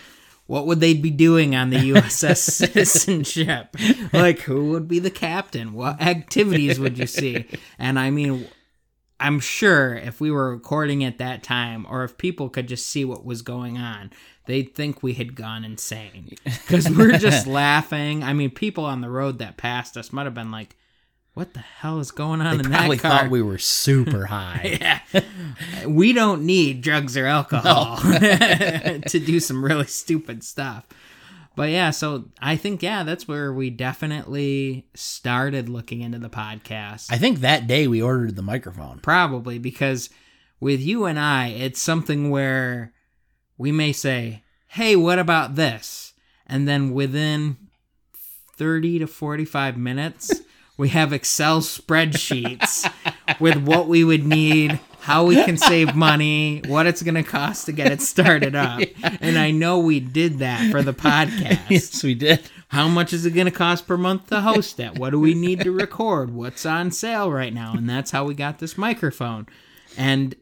what 0.47 0.67
would 0.67 0.80
they 0.80 0.93
be 0.93 1.09
doing 1.09 1.55
on 1.55 1.71
the 1.71 1.91
USS 1.91 2.38
Citizenship? 2.38 3.76
Like, 4.13 4.39
who 4.41 4.69
would 4.71 4.88
be 4.88 4.99
the 4.99 5.09
captain? 5.09 5.73
What 5.73 6.01
activities 6.01 6.80
would 6.80 6.97
you 6.99 7.07
see? 7.07 7.45
And 7.80 7.97
I 7.97 8.11
mean, 8.11 8.47
I'm 9.19 9.39
sure 9.39 9.95
if 9.95 10.19
we 10.19 10.30
were 10.30 10.51
recording 10.51 11.03
at 11.03 11.17
that 11.17 11.41
time, 11.41 11.88
or 11.89 12.03
if 12.03 12.17
people 12.17 12.49
could 12.49 12.67
just 12.67 12.86
see 12.86 13.05
what 13.05 13.26
was 13.26 13.41
going 13.41 13.78
on, 13.78 14.11
they'd 14.45 14.76
think 14.76 15.01
we 15.01 15.13
had 15.13 15.36
gone 15.36 15.65
insane 15.65 16.36
because 16.43 16.89
we're 16.89 17.17
just 17.17 17.47
laughing. 17.47 18.23
I 18.23 18.34
mean, 18.34 18.51
people 18.51 18.86
on 18.86 19.01
the 19.01 19.09
road 19.09 19.39
that 19.39 19.57
passed 19.57 19.97
us 19.97 20.13
might 20.13 20.26
have 20.26 20.34
been 20.34 20.51
like, 20.51 20.76
"What 21.36 21.53
the 21.53 21.59
hell 21.59 21.99
is 21.99 22.09
going 22.11 22.41
on 22.41 22.57
They 22.57 22.63
in 22.63 22.71
probably 22.71 22.97
that 22.97 23.01
car?" 23.03 23.19
thought 23.19 23.29
we 23.29 23.43
were 23.43 23.59
super 23.59 24.25
high. 24.38 24.79
yeah. 24.81 25.21
We 25.88 26.11
don't 26.13 26.43
need 26.45 26.81
drugs 26.81 27.15
or 27.15 27.27
alcohol 27.27 27.97
to 27.97 28.99
do 29.23 29.39
some 29.39 29.63
really 29.63 29.86
stupid 29.86 30.43
stuff. 30.43 30.86
But 31.55 31.69
yeah, 31.69 31.91
so 31.91 32.25
I 32.41 32.57
think 32.57 32.81
yeah, 32.83 33.03
that's 33.03 33.27
where 33.29 33.53
we 33.53 33.69
definitely 33.69 34.88
started 34.93 35.69
looking 35.69 36.01
into 36.01 36.19
the 36.19 36.29
podcast. 36.29 37.11
I 37.11 37.17
think 37.17 37.39
that 37.39 37.67
day 37.67 37.88
we 37.88 38.01
ordered 38.01 38.36
the 38.36 38.41
microphone. 38.41 38.99
Probably 38.99 39.57
because 39.59 40.09
with 40.59 40.81
you 40.81 41.05
and 41.05 41.17
I, 41.19 41.47
it's 41.49 41.81
something 41.81 42.29
where 42.29 42.91
we 43.57 43.71
may 43.71 43.93
say, 43.93 44.43
"Hey, 44.67 44.97
what 44.97 45.17
about 45.19 45.55
this?" 45.55 46.13
And 46.45 46.67
then 46.67 46.91
within 46.91 47.55
30 48.57 48.99
to 48.99 49.07
45 49.07 49.77
minutes, 49.77 50.31
we 50.78 50.89
have 50.89 51.13
Excel 51.13 51.61
spreadsheets 51.61 52.91
with 53.39 53.57
what 53.57 53.88
we 53.88 54.03
would 54.03 54.26
need, 54.26 54.80
how 55.01 55.26
we 55.26 55.36
can 55.43 55.57
save 55.57 55.95
money, 55.95 56.61
what 56.67 56.86
it's 56.88 57.01
going 57.01 57.15
to 57.15 57.23
cost 57.23 57.67
to 57.67 57.71
get 57.71 57.91
it 57.91 58.01
started 58.01 58.55
up. 58.55 58.82
And 59.21 59.38
I 59.38 59.51
know 59.51 59.80
we 59.80 59.99
did 59.99 60.39
that 60.39 60.71
for 60.71 60.82
the 60.82 60.93
podcast. 60.93 61.61
yes, 61.69 62.03
we 62.03 62.15
did. 62.15 62.41
How 62.69 62.88
much 62.88 63.13
is 63.13 63.26
it 63.26 63.32
going 63.32 63.45
to 63.45 63.51
cost 63.51 63.88
per 63.88 63.97
month 63.97 64.28
to 64.28 64.41
host 64.41 64.80
it? 64.80 64.97
What 64.97 65.11
do 65.11 65.19
we 65.19 65.34
need 65.34 65.61
to 65.61 65.71
record? 65.71 66.34
What's 66.34 66.65
on 66.65 66.91
sale 66.91 67.32
right 67.32 67.53
now? 67.53 67.73
And 67.73 67.89
that's 67.89 68.11
how 68.11 68.26
we 68.26 68.34
got 68.34 68.59
this 68.59 68.78
microphone. 68.78 69.47
And 69.97 70.36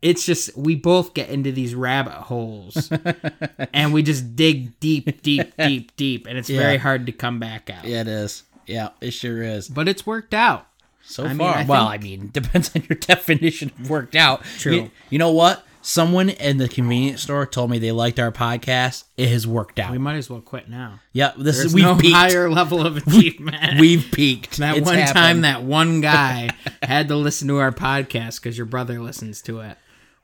it's 0.00 0.24
just 0.24 0.56
we 0.56 0.76
both 0.76 1.14
get 1.14 1.28
into 1.28 1.50
these 1.50 1.74
rabbit 1.74 2.12
holes 2.12 2.90
and 3.72 3.92
we 3.92 4.02
just 4.02 4.36
dig 4.36 4.78
deep, 4.78 5.22
deep, 5.22 5.56
deep, 5.56 5.96
deep, 5.96 6.26
and 6.26 6.38
it's 6.38 6.48
very 6.48 6.76
hard 6.76 7.06
to 7.06 7.12
come 7.12 7.40
back 7.40 7.68
out. 7.70 7.84
Yeah, 7.84 8.02
it 8.02 8.08
is. 8.08 8.44
Yeah, 8.68 8.90
it 9.00 9.12
sure 9.12 9.42
is. 9.42 9.68
But 9.68 9.88
it's 9.88 10.06
worked 10.06 10.34
out. 10.34 10.66
So 11.02 11.24
I 11.24 11.28
mean, 11.28 11.38
far, 11.38 11.54
I 11.56 11.64
well, 11.64 11.86
I 11.86 11.98
mean, 11.98 12.28
depends 12.32 12.70
on 12.76 12.82
your 12.88 12.98
definition 12.98 13.72
of 13.78 13.88
worked 13.90 14.14
out. 14.14 14.44
True. 14.58 14.74
You, 14.74 14.90
you 15.10 15.18
know 15.18 15.32
what? 15.32 15.64
Someone 15.80 16.28
in 16.28 16.58
the 16.58 16.68
convenience 16.68 17.22
store 17.22 17.46
told 17.46 17.70
me 17.70 17.78
they 17.78 17.92
liked 17.92 18.18
our 18.18 18.30
podcast. 18.30 19.04
It 19.16 19.30
has 19.30 19.46
worked 19.46 19.78
out. 19.78 19.90
We 19.90 19.96
might 19.96 20.16
as 20.16 20.28
well 20.28 20.42
quit 20.42 20.68
now. 20.68 21.00
yeah, 21.14 21.32
this 21.38 21.60
is 21.60 21.72
we've 21.72 21.84
no 21.84 21.96
peaked. 21.96 22.14
higher 22.14 22.50
level 22.50 22.84
of 22.84 22.96
achievement. 23.06 23.80
We've 23.80 24.06
peaked. 24.12 24.58
that 24.58 24.76
It's 24.76 24.84
one 24.86 25.06
time 25.06 25.42
that 25.42 25.62
one 25.62 26.02
guy 26.02 26.50
had 26.82 27.08
to 27.08 27.16
listen 27.16 27.48
to 27.48 27.56
our 27.58 27.72
podcast 27.72 28.42
because 28.42 28.58
your 28.58 28.66
brother 28.66 29.00
listens 29.00 29.40
to 29.42 29.60
it. 29.60 29.78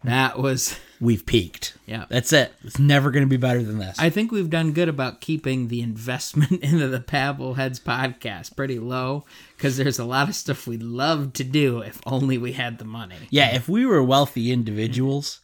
That 0.04 0.38
was 0.38 0.78
we've 1.00 1.24
peaked. 1.26 1.76
yeah. 1.86 2.04
That's 2.08 2.32
it. 2.32 2.52
It's 2.62 2.78
never 2.78 3.10
going 3.10 3.24
to 3.24 3.28
be 3.28 3.36
better 3.36 3.62
than 3.62 3.78
this. 3.78 3.98
I 3.98 4.10
think 4.10 4.30
we've 4.30 4.50
done 4.50 4.72
good 4.72 4.88
about 4.88 5.20
keeping 5.20 5.68
the 5.68 5.80
investment 5.80 6.52
into 6.62 6.88
the 6.88 7.00
Babbleheads 7.00 7.80
podcast 7.80 8.54
pretty 8.56 8.78
low 8.78 9.24
because 9.56 9.76
there's 9.76 9.98
a 9.98 10.04
lot 10.04 10.28
of 10.28 10.34
stuff 10.34 10.66
we'd 10.66 10.82
love 10.82 11.32
to 11.34 11.44
do 11.44 11.80
if 11.80 12.00
only 12.06 12.38
we 12.38 12.52
had 12.52 12.78
the 12.78 12.84
money. 12.84 13.16
yeah, 13.30 13.54
if 13.54 13.68
we 13.68 13.86
were 13.86 14.02
wealthy 14.02 14.52
individuals, 14.52 15.40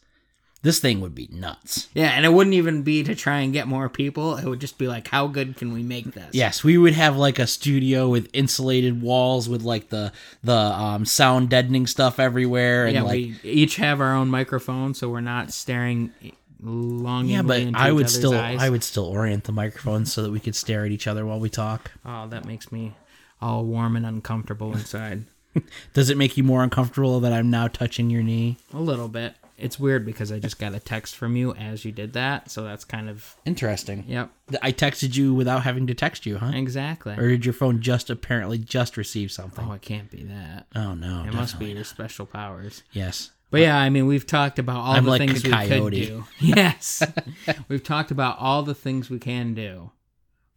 this 0.63 0.79
thing 0.79 1.01
would 1.01 1.15
be 1.15 1.27
nuts. 1.31 1.87
Yeah, 1.93 2.09
and 2.09 2.25
it 2.25 2.29
wouldn't 2.33 2.53
even 2.53 2.83
be 2.83 3.03
to 3.03 3.15
try 3.15 3.39
and 3.39 3.51
get 3.51 3.67
more 3.67 3.89
people. 3.89 4.37
It 4.37 4.45
would 4.45 4.61
just 4.61 4.77
be 4.77 4.87
like, 4.87 5.07
how 5.07 5.27
good 5.27 5.55
can 5.57 5.73
we 5.73 5.81
make 5.81 6.13
this? 6.13 6.29
Yes, 6.33 6.63
we 6.63 6.77
would 6.77 6.93
have 6.93 7.17
like 7.17 7.39
a 7.39 7.47
studio 7.47 8.07
with 8.09 8.29
insulated 8.33 9.01
walls 9.01 9.49
with 9.49 9.63
like 9.63 9.89
the 9.89 10.11
the 10.43 10.55
um, 10.55 11.05
sound 11.05 11.49
deadening 11.49 11.87
stuff 11.87 12.19
everywhere 12.19 12.85
and 12.85 12.93
Yeah, 12.93 13.01
like 13.03 13.13
we 13.13 13.39
each 13.43 13.77
have 13.77 14.01
our 14.01 14.13
own 14.13 14.29
microphone, 14.29 14.93
so 14.93 15.09
we're 15.09 15.21
not 15.21 15.51
staring 15.51 16.13
longingly 16.61 17.63
yeah, 17.63 17.71
but 17.71 17.79
I 17.79 17.91
would 17.91 18.09
still 18.09 18.35
eyes. 18.35 18.59
I 18.61 18.69
would 18.69 18.83
still 18.83 19.05
orient 19.05 19.45
the 19.45 19.51
microphone 19.51 20.05
so 20.05 20.21
that 20.23 20.31
we 20.31 20.39
could 20.39 20.55
stare 20.55 20.85
at 20.85 20.91
each 20.91 21.07
other 21.07 21.25
while 21.25 21.39
we 21.39 21.49
talk. 21.49 21.91
Oh, 22.05 22.27
that 22.27 22.45
makes 22.45 22.71
me 22.71 22.93
all 23.41 23.65
warm 23.65 23.95
and 23.95 24.05
uncomfortable 24.05 24.73
inside. 24.73 25.25
Does 25.93 26.09
it 26.09 26.17
make 26.17 26.37
you 26.37 26.43
more 26.43 26.63
uncomfortable 26.63 27.19
that 27.21 27.33
I'm 27.33 27.49
now 27.49 27.67
touching 27.67 28.09
your 28.09 28.23
knee? 28.23 28.57
a 28.73 28.79
little 28.79 29.07
bit. 29.07 29.33
It's 29.61 29.79
weird 29.79 30.05
because 30.05 30.31
I 30.31 30.39
just 30.39 30.59
got 30.59 30.73
a 30.73 30.79
text 30.79 31.15
from 31.15 31.35
you 31.35 31.53
as 31.53 31.85
you 31.85 31.91
did 31.91 32.13
that, 32.13 32.49
so 32.49 32.63
that's 32.63 32.83
kind 32.83 33.09
of 33.09 33.35
Interesting. 33.45 34.03
yep, 34.07 34.29
I 34.61 34.71
texted 34.71 35.15
you 35.15 35.33
without 35.33 35.63
having 35.63 35.87
to 35.87 35.93
text 35.93 36.25
you, 36.25 36.37
huh? 36.37 36.51
exactly. 36.53 37.13
Or 37.13 37.27
did 37.29 37.45
your 37.45 37.53
phone 37.53 37.81
just 37.81 38.09
apparently 38.09 38.57
just 38.57 38.97
receive 38.97 39.31
something? 39.31 39.65
Oh, 39.69 39.73
it 39.73 39.81
can't 39.81 40.09
be 40.09 40.23
that. 40.23 40.67
Oh 40.75 40.93
no, 40.95 41.23
It 41.27 41.33
must 41.33 41.53
be 41.59 41.65
definitely 41.65 41.73
your 41.75 41.83
special 41.83 42.25
powers. 42.25 42.83
Yes. 42.91 43.31
But 43.51 43.61
yeah, 43.61 43.77
I 43.77 43.89
mean, 43.89 44.07
we've 44.07 44.25
talked 44.25 44.59
about 44.59 44.77
all 44.77 44.93
I'm 44.93 45.03
the 45.03 45.09
like 45.09 45.19
things 45.19 45.43
a 45.43 45.47
we 45.47 45.53
could 45.53 45.67
coyote. 45.69 46.05
do. 46.05 46.23
Yes, 46.39 47.03
we've 47.67 47.83
talked 47.83 48.09
about 48.11 48.37
all 48.39 48.63
the 48.63 48.73
things 48.73 49.09
we 49.09 49.19
can 49.19 49.53
do 49.53 49.91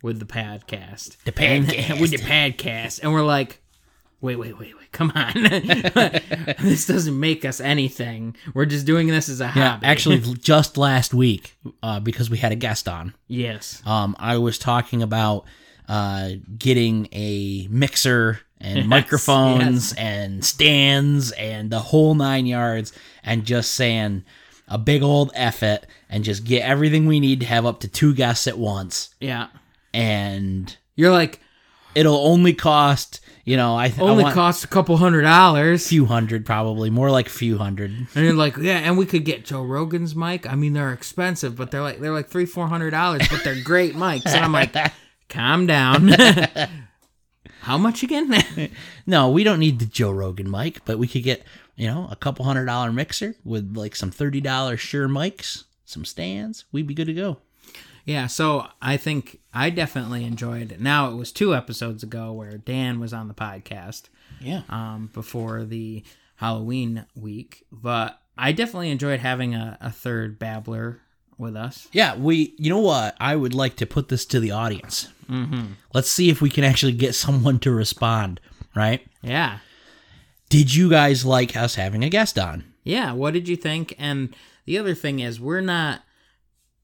with 0.00 0.20
the 0.20 0.26
podcast. 0.26 1.16
The 1.24 1.42
And- 1.42 1.66
podcast. 1.66 2.00
with 2.00 2.10
the 2.12 2.18
podcast, 2.18 3.00
and 3.02 3.12
we're 3.12 3.24
like, 3.24 3.60
wait, 4.24 4.36
wait, 4.36 4.58
wait, 4.58 4.74
wait, 4.76 4.90
come 4.92 5.12
on! 5.14 5.32
this 6.60 6.86
doesn't 6.86 7.18
make 7.18 7.44
us 7.44 7.60
anything. 7.60 8.36
We're 8.54 8.64
just 8.66 8.86
doing 8.86 9.06
this 9.08 9.28
as 9.28 9.40
a 9.40 9.52
Yeah, 9.54 9.70
hobby. 9.72 9.86
actually, 9.86 10.18
just 10.40 10.76
last 10.76 11.14
week, 11.14 11.56
uh, 11.82 12.00
because 12.00 12.30
we 12.30 12.38
had 12.38 12.52
a 12.52 12.56
guest 12.56 12.88
on, 12.88 13.14
yes. 13.28 13.82
um, 13.86 14.16
I 14.18 14.38
was 14.38 14.58
talking 14.58 15.02
about 15.02 15.44
uh, 15.88 16.30
getting 16.58 17.08
a 17.12 17.68
mixer 17.70 18.40
and 18.60 18.78
Yes, 18.78 18.86
microphones 18.86 19.90
yes. 19.90 19.94
and 19.98 20.44
stands 20.44 21.30
and 21.32 21.70
the 21.70 21.80
whole 21.80 22.14
nine 22.14 22.46
yards, 22.46 22.92
and 23.22 23.44
just 23.44 23.72
saying 23.72 24.24
a 24.68 24.78
big 24.78 25.02
old 25.02 25.30
F 25.34 25.62
it 25.62 25.86
and 26.08 26.24
just 26.24 26.44
get 26.44 26.62
everything 26.62 27.04
we 27.06 27.20
need 27.20 27.40
to 27.40 27.46
have 27.46 27.66
up 27.66 27.80
to 27.80 27.88
two 27.88 28.14
guests 28.14 28.46
at 28.46 28.56
once, 28.56 29.14
Yeah. 29.20 29.48
and 29.92 30.74
You're 30.96 31.12
like, 31.12 31.40
it'll 31.94 32.16
only 32.26 32.54
cost 32.54 33.20
you 33.44 33.56
know 33.56 33.76
I, 33.76 33.88
th- 33.88 34.00
I 34.00 34.02
only 34.02 34.24
want 34.24 34.34
costs 34.34 34.64
a 34.64 34.68
couple 34.68 34.96
hundred 34.96 35.22
dollars. 35.22 35.84
a 35.84 35.88
few 35.88 36.06
hundred 36.06 36.44
probably 36.46 36.90
more 36.90 37.10
like 37.10 37.26
a 37.26 37.30
few 37.30 37.58
hundred. 37.58 37.90
And 38.14 38.24
you're 38.24 38.32
like, 38.34 38.56
yeah, 38.56 38.78
and 38.78 38.96
we 38.98 39.06
could 39.06 39.24
get 39.24 39.44
Joe 39.44 39.62
Rogan's 39.62 40.14
mic. 40.16 40.50
I 40.50 40.54
mean, 40.54 40.72
they're 40.72 40.92
expensive, 40.92 41.56
but 41.56 41.70
they're 41.70 41.82
like 41.82 42.00
they're 42.00 42.12
like 42.12 42.28
three, 42.28 42.46
four 42.46 42.66
hundred 42.68 42.90
dollars, 42.90 43.22
but 43.30 43.44
they're 43.44 43.62
great 43.62 43.94
mics. 43.94 44.26
And 44.26 44.44
I'm 44.44 44.52
like, 44.52 44.74
calm 45.28 45.66
down. 45.66 46.08
How 47.60 47.78
much 47.78 48.02
again? 48.02 48.34
No, 49.06 49.30
we 49.30 49.44
don't 49.44 49.58
need 49.58 49.78
the 49.80 49.84
Joe 49.86 50.10
Rogan 50.10 50.50
mic, 50.50 50.82
but 50.86 50.98
we 50.98 51.06
could 51.06 51.22
get, 51.24 51.44
you 51.76 51.86
know, 51.86 52.08
a 52.10 52.16
couple 52.16 52.44
hundred 52.46 52.64
dollar 52.64 52.90
mixer 52.90 53.34
with 53.44 53.76
like 53.76 53.94
some 53.94 54.10
$30 54.10 54.78
Shure 54.78 55.08
mics, 55.08 55.64
some 55.84 56.06
stands. 56.06 56.64
We'd 56.72 56.86
be 56.86 56.94
good 56.94 57.06
to 57.08 57.12
go. 57.12 57.36
yeah, 58.06 58.26
so 58.28 58.66
I 58.80 58.96
think 58.96 59.40
I 59.54 59.70
definitely 59.70 60.24
enjoyed 60.24 60.72
it. 60.72 60.80
Now 60.80 61.10
it 61.10 61.14
was 61.14 61.30
two 61.32 61.54
episodes 61.54 62.02
ago 62.02 62.32
where 62.32 62.58
Dan 62.58 62.98
was 63.00 63.12
on 63.12 63.28
the 63.28 63.34
podcast 63.34 64.04
Yeah. 64.40 64.62
um, 64.68 65.10
before 65.14 65.64
the 65.64 66.02
Halloween 66.36 67.06
week, 67.14 67.64
but 67.70 68.20
I 68.36 68.52
definitely 68.52 68.90
enjoyed 68.90 69.20
having 69.20 69.54
a, 69.54 69.78
a 69.80 69.90
third 69.90 70.38
babbler 70.38 71.00
with 71.38 71.54
us. 71.56 71.88
Yeah, 71.92 72.16
we, 72.16 72.54
you 72.58 72.70
know 72.70 72.80
what? 72.80 73.16
I 73.20 73.36
would 73.36 73.54
like 73.54 73.76
to 73.76 73.86
put 73.86 74.08
this 74.08 74.26
to 74.26 74.40
the 74.40 74.50
audience. 74.50 75.08
Mm-hmm. 75.30 75.74
Let's 75.92 76.10
see 76.10 76.28
if 76.30 76.40
we 76.42 76.50
can 76.50 76.64
actually 76.64 76.92
get 76.92 77.14
someone 77.14 77.58
to 77.60 77.70
respond, 77.70 78.40
right? 78.74 79.06
Yeah. 79.22 79.58
Did 80.48 80.74
you 80.74 80.90
guys 80.90 81.24
like 81.24 81.56
us 81.56 81.76
having 81.76 82.02
a 82.04 82.08
guest 82.10 82.38
on? 82.38 82.64
Yeah, 82.82 83.12
what 83.12 83.32
did 83.34 83.48
you 83.48 83.56
think? 83.56 83.94
And 83.98 84.34
the 84.66 84.78
other 84.78 84.94
thing 84.94 85.20
is, 85.20 85.40
we're 85.40 85.60
not. 85.60 86.02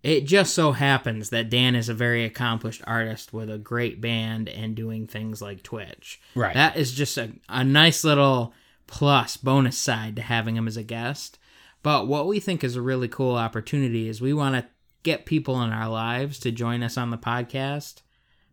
It 0.03 0.23
just 0.23 0.55
so 0.55 0.73
happens 0.73 1.29
that 1.31 1.51
Dan 1.51 1.75
is 1.75 1.89
a 1.89 1.95
very 1.95 2.25
accomplished 2.25 2.83
artist 2.87 3.33
with 3.33 3.51
a 3.51 3.59
great 3.59 4.01
band 4.01 4.49
and 4.49 4.75
doing 4.75 5.07
things 5.07 5.43
like 5.43 5.63
Twitch. 5.63 6.21
Right. 6.35 6.55
That 6.55 6.77
is 6.77 6.93
just 6.93 7.19
a, 7.19 7.33
a 7.49 7.65
nice 7.65 8.03
little 8.03 8.55
plus 8.87 9.37
bonus 9.37 9.77
side 9.77 10.17
to 10.17 10.23
having 10.23 10.57
him 10.57 10.67
as 10.67 10.79
a 10.79 10.83
guest. 10.83 11.39
But 11.83 12.07
what 12.07 12.27
we 12.27 12.41
think 12.41 12.65
is 12.65 12.77
a 12.77 12.83
really 12.83 13.09
cool 13.09 13.37
opportunity 13.37 14.09
is 14.09 14.21
we 14.21 14.33
want 14.33 14.55
to 14.55 14.67
get 15.03 15.27
people 15.27 15.63
in 15.63 15.71
our 15.71 15.89
lives 15.89 16.39
to 16.41 16.51
join 16.51 16.83
us 16.83 16.97
on 16.97 17.11
the 17.11 17.19
podcast 17.19 18.03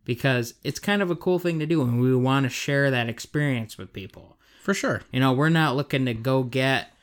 because 0.05 0.53
it's 0.63 0.79
kind 0.79 1.01
of 1.01 1.11
a 1.11 1.15
cool 1.15 1.39
thing 1.39 1.59
to 1.59 1.65
do 1.65 1.81
and 1.81 1.99
we 1.99 2.15
want 2.15 2.45
to 2.45 2.49
share 2.49 2.89
that 2.91 3.09
experience 3.09 3.77
with 3.77 3.93
people. 3.93 4.37
For 4.61 4.73
sure. 4.73 5.01
You 5.11 5.19
know, 5.19 5.33
we're 5.33 5.49
not 5.49 5.75
looking 5.75 6.05
to 6.05 6.13
go 6.13 6.43
get 6.43 6.93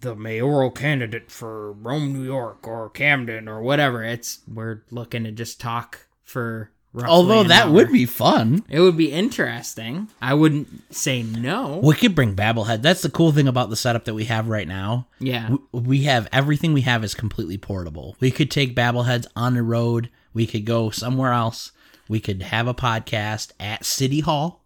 the 0.00 0.14
mayoral 0.14 0.70
candidate 0.70 1.30
for 1.30 1.72
Rome, 1.72 2.12
New 2.12 2.24
York, 2.24 2.66
or 2.66 2.88
Camden, 2.90 3.48
or 3.48 3.60
whatever. 3.62 4.04
It's 4.04 4.40
we're 4.46 4.82
looking 4.90 5.24
to 5.24 5.32
just 5.32 5.60
talk 5.60 6.06
for 6.22 6.70
Although 7.04 7.44
that 7.44 7.66
hour. 7.66 7.72
would 7.72 7.92
be 7.92 8.06
fun. 8.06 8.64
it 8.68 8.80
would 8.80 8.96
be 8.96 9.12
interesting. 9.12 10.08
I 10.22 10.34
wouldn't 10.34 10.94
say 10.94 11.22
no. 11.22 11.80
We 11.82 11.94
could 11.94 12.14
bring 12.14 12.34
Babblehead. 12.34 12.82
That's 12.82 13.02
the 13.02 13.10
cool 13.10 13.30
thing 13.30 13.46
about 13.46 13.70
the 13.70 13.76
setup 13.76 14.04
that 14.06 14.14
we 14.14 14.24
have 14.24 14.48
right 14.48 14.66
now. 14.66 15.06
Yeah. 15.20 15.42
W- 15.50 15.62
We 15.72 16.02
have 16.04 16.28
everything 16.32 16.72
we 16.72 16.80
have 16.80 17.04
is 17.04 17.14
completely 17.14 17.58
portable. 17.58 18.16
We 18.20 18.30
could 18.30 18.50
take 18.50 18.74
Babbleheads 18.74 19.26
on 19.36 19.54
the 19.54 19.62
road. 19.62 20.10
We 20.32 20.46
could 20.46 20.64
go 20.64 20.90
somewhere 20.90 21.32
else. 21.32 21.72
We 22.08 22.20
could 22.20 22.42
have 22.42 22.66
a 22.66 22.74
podcast 22.74 23.52
at 23.60 23.84
City 23.84 24.20
Hall. 24.20 24.64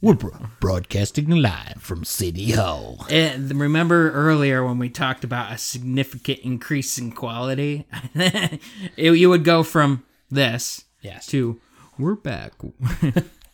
We're 0.00 0.14
bro- 0.14 0.46
broadcasting 0.60 1.28
live 1.28 1.78
from 1.80 2.04
City 2.04 2.52
Hall. 2.52 3.04
And 3.10 3.52
remember 3.60 4.12
earlier 4.12 4.64
when 4.64 4.78
we 4.78 4.88
talked 4.90 5.24
about 5.24 5.52
a 5.52 5.58
significant 5.58 6.38
increase 6.40 6.98
in 6.98 7.10
quality? 7.10 7.86
it, 8.14 8.60
you 8.96 9.28
would 9.28 9.42
go 9.44 9.62
from 9.64 10.04
this 10.30 10.84
Yes. 11.00 11.26
to 11.28 11.60
we're 11.98 12.14
back. 12.14 12.52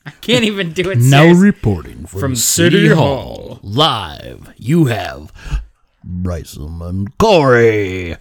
I 0.07 0.11
can't 0.21 0.45
even 0.45 0.73
do 0.75 0.91
it. 0.91 0.99
Now 0.99 1.33
reporting 1.33 2.05
from, 2.05 2.21
From 2.21 2.37
City, 2.37 2.89
City 2.89 2.95
Hall. 2.95 3.55
Hall. 3.55 3.61
live, 3.63 4.53
you 4.59 4.85
have 4.87 5.33
Bryson 6.05 6.83
and 6.83 7.17
Corey. 7.17 8.17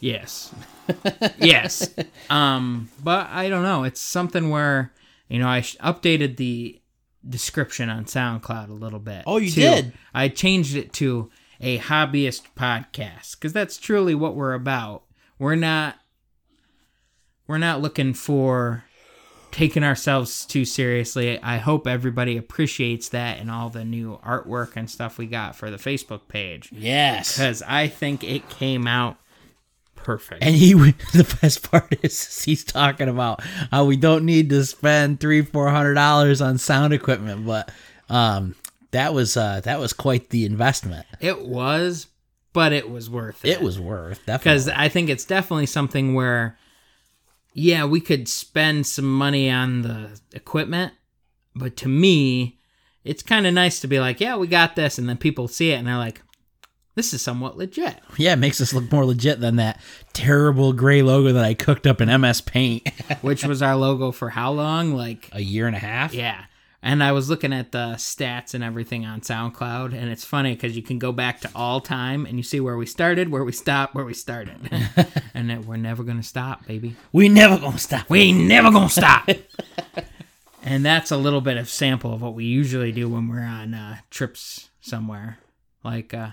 Yes. 0.00 0.54
yes. 1.38 1.94
Um, 2.30 2.88
but 3.04 3.28
I 3.30 3.48
don't 3.48 3.62
know. 3.62 3.84
It's 3.84 4.00
something 4.00 4.50
where 4.50 4.92
you 5.28 5.38
know 5.38 5.46
I 5.46 5.60
updated 5.60 6.38
the 6.38 6.80
description 7.28 7.88
on 7.90 8.04
SoundCloud 8.04 8.68
a 8.68 8.72
little 8.74 8.98
bit. 8.98 9.24
Oh, 9.26 9.36
you 9.38 9.50
to- 9.50 9.60
did? 9.60 9.92
I 10.14 10.28
changed 10.28 10.76
it 10.76 10.92
to 10.94 11.30
a 11.60 11.78
hobbyist 11.78 12.42
podcast 12.56 13.32
because 13.36 13.52
that's 13.52 13.78
truly 13.78 14.14
what 14.14 14.34
we're 14.36 14.52
about. 14.54 15.02
We're 15.38 15.54
not. 15.56 15.96
We're 17.46 17.58
not 17.58 17.80
looking 17.80 18.12
for 18.14 18.84
taking 19.52 19.84
ourselves 19.84 20.44
too 20.44 20.64
seriously. 20.64 21.40
I 21.40 21.58
hope 21.58 21.86
everybody 21.86 22.36
appreciates 22.36 23.08
that 23.10 23.38
and 23.38 23.50
all 23.50 23.70
the 23.70 23.84
new 23.84 24.18
artwork 24.26 24.72
and 24.76 24.90
stuff 24.90 25.16
we 25.16 25.26
got 25.26 25.54
for 25.54 25.70
the 25.70 25.76
Facebook 25.76 26.22
page 26.28 26.70
Yes. 26.72 27.36
because 27.36 27.62
I 27.62 27.86
think 27.88 28.24
it 28.24 28.48
came 28.50 28.86
out 28.86 29.16
perfect. 30.06 30.42
And 30.42 30.54
he, 30.54 30.72
the 31.12 31.38
best 31.42 31.68
part 31.68 31.92
is 32.02 32.44
he's 32.44 32.64
talking 32.64 33.08
about 33.08 33.42
how 33.72 33.84
we 33.84 33.96
don't 33.96 34.24
need 34.24 34.48
to 34.50 34.64
spend 34.64 35.18
three, 35.20 35.42
four 35.42 35.68
hundred 35.68 35.94
dollars 35.94 36.40
on 36.40 36.58
sound 36.58 36.94
equipment, 36.94 37.44
but 37.44 37.70
um, 38.08 38.54
that 38.92 39.12
was 39.12 39.36
uh, 39.36 39.60
that 39.64 39.80
was 39.80 39.92
quite 39.92 40.30
the 40.30 40.46
investment. 40.46 41.06
It 41.20 41.44
was, 41.44 42.06
but 42.52 42.72
it 42.72 42.88
was 42.88 43.10
worth 43.10 43.44
it. 43.44 43.50
It 43.50 43.60
was 43.60 43.80
worth 43.80 44.24
because. 44.24 44.68
I 44.68 44.88
think 44.88 45.10
it's 45.10 45.24
definitely 45.24 45.66
something 45.66 46.14
where, 46.14 46.56
yeah, 47.52 47.84
we 47.84 48.00
could 48.00 48.28
spend 48.28 48.86
some 48.86 49.12
money 49.12 49.50
on 49.50 49.82
the 49.82 50.20
equipment, 50.32 50.92
but 51.56 51.76
to 51.78 51.88
me, 51.88 52.60
it's 53.02 53.24
kind 53.24 53.44
of 53.44 53.54
nice 53.54 53.80
to 53.80 53.88
be 53.88 53.98
like, 53.98 54.20
yeah, 54.20 54.36
we 54.36 54.46
got 54.46 54.76
this, 54.76 54.98
and 54.98 55.08
then 55.08 55.16
people 55.16 55.48
see 55.48 55.72
it 55.72 55.74
and 55.74 55.88
they're 55.88 55.96
like, 55.96 56.22
this 56.96 57.12
is 57.14 57.22
somewhat 57.22 57.56
legit. 57.56 58.00
Yeah, 58.16 58.32
it 58.32 58.36
makes 58.38 58.60
us 58.60 58.72
look 58.74 58.90
more 58.90 59.04
legit 59.04 59.38
than 59.38 59.56
that 59.56 59.80
terrible 60.14 60.72
gray 60.72 61.02
logo 61.02 61.32
that 61.32 61.44
I 61.44 61.54
cooked 61.54 61.86
up 61.86 62.00
in 62.00 62.20
MS 62.20 62.40
Paint 62.40 62.88
Which 63.20 63.44
was 63.44 63.62
our 63.62 63.76
logo 63.76 64.10
for 64.10 64.30
how 64.30 64.50
long? 64.50 64.94
Like, 64.94 65.28
a 65.32 65.40
year 65.40 65.66
and 65.68 65.76
a 65.76 65.78
half. 65.78 66.12
yeah. 66.12 66.46
And 66.82 67.02
I 67.02 67.10
was 67.12 67.28
looking 67.28 67.52
at 67.52 67.72
the 67.72 67.94
stats 67.96 68.54
and 68.54 68.62
everything 68.62 69.04
on 69.04 69.20
SoundCloud, 69.20 69.92
and 69.92 70.08
it's 70.08 70.24
funny 70.24 70.54
because 70.54 70.76
you 70.76 70.82
can 70.84 71.00
go 71.00 71.10
back 71.10 71.40
to 71.40 71.50
all 71.52 71.80
time 71.80 72.26
and 72.26 72.36
you 72.36 72.44
see 72.44 72.60
where 72.60 72.76
we 72.76 72.86
started, 72.86 73.28
where 73.28 73.42
we 73.42 73.50
stopped, 73.50 73.94
where 73.94 74.04
we 74.04 74.14
started, 74.14 74.56
and 75.34 75.50
that 75.50 75.64
we're 75.64 75.78
never 75.78 76.04
gonna 76.04 76.22
stop, 76.22 76.64
baby. 76.66 76.94
We 77.12 77.28
never 77.28 77.58
gonna 77.58 77.78
stop. 77.78 78.08
We 78.08 78.20
ain't 78.20 78.46
never 78.46 78.70
gonna 78.70 78.88
stop. 78.88 79.28
and 80.62 80.84
that's 80.84 81.10
a 81.10 81.16
little 81.16 81.40
bit 81.40 81.56
of 81.56 81.68
sample 81.68 82.12
of 82.14 82.22
what 82.22 82.34
we 82.34 82.44
usually 82.44 82.92
do 82.92 83.08
when 83.08 83.26
we're 83.26 83.40
on 83.40 83.74
uh, 83.74 83.96
trips 84.10 84.70
somewhere, 84.80 85.38
like 85.82 86.14
uh, 86.14 86.30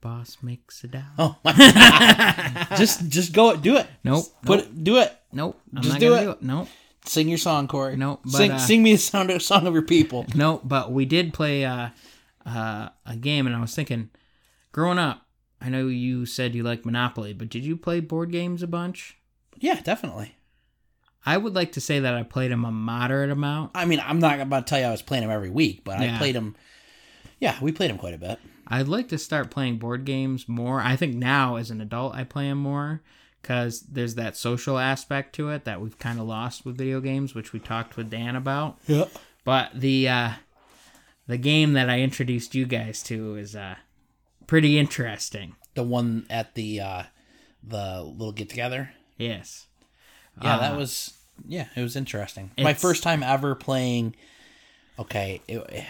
boss 0.00 0.38
makes 0.42 0.84
it 0.84 0.94
out. 0.94 1.02
Oh 1.18 1.36
my 1.44 1.52
god! 2.68 2.76
just 2.78 3.08
just 3.08 3.32
go 3.32 3.50
it. 3.50 3.62
Do 3.62 3.76
it. 3.76 3.86
Nope, 4.04 4.24
Put 4.44 4.58
nope. 4.60 4.66
it. 4.68 4.84
Do 4.84 4.98
it. 4.98 5.16
Nope, 5.32 5.60
I'm 5.76 5.82
Just 5.82 5.98
do 5.98 6.14
it. 6.14 6.20
do 6.22 6.30
it. 6.32 6.42
Nope, 6.42 6.68
Sing 7.04 7.28
your 7.28 7.38
song, 7.38 7.68
Corey. 7.68 7.96
No, 7.96 8.18
but, 8.24 8.32
sing 8.32 8.50
uh, 8.52 8.58
sing 8.58 8.82
me 8.82 8.92
a 8.92 8.98
sound 8.98 9.30
a 9.30 9.40
song 9.40 9.66
of 9.66 9.74
your 9.74 9.82
people. 9.82 10.26
nope. 10.34 10.62
But 10.64 10.92
we 10.92 11.04
did 11.04 11.32
play 11.32 11.64
uh, 11.64 11.90
uh, 12.44 12.88
a 13.06 13.16
game, 13.16 13.46
and 13.46 13.54
I 13.54 13.60
was 13.60 13.74
thinking, 13.74 14.10
growing 14.72 14.98
up, 14.98 15.22
I 15.60 15.68
know 15.68 15.86
you 15.86 16.26
said 16.26 16.54
you 16.54 16.62
like 16.62 16.84
Monopoly, 16.84 17.32
but 17.32 17.48
did 17.48 17.64
you 17.64 17.76
play 17.76 18.00
board 18.00 18.32
games 18.32 18.62
a 18.62 18.66
bunch? 18.66 19.16
Yeah, 19.58 19.80
definitely. 19.80 20.34
I 21.24 21.36
would 21.36 21.54
like 21.54 21.72
to 21.72 21.80
say 21.82 22.00
that 22.00 22.14
I 22.14 22.22
played 22.22 22.50
them 22.50 22.64
a 22.64 22.72
moderate 22.72 23.30
amount. 23.30 23.72
I 23.74 23.84
mean, 23.84 24.00
I'm 24.02 24.18
not 24.20 24.40
about 24.40 24.66
to 24.66 24.70
tell 24.70 24.80
you 24.80 24.86
I 24.86 24.90
was 24.90 25.02
playing 25.02 25.22
them 25.22 25.30
every 25.30 25.50
week, 25.50 25.82
but 25.84 26.00
I 26.00 26.16
played 26.16 26.34
them. 26.34 26.56
Yeah, 27.40 27.56
we 27.60 27.72
played 27.72 27.90
them 27.90 27.98
quite 27.98 28.14
a 28.14 28.18
bit. 28.18 28.38
I'd 28.70 28.88
like 28.88 29.08
to 29.08 29.18
start 29.18 29.50
playing 29.50 29.78
board 29.78 30.04
games 30.04 30.48
more. 30.48 30.80
I 30.80 30.94
think 30.96 31.16
now 31.16 31.56
as 31.56 31.70
an 31.70 31.80
adult 31.80 32.14
I 32.14 32.22
play 32.24 32.48
them 32.48 32.58
more 32.58 33.02
because 33.42 33.80
there's 33.80 34.14
that 34.14 34.36
social 34.36 34.78
aspect 34.78 35.34
to 35.36 35.50
it 35.50 35.64
that 35.64 35.80
we've 35.80 35.98
kind 35.98 36.20
of 36.20 36.26
lost 36.26 36.64
with 36.64 36.78
video 36.78 37.00
games, 37.00 37.34
which 37.34 37.52
we 37.52 37.58
talked 37.58 37.96
with 37.96 38.10
Dan 38.10 38.36
about. 38.36 38.78
Yeah. 38.86 39.06
But 39.44 39.70
the 39.74 40.08
uh, 40.08 40.30
the 41.26 41.38
game 41.38 41.72
that 41.72 41.90
I 41.90 42.00
introduced 42.00 42.54
you 42.54 42.64
guys 42.66 43.02
to 43.04 43.36
is 43.36 43.56
uh, 43.56 43.74
pretty 44.46 44.78
interesting. 44.78 45.56
The 45.74 45.82
one 45.82 46.26
at 46.30 46.54
the 46.54 46.80
uh 46.80 47.02
the 47.62 48.02
little 48.02 48.32
get 48.32 48.48
together. 48.48 48.92
Yes. 49.18 49.66
Yeah, 50.42 50.56
Uh, 50.56 50.60
that 50.60 50.76
was 50.76 51.16
yeah, 51.48 51.66
it 51.74 51.82
was 51.82 51.96
interesting. 51.96 52.50
My 52.58 52.74
first 52.74 53.02
time 53.02 53.22
ever 53.22 53.54
playing. 53.54 54.14
Okay, 54.98 55.40
it, 55.48 55.84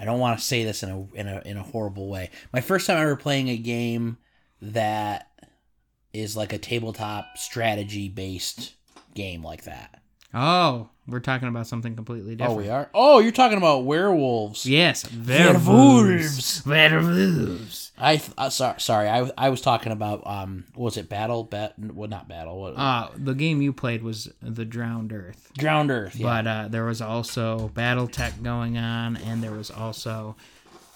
I 0.00 0.04
don't 0.04 0.20
want 0.20 0.38
to 0.38 0.44
say 0.44 0.64
this 0.64 0.82
in 0.82 0.90
a 0.90 1.14
in 1.14 1.28
a 1.28 1.42
in 1.44 1.56
a 1.56 1.62
horrible 1.62 2.08
way. 2.08 2.30
My 2.52 2.60
first 2.60 2.86
time 2.86 2.98
ever 2.98 3.16
playing 3.16 3.48
a 3.48 3.56
game 3.56 4.18
that 4.62 5.30
is 6.12 6.36
like 6.36 6.52
a 6.52 6.58
tabletop 6.58 7.36
strategy 7.36 8.08
based 8.08 8.74
game 9.14 9.42
like 9.42 9.64
that. 9.64 9.97
Oh, 10.34 10.90
we're 11.06 11.20
talking 11.20 11.48
about 11.48 11.66
something 11.66 11.96
completely 11.96 12.36
different. 12.36 12.58
Oh, 12.58 12.62
we 12.62 12.68
are. 12.68 12.90
Oh, 12.92 13.18
you're 13.18 13.32
talking 13.32 13.56
about 13.56 13.84
werewolves. 13.84 14.66
Yes, 14.66 15.10
Werewolves. 15.10 16.66
werewolves. 16.66 16.66
Werewolves. 16.66 17.92
I 17.96 18.18
th- 18.18 18.30
uh, 18.36 18.50
sorry, 18.50 18.78
sorry. 18.80 19.08
I, 19.08 19.30
I 19.38 19.48
was 19.48 19.60
talking 19.62 19.90
about 19.90 20.22
um, 20.26 20.64
was 20.76 20.96
it 20.98 21.08
battle? 21.08 21.44
Bet? 21.44 21.74
Well, 21.78 22.10
not 22.10 22.28
battle. 22.28 22.60
What? 22.60 22.74
Uh, 22.76 23.08
the 23.16 23.34
game 23.34 23.62
you 23.62 23.72
played 23.72 24.02
was 24.02 24.30
The 24.42 24.64
Drowned 24.66 25.12
Earth. 25.12 25.50
Drowned 25.56 25.90
Earth. 25.90 26.14
Yeah. 26.14 26.26
But 26.42 26.46
uh, 26.46 26.68
there 26.68 26.84
was 26.84 27.00
also 27.00 27.70
BattleTech 27.74 28.42
going 28.42 28.76
on, 28.76 29.16
and 29.16 29.42
there 29.42 29.52
was 29.52 29.70
also, 29.70 30.36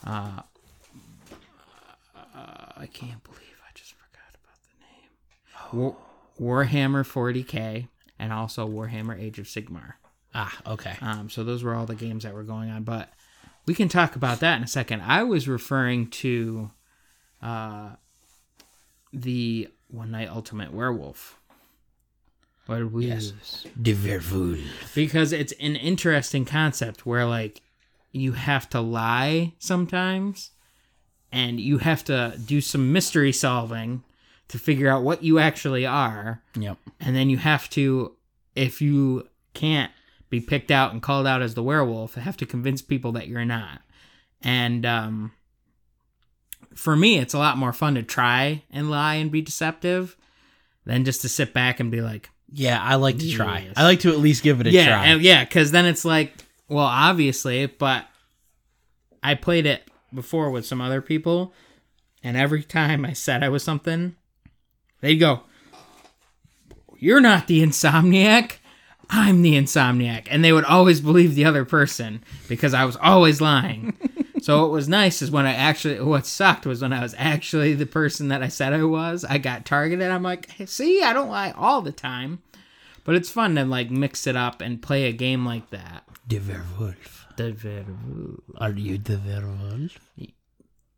uh, 0.07 0.41
uh, 2.15 2.67
I 2.77 2.87
can't 2.93 3.23
believe 3.25 3.57
I 3.67 3.71
just 3.75 3.95
forgot 3.95 4.35
about 4.35 4.59
the 5.73 5.79
name. 5.81 5.83
War- 5.83 5.97
Warhammer 6.65 7.05
40k, 7.05 7.89
and 8.23 8.33
also 8.33 8.69
Warhammer 8.69 9.21
Age 9.21 9.39
of 9.41 9.47
Sigmar. 9.47 9.95
ah, 10.35 10.57
okay. 10.67 10.97
Um, 11.01 11.29
so 11.29 11.43
those 11.43 11.65
were 11.65 11.75
all 11.75 11.87
the 11.87 11.97
games 11.97 12.23
that 12.23 12.33
were 12.35 12.45
going 12.45 12.71
on. 12.71 12.85
But 12.85 13.09
we 13.67 13.75
can 13.75 13.89
talk 13.89 14.15
about 14.17 14.39
that 14.41 14.57
in 14.59 14.63
a 14.63 14.69
second. 14.69 15.03
I 15.03 15.25
was 15.25 15.49
referring 15.49 16.09
to 16.23 16.71
uh, 17.43 17.91
the 19.13 19.69
One 19.89 20.13
Night 20.13 20.29
Ultimate 20.31 20.73
Werewolf. 20.73 21.39
Werewolves 22.69 23.67
The 23.77 23.95
werewolf. 23.95 24.95
because 24.95 25.33
it's 25.33 25.53
an 25.61 25.75
interesting 25.75 26.45
concept 26.45 27.05
where 27.05 27.27
like 27.27 27.61
you 28.13 28.33
have 28.33 28.71
to 28.71 28.81
lie 28.81 29.55
sometimes 29.59 30.53
and 31.33 31.59
you 31.59 31.79
have 31.79 32.05
to 32.05 32.39
do 32.47 32.61
some 32.61 32.93
mystery 32.93 33.33
solving 33.33 34.05
to 34.49 34.59
figure 34.59 34.89
out 34.89 35.03
what 35.03 35.23
you 35.23 35.39
actually 35.39 35.87
are 35.87 36.43
Yep. 36.57 36.77
and 37.01 37.17
then 37.17 37.31
you 37.31 37.39
have 37.39 37.69
to 37.71 38.17
if 38.55 38.81
you 38.83 39.29
can't 39.55 39.91
be 40.29 40.41
picked 40.41 40.71
out 40.71 40.93
and 40.93 41.03
called 41.03 41.27
out 41.27 41.43
as 41.43 41.55
the 41.55 41.63
werewolf 41.63 42.15
have 42.15 42.37
to 42.39 42.47
convince 42.47 42.83
people 42.83 43.13
that 43.13 43.29
you're 43.29 43.45
not 43.45 43.81
and 44.43 44.85
um 44.87 45.33
for 46.75 46.97
me 46.97 47.19
it's 47.19 47.35
a 47.35 47.39
lot 47.39 47.59
more 47.59 47.73
fun 47.73 47.95
to 47.95 48.03
try 48.03 48.63
and 48.71 48.91
lie 48.91 49.15
and 49.15 49.31
be 49.31 49.41
deceptive 49.43 50.17
than 50.85 51.05
just 51.05 51.21
to 51.23 51.29
sit 51.29 51.53
back 51.53 51.81
and 51.81 51.91
be 51.91 52.01
like 52.01 52.31
Yeah, 52.53 52.83
I 52.83 52.97
like 52.97 53.19
to 53.19 53.31
try. 53.31 53.61
Yes. 53.61 53.75
I 53.77 53.85
like 53.85 54.01
to 54.01 54.11
at 54.11 54.19
least 54.19 54.43
give 54.43 54.61
it 54.61 54.67
a 54.67 54.71
yeah, 54.71 54.87
try. 54.87 55.07
and- 55.07 55.23
yeah, 55.23 55.45
because 55.45 55.71
then 55.71 55.87
it's 55.87 56.05
like, 56.05 56.35
well, 56.69 56.85
obviously, 56.87 57.65
but 57.67 58.07
I 59.23 59.35
played 59.35 59.65
it 59.67 59.89
before 60.13 60.51
with 60.51 60.67
some 60.67 60.81
other 60.81 61.01
people, 61.01 61.55
and 62.23 62.37
every 62.37 62.63
time 62.63 63.05
I 63.07 63.13
said 63.15 63.43
I 63.43 63.49
was 63.49 63.63
something, 63.63 64.17
they'd 65.03 65.17
go, 65.17 65.43
"You're 66.97 67.21
not 67.21 67.47
the 67.47 67.63
insomniac." 67.63 68.53
I'm 69.15 69.43
the 69.43 69.53
insomniac. 69.53 70.27
And 70.31 70.43
they 70.43 70.53
would 70.53 70.65
always 70.65 71.03
believe 71.03 71.35
the 71.35 71.45
other 71.45 71.67
person 71.67 72.25
because 72.49 72.73
I 72.73 72.87
was 72.87 72.97
always 72.97 73.43
lying. 73.43 73.95
so 74.41 74.63
what 74.63 74.71
was 74.71 74.89
nice 74.89 75.21
is 75.21 75.31
when 75.31 75.45
I 75.45 75.53
actually, 75.53 76.01
what 76.01 76.25
sucked 76.25 76.65
was 76.65 76.81
when 76.81 76.95
I 76.95 77.03
was 77.03 77.15
actually 77.19 77.75
the 77.75 77.85
person 77.85 78.29
that 78.29 78.43
I 78.43 78.49
said 78.49 78.73
I 78.73 78.83
was, 78.85 79.23
I 79.27 79.37
got 79.37 79.67
targeted. 79.67 80.11
I'm 80.11 80.23
like, 80.23 80.51
hey, 80.53 80.65
see, 80.65 81.03
I 81.03 81.13
don't 81.13 81.29
lie 81.29 81.53
all 81.53 81.83
the 81.83 81.93
time. 81.93 82.41
But 83.05 83.17
it's 83.17 83.31
fun 83.31 83.57
to 83.57 83.67
like 83.67 83.91
mix 83.91 84.27
it 84.27 84.37
up 84.37 84.63
and 84.63 84.81
play 84.81 85.05
a 85.05 85.13
game 85.13 85.45
like 85.45 85.69
that. 85.71 86.05
The 86.27 86.39
werewolf. 86.39 87.27
The 87.37 87.55
werewolf. 87.63 88.41
Are 88.57 88.71
you 88.71 88.97
the 88.97 89.19
werewolf? 89.19 89.99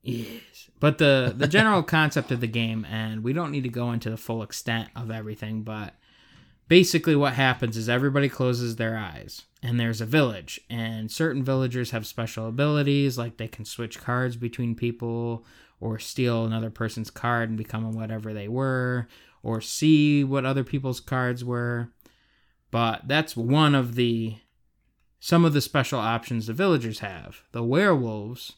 Yes. 0.04 0.70
But 0.78 0.98
the 0.98 1.34
the 1.36 1.48
general 1.48 1.82
concept 1.98 2.30
of 2.30 2.40
the 2.40 2.46
game, 2.46 2.84
and 2.84 3.24
we 3.24 3.32
don't 3.32 3.50
need 3.50 3.64
to 3.64 3.68
go 3.68 3.90
into 3.90 4.10
the 4.10 4.16
full 4.16 4.42
extent 4.42 4.90
of 4.94 5.10
everything, 5.10 5.62
but 5.62 5.94
basically 6.68 7.16
what 7.16 7.34
happens 7.34 7.76
is 7.76 7.88
everybody 7.88 8.28
closes 8.28 8.76
their 8.76 8.96
eyes 8.96 9.42
and 9.62 9.78
there's 9.78 10.00
a 10.00 10.06
village 10.06 10.60
and 10.70 11.10
certain 11.10 11.42
villagers 11.42 11.90
have 11.90 12.06
special 12.06 12.48
abilities 12.48 13.18
like 13.18 13.36
they 13.36 13.48
can 13.48 13.64
switch 13.64 14.00
cards 14.00 14.36
between 14.36 14.74
people 14.74 15.44
or 15.80 15.98
steal 15.98 16.44
another 16.44 16.70
person's 16.70 17.10
card 17.10 17.48
and 17.48 17.58
become 17.58 17.92
whatever 17.92 18.32
they 18.32 18.48
were 18.48 19.06
or 19.42 19.60
see 19.60 20.24
what 20.24 20.46
other 20.46 20.64
people's 20.64 21.00
cards 21.00 21.44
were 21.44 21.90
but 22.70 23.06
that's 23.06 23.36
one 23.36 23.74
of 23.74 23.94
the 23.94 24.36
some 25.20 25.44
of 25.44 25.52
the 25.52 25.60
special 25.60 25.98
options 25.98 26.46
the 26.46 26.52
villagers 26.52 27.00
have 27.00 27.42
the 27.52 27.62
werewolves 27.62 28.54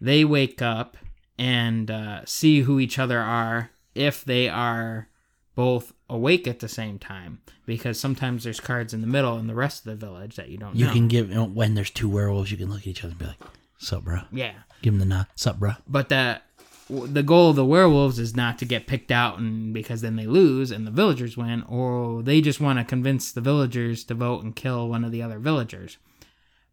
they 0.00 0.24
wake 0.24 0.60
up 0.62 0.96
and 1.38 1.90
uh, 1.90 2.24
see 2.24 2.60
who 2.62 2.78
each 2.80 2.98
other 2.98 3.18
are 3.18 3.70
if 3.94 4.24
they 4.24 4.48
are 4.48 5.08
both 5.54 5.92
awake 6.08 6.46
at 6.46 6.60
the 6.60 6.68
same 6.68 6.98
time 6.98 7.40
because 7.64 7.98
sometimes 7.98 8.44
there's 8.44 8.60
cards 8.60 8.92
in 8.94 9.00
the 9.00 9.06
middle 9.06 9.38
in 9.38 9.46
the 9.46 9.54
rest 9.54 9.86
of 9.86 9.98
the 9.98 10.06
village 10.06 10.36
that 10.36 10.48
you 10.48 10.58
don't 10.58 10.76
You 10.76 10.86
know. 10.86 10.92
can 10.92 11.08
give 11.08 11.30
when 11.54 11.74
there's 11.74 11.90
two 11.90 12.08
werewolves, 12.08 12.50
you 12.50 12.56
can 12.56 12.68
look 12.70 12.80
at 12.82 12.86
each 12.86 13.02
other 13.04 13.10
and 13.12 13.18
be 13.18 13.26
like, 13.26 13.40
"Sup, 13.78 14.04
bro?" 14.04 14.20
yeah 14.32 14.52
Give 14.82 14.92
them 14.92 15.00
the 15.00 15.06
nod. 15.06 15.26
"Sup, 15.34 15.58
bro?" 15.58 15.72
but 15.88 16.08
that 16.10 16.42
the 16.88 17.22
goal 17.22 17.50
of 17.50 17.56
the 17.56 17.64
werewolves 17.64 18.18
is 18.20 18.36
not 18.36 18.58
to 18.60 18.64
get 18.64 18.86
picked 18.86 19.10
out 19.10 19.38
and 19.40 19.74
because 19.74 20.02
then 20.02 20.14
they 20.14 20.26
lose 20.26 20.70
and 20.70 20.86
the 20.86 20.90
villagers 20.92 21.36
win 21.36 21.62
or 21.64 22.22
they 22.22 22.40
just 22.40 22.60
want 22.60 22.78
to 22.78 22.84
convince 22.84 23.32
the 23.32 23.40
villagers 23.40 24.04
to 24.04 24.14
vote 24.14 24.44
and 24.44 24.54
kill 24.54 24.88
one 24.88 25.04
of 25.04 25.10
the 25.10 25.20
other 25.20 25.40
villagers 25.40 25.96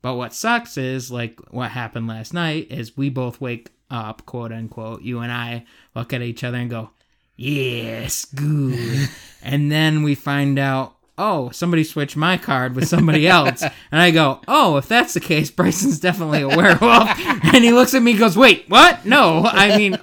but 0.04 0.14
what 0.14 0.34
sucks 0.36 0.78
is 0.78 1.10
like 1.10 1.40
what 1.52 1.72
happened 1.72 2.08
last 2.08 2.32
night 2.34 2.68
is 2.72 2.96
we 2.96 3.10
both 3.10 3.42
wake 3.42 3.72
up 3.90 4.24
quote 4.28 4.52
unquote 4.52 5.02
you 5.02 5.20
and 5.20 5.32
i 5.32 5.66
look 5.96 6.14
at 6.14 6.22
each 6.22 6.44
other 6.44 6.58
and 6.58 6.70
go 6.70 6.92
yes 7.36 8.26
good. 8.26 9.10
And 9.46 9.70
then 9.70 10.04
we 10.04 10.16
find 10.16 10.58
out 10.58 10.96
oh 11.18 11.50
somebody 11.50 11.84
switched 11.84 12.16
my 12.16 12.38
card 12.38 12.76
with 12.76 12.88
somebody 12.88 13.28
else. 13.38 13.62
And 13.62 14.02
i 14.02 14.10
go 14.12 14.40
oh 14.48 14.78
if 14.78 14.88
that's 14.88 15.14
the 15.14 15.20
case 15.20 15.52
bryson's 15.60 16.00
definitely 16.00 16.42
a 16.44 16.48
werewolf. 16.48 17.10
And 17.54 17.64
he 17.64 17.72
looks 17.72 17.94
at 17.94 18.02
me 18.04 18.12
and 18.12 18.20
goes 18.20 18.38
wait 18.38 18.66
what? 18.70 19.06
No 19.06 19.44
i 19.46 19.78
mean 19.78 19.98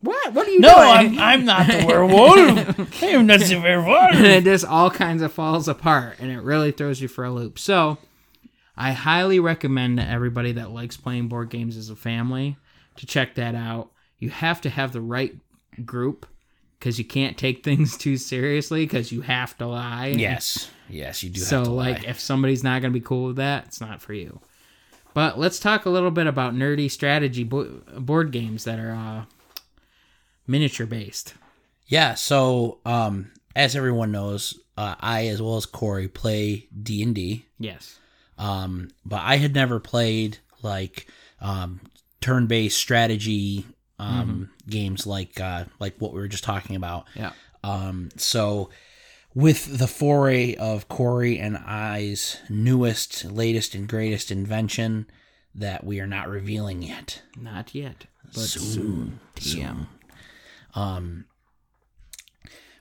what? 0.00 0.32
What 0.32 0.46
are 0.46 0.50
you 0.50 0.60
No, 0.60 0.72
doing? 0.74 1.18
I'm, 1.18 1.40
I'm 1.40 1.44
not 1.44 1.66
the 1.66 1.84
werewolf. 1.84 3.02
I 3.02 3.06
am 3.08 3.26
not 3.26 3.40
the 3.40 3.60
werewolf. 3.60 4.12
and 4.14 4.24
it 4.26 4.44
just 4.44 4.64
all 4.64 4.90
kinds 4.92 5.22
of 5.22 5.32
falls 5.32 5.66
apart 5.66 6.16
and 6.20 6.30
it 6.30 6.40
really 6.40 6.70
throws 6.70 7.00
you 7.00 7.08
for 7.08 7.24
a 7.24 7.30
loop. 7.32 7.58
So 7.58 7.98
i 8.78 8.92
highly 8.92 9.38
recommend 9.40 9.98
to 9.98 10.06
everybody 10.08 10.52
that 10.52 10.70
likes 10.70 10.96
playing 10.96 11.28
board 11.28 11.50
games 11.50 11.76
as 11.76 11.90
a 11.90 11.96
family 11.96 12.56
to 12.96 13.04
check 13.04 13.34
that 13.34 13.54
out 13.54 13.90
you 14.18 14.30
have 14.30 14.60
to 14.60 14.70
have 14.70 14.92
the 14.92 15.00
right 15.00 15.36
group 15.84 16.26
because 16.78 16.98
you 16.98 17.04
can't 17.04 17.36
take 17.36 17.62
things 17.64 17.96
too 17.98 18.16
seriously 18.16 18.84
because 18.86 19.12
you 19.12 19.20
have 19.20 19.56
to 19.58 19.66
lie 19.66 20.06
Yes, 20.08 20.70
yes, 20.88 21.22
you 21.22 21.30
do. 21.30 21.40
so 21.40 21.56
have 21.58 21.64
to 21.66 21.70
like 21.72 22.04
if 22.04 22.18
somebody's 22.20 22.64
not 22.64 22.80
going 22.80 22.92
to 22.92 22.98
be 22.98 23.04
cool 23.04 23.26
with 23.28 23.36
that 23.36 23.66
it's 23.66 23.80
not 23.80 24.00
for 24.00 24.14
you 24.14 24.40
but 25.14 25.38
let's 25.38 25.58
talk 25.58 25.84
a 25.84 25.90
little 25.90 26.10
bit 26.12 26.26
about 26.26 26.54
nerdy 26.54 26.90
strategy 26.90 27.42
bo- 27.44 27.80
board 27.98 28.30
games 28.30 28.64
that 28.64 28.78
are 28.78 28.92
uh, 28.92 29.24
miniature 30.46 30.86
based 30.86 31.34
yeah. 31.90 32.16
So, 32.16 32.80
um, 32.84 33.30
as 33.56 33.74
everyone 33.74 34.12
knows, 34.12 34.60
uh, 34.76 34.94
I 35.00 35.28
as 35.28 35.40
well 35.40 35.56
as 35.56 35.64
Corey 35.64 36.06
play 36.06 36.68
D 36.82 37.02
and 37.02 37.14
D. 37.14 37.46
yes 37.58 37.98
Um, 38.38 38.90
but 39.04 39.20
I 39.22 39.36
had 39.36 39.54
never 39.54 39.80
played 39.80 40.38
like 40.62 41.08
um, 41.40 41.80
turn-based 42.20 42.78
strategy 42.78 43.66
um, 43.98 44.50
games 44.68 45.06
like 45.06 45.40
uh, 45.40 45.64
like 45.80 45.96
what 45.98 46.12
we 46.12 46.20
were 46.20 46.28
just 46.28 46.44
talking 46.44 46.76
about. 46.76 47.06
yeah 47.14 47.32
Um, 47.64 48.10
so 48.16 48.70
with 49.34 49.78
the 49.78 49.88
foray 49.88 50.54
of 50.54 50.88
Corey 50.88 51.38
and 51.38 51.56
I's 51.58 52.38
newest, 52.48 53.24
latest, 53.24 53.74
and 53.74 53.88
greatest 53.88 54.30
invention 54.30 55.06
that 55.54 55.82
we 55.84 56.00
are 56.00 56.06
not 56.06 56.28
revealing 56.28 56.82
yet. 56.82 57.22
not 57.36 57.74
yet 57.74 58.06
but 58.34 58.42
Soon. 58.42 59.20
TM. 59.36 59.86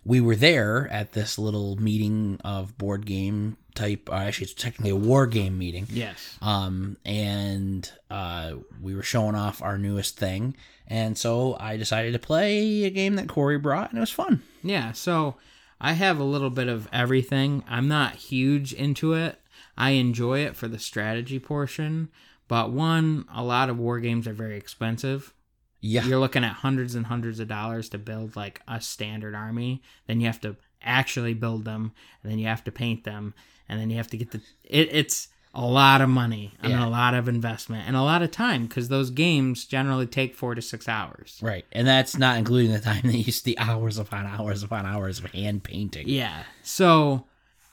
We 0.04 0.22
were 0.22 0.36
there 0.36 0.88
at 0.90 1.12
this 1.12 1.38
little 1.38 1.76
meeting 1.76 2.40
of 2.44 2.78
board 2.78 3.06
game 3.06 3.58
type. 3.78 4.10
Uh, 4.12 4.16
actually, 4.16 4.46
it's 4.46 4.54
technically 4.54 4.90
a 4.90 4.96
war 4.96 5.26
game 5.28 5.58
meeting. 5.58 5.88
yes 5.90 6.38
um, 6.42 6.98
and 7.06 7.90
uh, 8.12 8.54
we 8.82 8.94
were 8.96 9.04
showing 9.04 9.36
off 9.36 9.62
our 9.62 9.78
newest 9.78 10.18
thing. 10.18 10.56
And 10.88 11.18
so 11.18 11.58
I 11.60 11.76
decided 11.78 12.14
to 12.14 12.20
play 12.20 12.84
a 12.86 12.90
game 12.90 13.16
that 13.16 13.28
Corey 13.28 13.58
brought, 13.58 13.90
and 13.90 13.98
it 13.98 14.02
was 14.02 14.10
fun. 14.12 14.42
Yeah, 14.64 14.94
so 14.94 15.36
I 15.82 15.94
have 15.94 16.18
a 16.20 16.24
little 16.24 16.50
bit 16.50 16.70
of 16.70 16.88
everything. 16.94 17.64
I'm 17.68 17.88
not 17.88 18.16
huge 18.16 18.74
into 18.74 19.14
it. 19.14 19.40
I 19.78 19.92
enjoy 19.92 20.40
it 20.40 20.56
for 20.56 20.68
the 20.68 20.80
strategy 20.80 21.40
portion, 21.40 22.10
but 22.48 22.72
one, 22.72 23.26
a 23.34 23.44
lot 23.44 23.70
of 23.70 23.78
war 23.78 24.00
games 24.00 24.28
are 24.28 24.34
very 24.34 24.56
expensive. 24.58 25.34
Yeah, 25.82 26.06
You're 26.06 26.20
looking 26.20 26.44
at 26.44 26.54
hundreds 26.54 26.96
and 26.96 27.06
hundreds 27.06 27.40
of 27.40 27.48
dollars 27.48 27.90
to 27.90 27.98
build 27.98 28.36
like 28.36 28.62
a 28.68 28.80
standard 28.82 29.36
army. 29.36 29.84
Then 30.08 30.20
you 30.22 30.26
have 30.28 30.42
to 30.42 30.56
actually 30.82 31.34
build 31.34 31.66
them, 31.66 31.92
and 32.24 32.32
then 32.32 32.40
you 32.40 32.48
have 32.48 32.64
to 32.64 32.72
paint 32.72 33.04
them, 33.04 33.34
and 33.70 33.80
then 33.80 33.90
you 33.90 33.98
have 33.98 34.10
to 34.10 34.18
get 34.18 34.32
the. 34.32 34.42
It, 34.64 34.90
it's 34.92 35.28
a 35.54 35.66
lot 35.66 36.02
of 36.02 36.10
money 36.10 36.54
and 36.62 36.72
Yeah. 36.74 36.86
a 36.86 36.90
lot 36.90 37.14
of 37.16 37.28
investment 37.28 37.88
and 37.88 37.96
a 37.96 38.02
lot 38.04 38.22
of 38.22 38.30
time 38.30 38.68
because 38.68 38.90
those 38.90 39.10
games 39.10 39.66
generally 39.66 40.06
take 40.06 40.36
four 40.36 40.54
to 40.54 40.62
six 40.62 40.88
hours. 40.88 41.40
right. 41.42 41.66
And 41.72 41.88
that's 41.88 42.16
not 42.18 42.38
including 42.38 42.72
the 42.74 42.80
time 42.80 43.02
that 43.06 43.18
you 43.18 43.32
see 43.32 43.56
the 43.56 43.60
hours 43.60 43.98
upon 43.98 44.28
hours 44.28 44.62
upon 44.62 44.86
hours 44.86 45.18
of 45.20 45.26
hand 45.32 45.64
painting. 45.64 46.08
Yeah. 46.08 46.44
So 46.62 47.26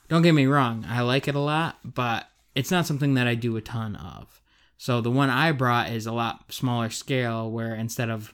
don't 0.07 0.23
get 0.23 0.33
me 0.33 0.47
wrong, 0.47 0.83
I 0.87 1.01
like 1.01 1.27
it 1.27 1.35
a 1.35 1.39
lot, 1.39 1.77
but 1.83 2.27
it's 2.55 2.71
not 2.71 2.87
something 2.87 3.13
that 3.15 3.27
I 3.27 3.35
do 3.35 3.55
a 3.55 3.61
ton 3.61 3.95
of. 3.97 4.41
So 4.77 4.99
the 4.99 5.11
one 5.11 5.29
I 5.29 5.51
brought 5.51 5.89
is 5.91 6.07
a 6.07 6.11
lot 6.11 6.51
smaller 6.51 6.89
scale 6.89 7.51
where 7.51 7.75
instead 7.75 8.09
of 8.09 8.33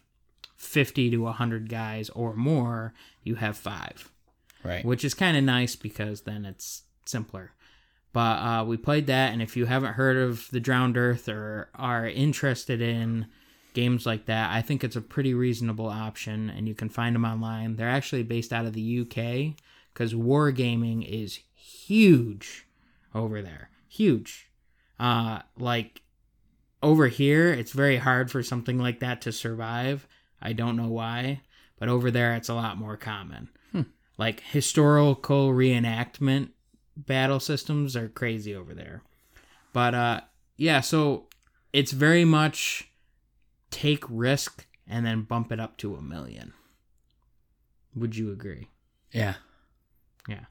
50 0.56 1.10
to 1.12 1.18
100 1.18 1.70
guys 1.70 2.10
or 2.12 2.36
more, 2.36 2.94
you 3.24 3.36
have 3.36 3.58
5, 3.58 4.12
Right. 4.64 4.86
which 4.86 5.04
is 5.04 5.14
kind 5.14 5.36
of 5.36 5.44
nice 5.44 5.76
because 5.76 6.22
then 6.22 6.46
it's 6.46 6.84
simpler. 7.06 7.52
But 8.14 8.20
uh, 8.20 8.66
we 8.68 8.78
played 8.78 9.08
that, 9.08 9.32
and 9.32 9.42
if 9.42 9.56
you 9.56 9.66
haven't 9.66 9.94
heard 9.94 10.18
of 10.18 10.50
the 10.52 10.60
Drowned 10.60 10.98
Earth 10.98 11.30
or 11.30 11.70
are 11.76 12.06
interested 12.08 12.82
in 12.82 13.28
games 13.74 14.06
like 14.06 14.26
that, 14.26 14.52
I 14.52 14.62
think 14.62 14.84
it's 14.84 14.98
a 14.98 15.02
pretty 15.02 15.34
reasonable 15.34 15.88
option, 15.88 16.50
and 16.50 16.68
you 16.68 16.76
can 16.76 16.90
find 16.90 17.16
them 17.16 17.24
online. 17.24 17.78
They're 17.78 17.88
actually 17.88 18.24
based 18.24 18.52
out 18.52 18.66
of 18.66 18.74
the 18.74 19.02
UK 19.02 19.56
because 19.94 20.14
wargaming 20.14 21.08
is 21.08 21.40
huge 21.56 22.66
over 23.16 23.42
there. 23.42 23.70
Huge. 23.88 24.50
Uh, 25.00 25.40
like 25.58 26.02
over 26.84 27.08
here, 27.08 27.54
it's 27.54 27.72
very 27.72 27.98
hard 27.98 28.30
for 28.30 28.44
something 28.44 28.78
like 28.78 29.00
that 29.00 29.22
to 29.22 29.32
survive. 29.32 30.06
I 30.42 30.52
don't 30.52 30.76
know 30.76 30.90
why, 30.90 31.42
but 31.80 31.88
over 31.88 32.12
there, 32.12 32.36
it's 32.36 32.50
a 32.50 32.56
lot 32.56 32.78
more 32.78 32.98
common. 32.98 33.50
Like 34.18 34.42
historical 34.42 35.50
reenactment 35.52 36.50
battle 37.06 37.40
systems 37.40 37.96
are 37.96 38.10
crazy 38.10 38.56
over 38.56 38.74
there. 38.74 39.02
But 39.74 39.96
uh, 39.96 40.22
yeah, 40.58 40.82
so 40.82 41.28
it's 41.74 41.92
very 41.92 42.26
much 42.26 42.90
take 43.70 44.04
risk 44.10 44.66
and 44.88 45.06
then 45.06 45.24
bump 45.24 45.52
it 45.52 45.60
up 45.60 45.78
to 45.78 45.96
a 45.96 46.02
million. 46.02 46.54
Would 47.96 48.16
you 48.16 48.32
agree? 48.32 48.70
Yeah. 49.12 49.36
Yeah. 50.28 50.46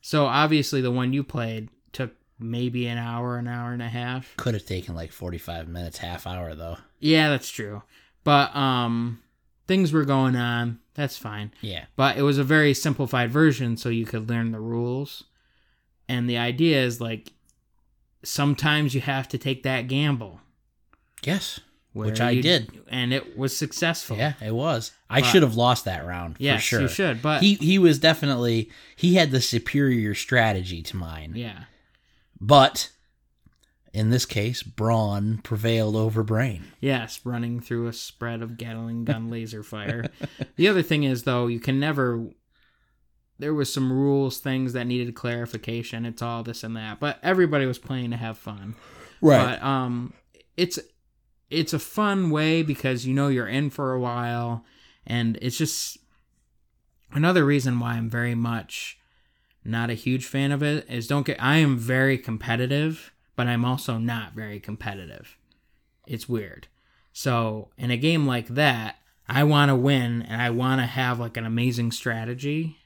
So 0.00 0.26
obviously 0.26 0.80
the 0.80 0.90
one 0.90 1.12
you 1.12 1.24
played 1.24 1.68
took 1.92 2.12
maybe 2.38 2.86
an 2.86 2.98
hour, 2.98 3.36
an 3.36 3.48
hour 3.48 3.72
and 3.72 3.82
a 3.82 3.88
half. 3.88 4.36
Could 4.36 4.54
have 4.54 4.66
taken 4.66 4.94
like 4.94 5.12
45 5.12 5.68
minutes, 5.68 5.98
half 5.98 6.26
hour, 6.26 6.54
though. 6.54 6.76
Yeah, 7.00 7.30
that's 7.30 7.50
true. 7.50 7.82
But 8.22 8.54
um 8.54 9.20
things 9.66 9.92
were 9.92 10.04
going 10.04 10.36
on. 10.36 10.80
That's 10.94 11.16
fine. 11.16 11.52
Yeah. 11.60 11.86
But 11.96 12.16
it 12.16 12.22
was 12.22 12.38
a 12.38 12.44
very 12.44 12.74
simplified 12.74 13.30
version 13.30 13.76
so 13.76 13.88
you 13.88 14.06
could 14.06 14.28
learn 14.28 14.52
the 14.52 14.60
rules. 14.60 15.24
And 16.08 16.28
the 16.28 16.38
idea 16.38 16.82
is 16.84 17.00
like 17.00 17.32
sometimes 18.22 18.94
you 18.94 19.00
have 19.00 19.28
to 19.28 19.38
take 19.38 19.62
that 19.62 19.88
gamble. 19.88 20.40
Yes. 21.22 21.60
Which 21.92 22.20
I 22.20 22.32
you- 22.32 22.42
did. 22.42 22.70
And 22.88 23.12
it 23.12 23.38
was 23.38 23.56
successful. 23.56 24.16
Yeah, 24.16 24.34
it 24.42 24.54
was. 24.54 24.90
I 25.08 25.20
But- 25.20 25.30
should 25.30 25.42
have 25.42 25.54
lost 25.54 25.84
that 25.84 26.04
round 26.04 26.36
Yes, 26.38 26.62
for 26.62 26.66
sure. 26.66 26.80
you 26.82 26.88
should. 26.88 27.22
But 27.22 27.42
He 27.42 27.54
he 27.54 27.78
was 27.78 27.98
definitely 27.98 28.70
he 28.96 29.14
had 29.14 29.30
the 29.30 29.40
superior 29.40 30.14
strategy 30.14 30.82
to 30.82 30.96
mine. 30.96 31.32
yeah. 31.36 31.64
But 32.40 32.90
in 33.92 34.10
this 34.10 34.26
case, 34.26 34.62
brawn 34.64 35.38
prevailed 35.44 35.94
over 35.94 36.24
brain. 36.24 36.64
Yes, 36.80 37.20
running 37.24 37.60
through 37.60 37.86
a 37.86 37.92
spread 37.92 38.42
of 38.42 38.56
Gatling 38.56 39.04
gun 39.04 39.30
laser 39.30 39.62
fire. 39.62 40.10
the 40.56 40.66
other 40.66 40.82
thing 40.82 41.04
is, 41.04 41.22
though, 41.22 41.46
you 41.46 41.60
can 41.60 41.78
never 41.78 42.26
there 43.38 43.54
was 43.54 43.72
some 43.72 43.92
rules 43.92 44.38
things 44.38 44.72
that 44.72 44.86
needed 44.86 45.14
clarification. 45.14 46.04
It's 46.04 46.22
all 46.22 46.42
this 46.42 46.62
and 46.62 46.76
that, 46.76 47.00
but 47.00 47.18
everybody 47.22 47.66
was 47.66 47.78
playing 47.78 48.10
to 48.10 48.16
have 48.16 48.38
fun. 48.38 48.74
Right. 49.20 49.58
But 49.58 49.66
um, 49.66 50.12
it's 50.56 50.78
it's 51.50 51.72
a 51.72 51.78
fun 51.78 52.30
way 52.30 52.62
because 52.62 53.06
you 53.06 53.14
know 53.14 53.28
you're 53.28 53.48
in 53.48 53.70
for 53.70 53.92
a 53.92 54.00
while, 54.00 54.64
and 55.06 55.38
it's 55.42 55.58
just 55.58 55.98
another 57.12 57.44
reason 57.44 57.80
why 57.80 57.94
I'm 57.94 58.10
very 58.10 58.34
much 58.34 58.98
not 59.64 59.90
a 59.90 59.94
huge 59.94 60.26
fan 60.26 60.52
of 60.52 60.62
it 60.62 60.88
is 60.90 61.06
don't 61.06 61.26
get 61.26 61.42
I 61.42 61.56
am 61.56 61.76
very 61.76 62.18
competitive, 62.18 63.12
but 63.34 63.46
I'm 63.46 63.64
also 63.64 63.98
not 63.98 64.34
very 64.34 64.60
competitive. 64.60 65.36
It's 66.06 66.28
weird. 66.28 66.68
So, 67.12 67.70
in 67.78 67.90
a 67.90 67.96
game 67.96 68.26
like 68.26 68.48
that, 68.48 68.96
I 69.28 69.44
want 69.44 69.70
to 69.70 69.76
win 69.76 70.22
and 70.22 70.42
I 70.42 70.50
want 70.50 70.80
to 70.80 70.86
have 70.86 71.18
like 71.18 71.36
an 71.36 71.46
amazing 71.46 71.92
strategy, 71.92 72.76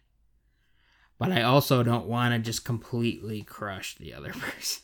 but 1.19 1.33
I 1.33 1.43
also 1.43 1.83
don't 1.83 2.07
want 2.07 2.33
to 2.35 2.39
just 2.39 2.65
completely 2.65 3.43
crush 3.43 3.97
the 3.97 4.15
other 4.15 4.33
person. 4.33 4.83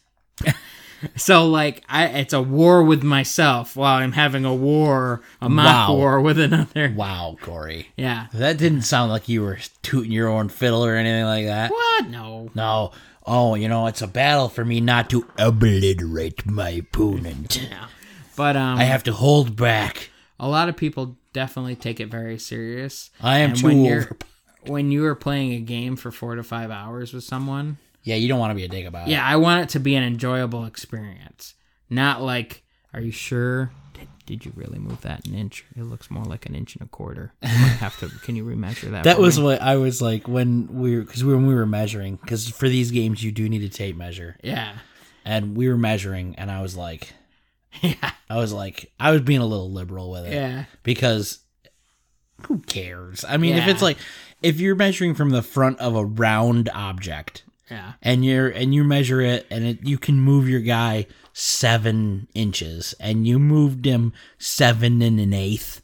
so 1.17 1.47
like 1.47 1.85
I 1.89 2.07
it's 2.07 2.33
a 2.33 2.43
war 2.43 2.83
with 2.83 3.03
myself 3.03 3.77
while 3.77 3.97
I'm 3.99 4.13
having 4.13 4.45
a 4.45 4.55
war, 4.55 5.21
a 5.41 5.49
mock 5.49 5.89
Wow. 5.89 5.95
war 5.97 6.21
with 6.21 6.39
another. 6.39 6.93
Wow, 6.95 7.37
Corey. 7.41 7.89
Yeah. 7.97 8.27
That 8.33 8.57
didn't 8.59 8.83
sound 8.83 9.11
like 9.11 9.29
you 9.29 9.43
were 9.43 9.59
tooting 9.83 10.13
your 10.13 10.29
own 10.29 10.49
fiddle 10.49 10.85
or 10.85 10.95
anything 10.97 11.25
like 11.25 11.47
that. 11.47 11.71
What? 11.71 12.09
No. 12.09 12.51
No. 12.55 12.93
Oh, 13.27 13.55
you 13.55 13.69
know, 13.69 13.87
it's 13.87 14.03
a 14.03 14.07
battle 14.07 14.49
for 14.49 14.65
me 14.65 14.81
not 14.81 15.09
to 15.11 15.27
obliterate 15.39 16.45
my 16.47 16.71
opponent. 16.71 17.63
Yeah. 17.63 17.87
But 18.37 18.57
um 18.57 18.79
I 18.79 18.85
have 18.85 19.03
to 19.05 19.13
hold 19.13 19.57
back. 19.57 20.11
a 20.41 20.49
lot 20.49 20.69
of 20.69 20.77
people 20.77 21.17
definitely 21.33 21.77
take 21.77 22.01
it 22.01 22.07
very 22.09 22.39
serious. 22.39 23.11
I 23.23 23.39
am 23.39 23.55
too 23.55 23.67
when 23.67 23.85
you're 23.85 24.01
over. 24.03 24.17
When 24.69 24.91
you 24.91 25.05
are 25.07 25.15
playing 25.15 25.53
a 25.53 25.61
game 25.61 25.97
for 25.97 26.11
4 26.11 26.37
to 26.37 26.43
5 26.43 26.71
hours 26.71 27.13
with 27.13 27.25
someone, 27.25 27.79
Yeah, 28.03 28.17
you 28.17 28.29
don't 28.29 28.39
want 28.39 28.51
to 28.51 28.55
be 28.55 28.65
a 28.65 28.69
dick 28.69 28.87
about 28.87 29.09
it. 29.09 29.11
yeah, 29.13 29.25
I 29.25 29.37
want 29.37 29.63
it 29.65 29.69
to 29.71 29.81
be 29.81 29.95
an 29.95 30.03
enjoyable 30.03 30.65
experience. 30.65 31.55
Not 31.91 32.23
like, 32.23 32.63
are 32.93 33.01
you 33.01 33.11
sure? 33.11 33.71
Did, 33.95 34.09
did 34.27 34.45
you 34.45 34.53
really 34.57 34.79
move 34.79 35.01
that 35.03 35.27
an 35.27 35.35
inch? 35.35 35.65
It 35.77 35.83
looks 35.85 36.11
more 36.11 36.25
like 36.25 36.47
an 36.47 36.55
inch 36.55 36.75
and 36.77 36.83
a 36.85 36.89
quarter. 36.89 37.33
You 37.43 37.49
have 37.49 37.97
to. 38.01 38.09
Can 38.09 38.37
you 38.37 38.45
remeasure 38.45 38.91
that? 38.91 39.05
That 39.05 39.19
was 39.19 39.39
me? 39.39 39.45
what 39.45 39.63
I 39.63 39.77
was 39.77 40.01
like 40.03 40.27
when 40.27 40.67
we 40.81 40.97
were 40.97 41.03
because 41.03 41.23
when 41.25 41.47
we 41.47 41.55
were 41.55 41.67
measuring 41.67 42.17
because 42.17 42.49
for 42.49 42.69
these 42.69 42.91
games 42.91 43.23
you 43.23 43.31
do 43.33 43.49
need 43.49 43.63
a 43.63 43.69
tape 43.69 43.97
measure 43.97 44.37
Yeah. 44.43 44.75
and 45.25 45.57
we 45.57 45.69
were 45.69 45.77
measuring 45.77 46.35
and 46.37 46.51
I 46.51 46.63
was 46.63 46.77
like 46.77 47.13
Yeah. 47.83 48.11
I 48.31 48.37
was 48.37 48.53
like 48.53 48.91
I 48.99 49.11
was 49.13 49.21
being 49.21 49.41
a 49.41 49.47
little 49.47 49.71
liberal 49.71 50.11
with 50.11 50.27
it 50.27 50.33
Yeah. 50.33 50.65
because 50.83 51.39
who 52.49 52.59
cares? 52.61 53.25
I 53.29 53.37
mean, 53.37 53.57
if 53.57 53.69
it's 53.69 53.83
like 53.83 53.97
if 54.45 54.61
you're 54.61 54.77
measuring 54.77 55.15
from 55.15 55.31
the 55.31 55.43
front 55.43 55.79
of 55.81 55.97
a 55.97 56.05
round 56.05 56.69
object 56.75 57.43
Yeah. 57.71 57.95
and 58.03 58.25
you're 58.25 58.49
and 58.49 58.75
you 58.75 58.85
measure 58.85 59.21
it 59.21 59.47
and 59.51 59.65
it, 59.65 59.79
you 59.87 59.99
can 59.99 60.21
move 60.21 60.49
your 60.49 60.61
guy 60.61 61.07
seven 61.33 62.29
inches 62.35 62.95
and 63.01 63.27
you 63.27 63.39
moved 63.39 63.85
him 63.87 64.13
seven 64.39 65.03
and 65.03 65.19
an 65.19 65.33
eighth, 65.33 65.83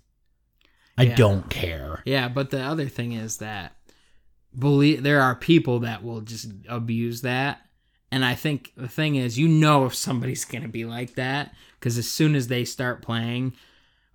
I 0.96 1.04
Yeah. 1.04 1.16
don't 1.16 1.50
care. 1.50 2.02
Yeah, 2.04 2.28
but 2.28 2.50
the 2.50 2.60
other 2.62 2.86
thing 2.88 3.12
is 3.12 3.38
that 3.38 3.76
believe 4.56 5.02
there 5.02 5.20
are 5.22 5.34
people 5.34 5.80
that 5.80 6.02
will 6.02 6.20
just 6.20 6.52
abuse 6.68 7.22
that. 7.22 7.60
And 8.12 8.24
I 8.24 8.34
think 8.34 8.72
the 8.76 8.88
thing 8.88 9.14
is, 9.14 9.38
you 9.38 9.46
know, 9.46 9.86
if 9.86 9.94
somebody's 9.94 10.44
going 10.44 10.62
to 10.62 10.68
be 10.68 10.84
like 10.84 11.14
that, 11.14 11.54
because 11.78 11.96
as 11.96 12.10
soon 12.10 12.34
as 12.34 12.48
they 12.48 12.64
start 12.64 13.02
playing, 13.02 13.52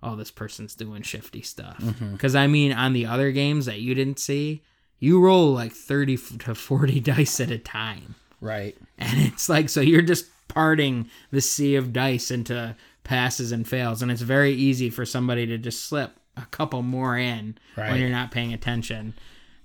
oh, 0.02 0.16
this 0.16 0.30
person's 0.30 0.74
doing 0.74 1.02
shifty 1.02 1.42
stuff. 1.42 1.78
Mm-hmm. 1.78 2.12
Because 2.12 2.34
I 2.34 2.46
mean, 2.46 2.72
on 2.72 2.92
the 2.92 3.06
other 3.06 3.32
games 3.32 3.66
that 3.66 3.80
you 3.80 3.94
didn't 3.94 4.18
see, 4.18 4.62
you 4.98 5.20
roll 5.20 5.52
like 5.52 5.72
30 5.72 6.16
to 6.38 6.54
40 6.54 7.00
dice 7.00 7.40
at 7.40 7.50
a 7.50 7.58
time. 7.58 8.14
Right. 8.40 8.76
And 8.98 9.18
it's 9.20 9.48
like, 9.48 9.68
so 9.68 9.80
you're 9.80 10.02
just 10.02 10.26
parting 10.48 11.08
the 11.30 11.40
sea 11.40 11.74
of 11.76 11.92
dice 11.92 12.30
into 12.30 12.76
passes 13.04 13.52
and 13.52 13.66
fails. 13.66 14.02
And 14.02 14.10
it's 14.10 14.22
very 14.22 14.52
easy 14.52 14.90
for 14.90 15.04
somebody 15.04 15.46
to 15.46 15.58
just 15.58 15.84
slip 15.84 16.12
a 16.36 16.46
couple 16.46 16.82
more 16.82 17.16
in 17.18 17.56
Right. 17.76 17.90
when 17.90 18.00
you're 18.00 18.10
not 18.10 18.30
paying 18.30 18.52
attention. 18.52 19.14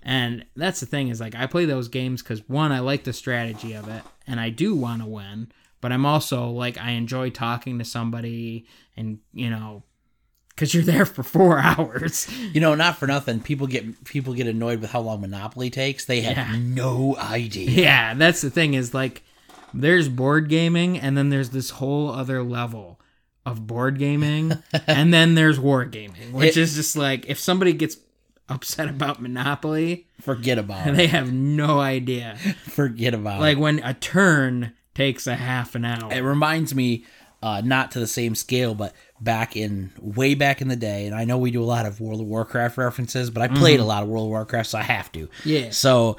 And 0.03 0.45
that's 0.55 0.79
the 0.79 0.85
thing 0.85 1.09
is 1.09 1.19
like, 1.19 1.35
I 1.35 1.45
play 1.45 1.65
those 1.65 1.87
games 1.87 2.23
because 2.23 2.47
one, 2.49 2.71
I 2.71 2.79
like 2.79 3.03
the 3.03 3.13
strategy 3.13 3.73
of 3.73 3.87
it 3.87 4.03
and 4.25 4.39
I 4.39 4.49
do 4.49 4.75
want 4.75 5.01
to 5.01 5.07
win. 5.07 5.51
But 5.79 5.91
I'm 5.91 6.05
also 6.05 6.49
like, 6.49 6.77
I 6.79 6.91
enjoy 6.91 7.29
talking 7.29 7.77
to 7.79 7.85
somebody 7.85 8.65
and, 8.95 9.19
you 9.33 9.49
know, 9.49 9.83
because 10.55 10.73
you're 10.73 10.83
there 10.83 11.05
for 11.05 11.23
four 11.23 11.59
hours. 11.63 12.27
You 12.53 12.61
know, 12.61 12.75
not 12.75 12.97
for 12.97 13.07
nothing. 13.07 13.39
People 13.39 13.67
get 13.67 14.03
people 14.05 14.33
get 14.33 14.47
annoyed 14.47 14.81
with 14.81 14.91
how 14.91 14.99
long 15.01 15.21
Monopoly 15.21 15.69
takes. 15.69 16.05
They 16.05 16.21
have 16.21 16.37
Yeah. 16.37 16.55
no 16.59 17.15
idea. 17.17 17.69
Yeah, 17.69 18.13
that's 18.13 18.41
the 18.41 18.49
thing 18.49 18.73
is 18.73 18.93
like 18.93 19.23
there's 19.73 20.09
board 20.09 20.49
gaming 20.49 20.99
and 20.99 21.17
then 21.17 21.29
there's 21.29 21.51
this 21.51 21.71
whole 21.71 22.09
other 22.09 22.43
level 22.43 22.99
of 23.45 23.65
board 23.65 23.97
gaming 23.97 24.51
and 24.87 25.13
then 25.13 25.35
there's 25.35 25.59
war 25.59 25.85
gaming, 25.85 26.33
which 26.33 26.57
It- 26.57 26.61
is 26.61 26.75
just 26.75 26.95
like 26.95 27.25
if 27.27 27.39
somebody 27.39 27.73
gets 27.73 27.97
upset 28.49 28.89
about 28.89 29.21
Monopoly, 29.21 30.07
Forget 30.19 30.57
about 30.57 30.85
it. 30.87 30.95
they 30.95 31.07
have 31.07 31.31
no 31.31 31.79
idea. 31.79 32.35
Forget 32.65 33.13
about 33.13 33.39
Like 33.39 33.53
it. 33.55 33.59
Like 33.59 33.63
when 33.63 33.79
a 33.83 33.93
turn 33.93 34.73
takes 34.93 35.25
a 35.25 35.35
half 35.35 35.73
an 35.73 35.85
hour. 35.85 36.11
It 36.11 36.19
reminds 36.19 36.75
me, 36.75 37.05
uh, 37.41 37.61
not 37.63 37.91
to 37.91 37.99
the 37.99 38.07
same 38.07 38.35
scale, 38.35 38.75
but 38.75 38.93
back 39.21 39.55
in 39.55 39.91
way 39.99 40.33
back 40.33 40.61
in 40.61 40.67
the 40.67 40.75
day, 40.75 41.05
and 41.05 41.15
I 41.15 41.25
know 41.25 41.37
we 41.37 41.51
do 41.51 41.63
a 41.63 41.65
lot 41.65 41.85
of 41.85 42.01
World 42.01 42.21
of 42.21 42.27
Warcraft 42.27 42.77
references, 42.77 43.29
but 43.29 43.43
I 43.43 43.47
played 43.47 43.79
a 43.79 43.85
lot 43.85 44.03
of 44.03 44.09
World 44.09 44.25
of 44.25 44.29
Warcraft, 44.31 44.69
so 44.69 44.79
I 44.79 44.83
have 44.83 45.11
to. 45.13 45.29
Yeah. 45.45 45.69
So 45.69 46.17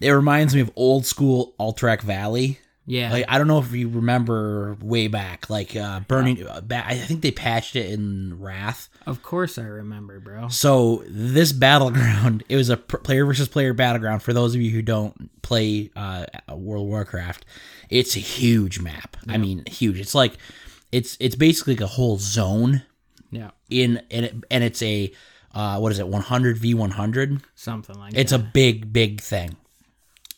it 0.00 0.10
reminds 0.10 0.54
me 0.54 0.60
of 0.60 0.70
old 0.76 1.06
school 1.06 1.54
Alterac 1.58 2.02
Valley. 2.02 2.58
Yeah. 2.86 3.10
Like 3.12 3.24
I 3.28 3.38
don't 3.38 3.46
know 3.48 3.58
if 3.60 3.72
you 3.72 3.88
remember 3.88 4.76
way 4.82 5.08
back, 5.08 5.48
like 5.48 5.74
uh, 5.74 6.00
burning. 6.00 6.46
Uh, 6.46 6.60
I 6.70 6.96
think 6.96 7.22
they 7.22 7.30
patched 7.30 7.76
it 7.76 7.90
in 7.90 8.38
Wrath. 8.38 8.90
of 9.06 9.22
course 9.22 9.56
I 9.56 9.62
remember, 9.62 10.20
bro. 10.20 10.48
So 10.48 11.02
this 11.08 11.52
battleground, 11.52 12.44
it 12.48 12.56
was 12.56 12.68
a 12.68 12.76
pr- 12.76 12.98
player 12.98 13.24
versus 13.24 13.48
player 13.48 13.72
battleground. 13.72 14.22
For 14.22 14.34
those 14.34 14.54
of 14.54 14.60
you 14.60 14.70
who 14.70 14.82
don't 14.82 15.30
play 15.40 15.90
uh, 15.96 16.26
World 16.50 16.84
of 16.84 16.88
Warcraft, 16.90 17.46
it's 17.88 18.16
a 18.16 18.20
huge 18.20 18.80
map. 18.80 19.16
I 19.28 19.38
mean, 19.38 19.62
huge. 19.66 19.98
It's 19.98 20.14
like 20.14 20.36
it's 20.94 21.16
it's 21.20 21.34
basically 21.36 21.74
like 21.74 21.80
a 21.82 21.86
whole 21.98 22.18
zone 22.18 22.82
Yeah. 23.30 23.50
in 23.70 24.00
and 24.10 24.24
it, 24.26 24.34
and 24.50 24.62
it's 24.64 24.82
a 24.82 25.12
uh, 25.52 25.78
what 25.78 25.92
is 25.92 25.98
it, 26.00 26.08
100 26.08 26.58
v 26.58 26.74
100. 26.74 27.40
Something 27.54 27.96
like 27.98 28.12
that. 28.12 28.20
It's 28.20 28.32
that. 28.32 28.40
a 28.40 28.42
big 28.42 28.92
big 28.92 29.20
thing, 29.20 29.56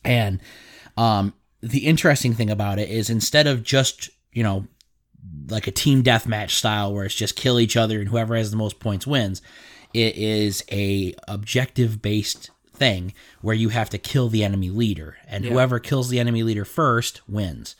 and 0.04 0.40
um, 0.96 1.32
the 1.62 1.86
interesting 1.86 2.34
thing 2.34 2.50
about 2.50 2.78
it 2.78 2.90
is 2.90 3.08
instead 3.10 3.46
of 3.46 3.62
just 3.62 4.10
you 4.32 4.42
know 4.42 4.66
like 5.48 5.66
a 5.66 5.70
team 5.72 6.02
deathmatch 6.02 6.50
style 6.50 6.92
where 6.94 7.04
it's 7.04 7.14
just 7.14 7.36
kill 7.36 7.58
each 7.58 7.76
other 7.76 7.98
and 8.00 8.08
whoever 8.08 8.36
has 8.36 8.50
the 8.50 8.56
most 8.56 8.78
points 8.80 9.06
wins. 9.06 9.42
It 9.94 10.16
is 10.16 10.62
a 10.70 11.14
objective 11.28 12.02
based 12.02 12.50
thing 12.74 13.14
where 13.40 13.54
you 13.54 13.70
have 13.70 13.88
to 13.90 13.98
kill 13.98 14.28
the 14.28 14.44
enemy 14.44 14.68
leader, 14.70 15.16
and 15.26 15.44
Yeah. 15.44 15.50
whoever 15.52 15.78
kills 15.78 16.08
the 16.10 16.20
enemy 16.20 16.42
leader 16.42 16.64
first 16.66 17.22
wins, 17.28 17.74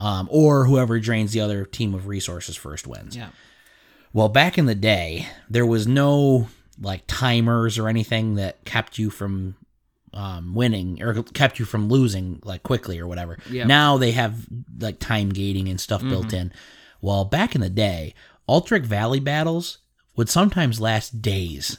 um, 0.00 0.28
or 0.30 0.66
whoever 0.66 0.98
drains 1.00 1.32
the 1.32 1.40
other 1.40 1.64
team 1.64 1.94
of 1.94 2.06
resources 2.06 2.56
first 2.56 2.86
wins. 2.86 3.16
Yeah. 3.16 3.28
Well, 4.12 4.28
back 4.28 4.58
in 4.58 4.66
the 4.66 4.74
day, 4.74 5.26
there 5.50 5.66
was 5.66 5.86
no 5.86 6.48
like 6.80 7.02
timers 7.06 7.78
or 7.78 7.88
anything 7.88 8.34
that 8.36 8.64
kept 8.64 8.98
you 8.98 9.10
from 9.10 9.56
um, 10.12 10.54
winning 10.54 11.02
or 11.02 11.22
kept 11.22 11.58
you 11.58 11.64
from 11.64 11.88
losing 11.88 12.40
like 12.44 12.62
quickly 12.62 12.98
or 13.00 13.06
whatever. 13.06 13.38
Yeah. 13.50 13.64
Now 13.66 13.96
they 13.96 14.12
have 14.12 14.46
like 14.78 14.98
time 15.00 15.30
gating 15.30 15.68
and 15.68 15.80
stuff 15.80 16.02
built 16.02 16.32
in. 16.32 16.52
Well, 17.00 17.24
back 17.24 17.54
in 17.54 17.60
the 17.60 17.70
day, 17.70 18.14
Alterac 18.48 18.82
Valley 18.84 19.20
battles 19.20 19.78
would 20.16 20.28
sometimes 20.28 20.80
last 20.80 21.20
days, 21.20 21.78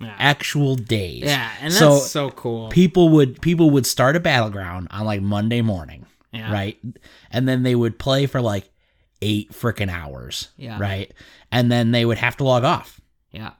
Yeah. 0.00 0.14
actual 0.18 0.76
days. 0.76 1.24
Yeah, 1.24 1.50
and 1.60 1.72
that's 1.72 1.78
so 1.78 1.98
so, 1.98 2.30
cool. 2.30 2.68
people 2.68 3.08
would 3.10 3.40
people 3.42 3.70
would 3.70 3.86
start 3.86 4.14
a 4.16 4.20
battleground 4.20 4.86
on 4.92 5.04
like 5.04 5.20
Monday 5.20 5.62
morning, 5.62 6.06
Yeah. 6.32 6.52
right? 6.52 6.78
And 7.30 7.46
then 7.48 7.62
they 7.62 7.74
would 7.74 7.98
play 7.98 8.26
for 8.26 8.40
like 8.40 8.70
eight 9.20 9.52
freaking 9.52 9.90
hours, 9.90 10.48
Yeah. 10.56 10.78
right? 10.80 11.12
And 11.50 11.70
then 11.70 11.90
they 11.92 12.04
would 12.04 12.18
have 12.18 12.36
to 12.38 12.44
log 12.44 12.64
off 12.64 13.00
Yeah. 13.30 13.50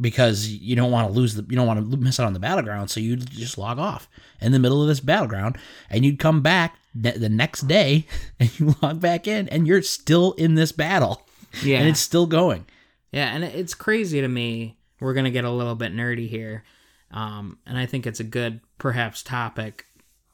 because 0.00 0.48
you 0.48 0.74
don't 0.74 0.90
want 0.90 1.08
to 1.08 1.12
lose 1.12 1.34
the 1.34 1.42
you 1.48 1.56
don't 1.56 1.66
want 1.66 1.90
to 1.90 1.96
miss 1.96 2.18
out 2.18 2.26
on 2.26 2.32
the 2.32 2.40
battleground, 2.40 2.90
so 2.90 3.00
you 3.00 3.16
just 3.16 3.58
log 3.58 3.78
off 3.78 4.08
in 4.40 4.52
the 4.52 4.58
middle 4.58 4.82
of 4.82 4.88
this 4.88 5.00
battleground, 5.00 5.58
and 5.90 6.04
you'd 6.04 6.18
come 6.18 6.40
back 6.42 6.76
the 6.94 7.28
next 7.28 7.62
day 7.68 8.06
and 8.40 8.58
you 8.58 8.74
log 8.82 9.00
back 9.00 9.26
in, 9.28 9.48
and 9.50 9.66
you're 9.66 9.82
still 9.82 10.32
in 10.32 10.54
this 10.54 10.72
battle, 10.72 11.26
Yeah. 11.62 11.78
and 11.78 11.88
it's 11.88 12.00
still 12.00 12.26
going. 12.26 12.64
Yeah, 13.12 13.26
and 13.34 13.44
it's 13.44 13.74
crazy 13.74 14.20
to 14.22 14.28
me. 14.28 14.78
We're 15.00 15.14
gonna 15.14 15.30
get 15.30 15.44
a 15.44 15.50
little 15.50 15.74
bit 15.74 15.94
nerdy 15.94 16.28
here, 16.28 16.64
um, 17.10 17.58
and 17.66 17.76
I 17.78 17.86
think 17.86 18.06
it's 18.06 18.20
a 18.20 18.24
good, 18.24 18.60
perhaps, 18.78 19.22
topic 19.22 19.84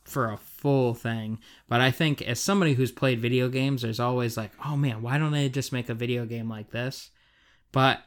for 0.05 0.31
a 0.31 0.37
full 0.59 0.95
thing. 0.95 1.39
But 1.69 1.81
I 1.81 1.91
think 1.91 2.21
as 2.23 2.41
somebody 2.41 2.75
who's 2.75 2.93
played 2.93 3.21
video 3.21 3.49
games, 3.49 3.83
there's 3.83 4.01
always 4.01 4.37
like, 4.37 4.53
oh 4.65 4.77
man, 4.77 5.03
why 5.03 5.19
don't 5.19 5.33
they 5.33 5.49
just 5.49 5.73
make 5.73 5.89
a 5.89 5.95
video 5.95 6.27
game 6.27 6.49
like 6.49 6.71
this? 6.71 7.11
But 7.73 8.03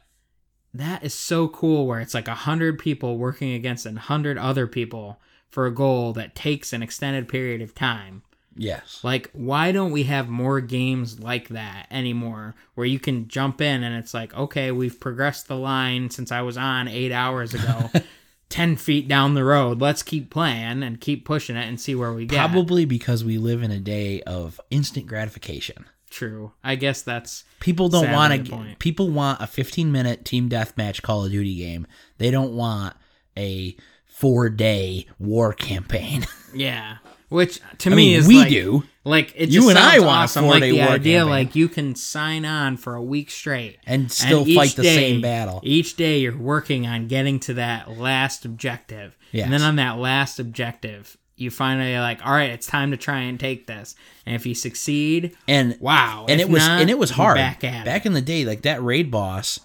that 0.74 1.04
is 1.04 1.14
so 1.14 1.48
cool, 1.48 1.86
where 1.86 2.00
it's 2.00 2.14
like 2.14 2.28
a 2.28 2.34
hundred 2.34 2.78
people 2.78 3.18
working 3.18 3.52
against 3.52 3.86
a 3.86 3.92
hundred 3.92 4.38
other 4.38 4.66
people 4.66 5.20
for 5.48 5.66
a 5.66 5.74
goal 5.74 6.12
that 6.14 6.34
takes 6.34 6.72
an 6.72 6.82
extended 6.82 7.28
period 7.28 7.60
of 7.60 7.74
time. 7.74 8.22
Yes. 8.56 9.00
Like, 9.02 9.30
why 9.32 9.72
don't 9.72 9.92
we 9.92 10.04
have 10.04 10.28
more 10.28 10.60
games 10.60 11.20
like 11.20 11.48
that 11.48 11.86
anymore 11.90 12.54
where 12.74 12.86
you 12.86 12.98
can 12.98 13.28
jump 13.28 13.60
in 13.60 13.82
and 13.82 13.94
it's 13.94 14.14
like, 14.14 14.34
okay, 14.34 14.70
we've 14.70 15.00
progressed 15.00 15.48
the 15.48 15.56
line 15.56 16.10
since 16.10 16.30
I 16.32 16.42
was 16.42 16.56
on 16.56 16.88
eight 16.88 17.12
hours 17.12 17.54
ago, 17.54 17.90
10 18.52 18.76
feet 18.76 19.08
down 19.08 19.32
the 19.32 19.44
road. 19.44 19.80
Let's 19.80 20.02
keep 20.02 20.28
playing 20.28 20.82
and 20.82 21.00
keep 21.00 21.24
pushing 21.24 21.56
it 21.56 21.66
and 21.66 21.80
see 21.80 21.94
where 21.94 22.12
we 22.12 22.26
get. 22.26 22.36
Probably 22.36 22.84
because 22.84 23.24
we 23.24 23.38
live 23.38 23.62
in 23.62 23.70
a 23.70 23.80
day 23.80 24.20
of 24.22 24.60
instant 24.70 25.06
gratification. 25.06 25.86
True. 26.10 26.52
I 26.62 26.76
guess 26.76 27.00
that's 27.00 27.44
People 27.60 27.88
don't 27.88 28.12
want 28.12 28.46
to. 28.46 28.76
People 28.78 29.08
want 29.08 29.40
a 29.40 29.46
15 29.46 29.90
minute 29.90 30.26
team 30.26 30.50
deathmatch 30.50 31.00
Call 31.00 31.24
of 31.24 31.32
Duty 31.32 31.56
game. 31.56 31.86
They 32.18 32.30
don't 32.30 32.52
want 32.52 32.94
a 33.38 33.74
four 34.04 34.50
day 34.50 35.06
war 35.18 35.54
campaign. 35.54 36.26
yeah. 36.54 36.98
Which 37.30 37.58
to 37.78 37.90
I 37.90 37.94
me 37.94 38.08
mean, 38.08 38.18
is 38.18 38.28
we 38.28 38.36
like, 38.36 38.50
do, 38.50 38.84
Like 39.04 39.32
it 39.36 39.48
You 39.48 39.68
and 39.68 39.78
I 39.78 39.98
want 39.98 40.10
awesome. 40.10 40.46
Like 40.46 40.62
the 40.62 40.72
war 40.74 40.88
idea, 40.90 41.18
campaign. 41.18 41.30
like 41.30 41.56
you 41.56 41.68
can 41.68 41.94
sign 41.96 42.44
on 42.44 42.76
for 42.76 42.94
a 42.94 43.02
week 43.02 43.30
straight 43.30 43.78
and 43.84 44.10
still 44.12 44.46
each 44.46 44.56
fight 44.56 44.70
the 44.76 44.82
day- 44.84 44.94
same 44.94 45.20
battle. 45.20 45.60
Each 45.64 45.96
day 45.96 46.18
you're 46.20 46.36
working 46.36 46.86
on 46.86 47.08
getting 47.08 47.40
to 47.40 47.54
that 47.54 47.98
last 47.98 48.44
objective. 48.44 49.16
Yes. 49.32 49.44
And 49.44 49.52
then 49.52 49.62
on 49.62 49.76
that 49.76 49.98
last 49.98 50.38
objective, 50.38 51.16
you 51.36 51.50
finally 51.50 51.98
like, 51.98 52.24
all 52.24 52.30
right, 52.32 52.50
it's 52.50 52.66
time 52.68 52.92
to 52.92 52.96
try 52.96 53.20
and 53.22 53.40
take 53.40 53.66
this. 53.66 53.96
And 54.24 54.36
if 54.36 54.46
you 54.46 54.54
succeed, 54.54 55.36
And 55.48 55.76
wow. 55.80 56.26
and 56.28 56.40
it 56.40 56.48
was 56.48 56.62
not, 56.64 56.80
and 56.80 56.88
it 56.88 56.98
was 56.98 57.10
hard 57.10 57.36
Back 57.36 57.64
at 57.64 57.84
back 57.84 58.04
it. 58.04 58.08
in 58.08 58.12
the 58.12 58.20
day. 58.22 58.44
Like 58.44 58.62
that 58.62 58.80
raid 58.84 59.10
boss, 59.10 59.58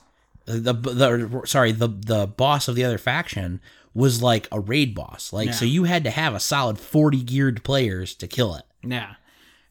uh, 0.47 0.53
the 0.53 0.73
the 0.73 1.41
sorry 1.45 1.73
the 1.73 1.89
the 1.89 2.25
boss 2.25 2.67
of 2.67 2.73
the 2.73 2.83
other 2.85 2.97
faction 2.97 3.61
was 3.93 4.23
like 4.23 4.47
a 4.51 4.59
raid 4.59 4.95
boss. 4.95 5.31
Like 5.31 5.53
so 5.53 5.63
you 5.65 5.83
had 5.83 6.03
to 6.05 6.09
have 6.09 6.33
a 6.33 6.39
solid 6.39 6.79
40 6.79 7.21
geared 7.21 7.63
players 7.63 8.15
to 8.15 8.27
kill 8.27 8.55
it. 8.55 8.63
Yeah. 8.83 9.15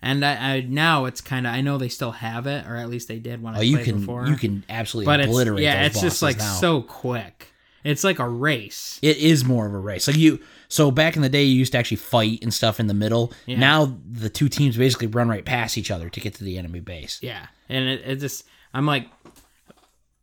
And 0.07 0.24
I, 0.24 0.54
I 0.57 0.61
now 0.61 1.04
it's 1.07 1.20
kind 1.20 1.46
of 1.46 1.52
I 1.52 1.61
know 1.61 1.78
they 1.78 1.88
still 1.88 2.12
have 2.12 2.46
it, 2.46 2.66
or 2.66 2.76
at 2.76 2.88
least 2.88 3.09
they 3.09 3.18
did 3.18 3.42
when 3.42 3.54
I 3.54 3.59
Oh, 3.59 3.61
you 3.62 3.76
played 3.76 3.84
can 3.86 4.00
before. 4.00 4.26
you 4.26 4.36
can 4.36 4.64
absolutely 4.68 5.07
but 5.07 5.20
it's 5.20 5.28
obliterate 5.28 5.62
yeah, 5.62 5.82
those 5.82 5.92
it's 5.96 6.00
just 6.00 6.22
like 6.22 6.38
now. 6.38 6.54
so 6.54 6.82
quick. 6.82 7.48
It's 7.84 8.02
like 8.02 8.18
a 8.18 8.28
race. 8.28 8.98
it 9.02 9.16
is 9.18 9.44
more 9.44 9.64
of 9.66 9.72
a 9.72 9.78
race. 9.78 10.09
Like 10.09 10.16
you, 10.16 10.40
so 10.68 10.90
back 10.90 11.14
in 11.14 11.22
the 11.22 11.28
day, 11.28 11.44
you 11.44 11.54
used 11.54 11.70
to 11.72 11.78
actually 11.78 11.98
fight 11.98 12.40
and 12.42 12.52
stuff 12.52 12.80
in 12.80 12.88
the 12.88 12.94
middle. 12.94 13.32
Yeah. 13.46 13.59
Now 13.61 13.96
the 14.11 14.28
two 14.28 14.48
teams 14.48 14.76
basically 14.76 15.07
run 15.07 15.28
right 15.28 15.44
past 15.44 15.78
each 15.78 15.90
other 15.92 16.09
to 16.11 16.20
get 16.20 16.34
to 16.34 16.44
the 16.44 16.59
enemy 16.59 16.80
base. 16.80 17.20
Yeah, 17.22 17.46
and 17.68 17.88
it, 17.88 18.02
it 18.04 18.16
just 18.16 18.44
I'm 18.74 18.86
like, 18.86 19.07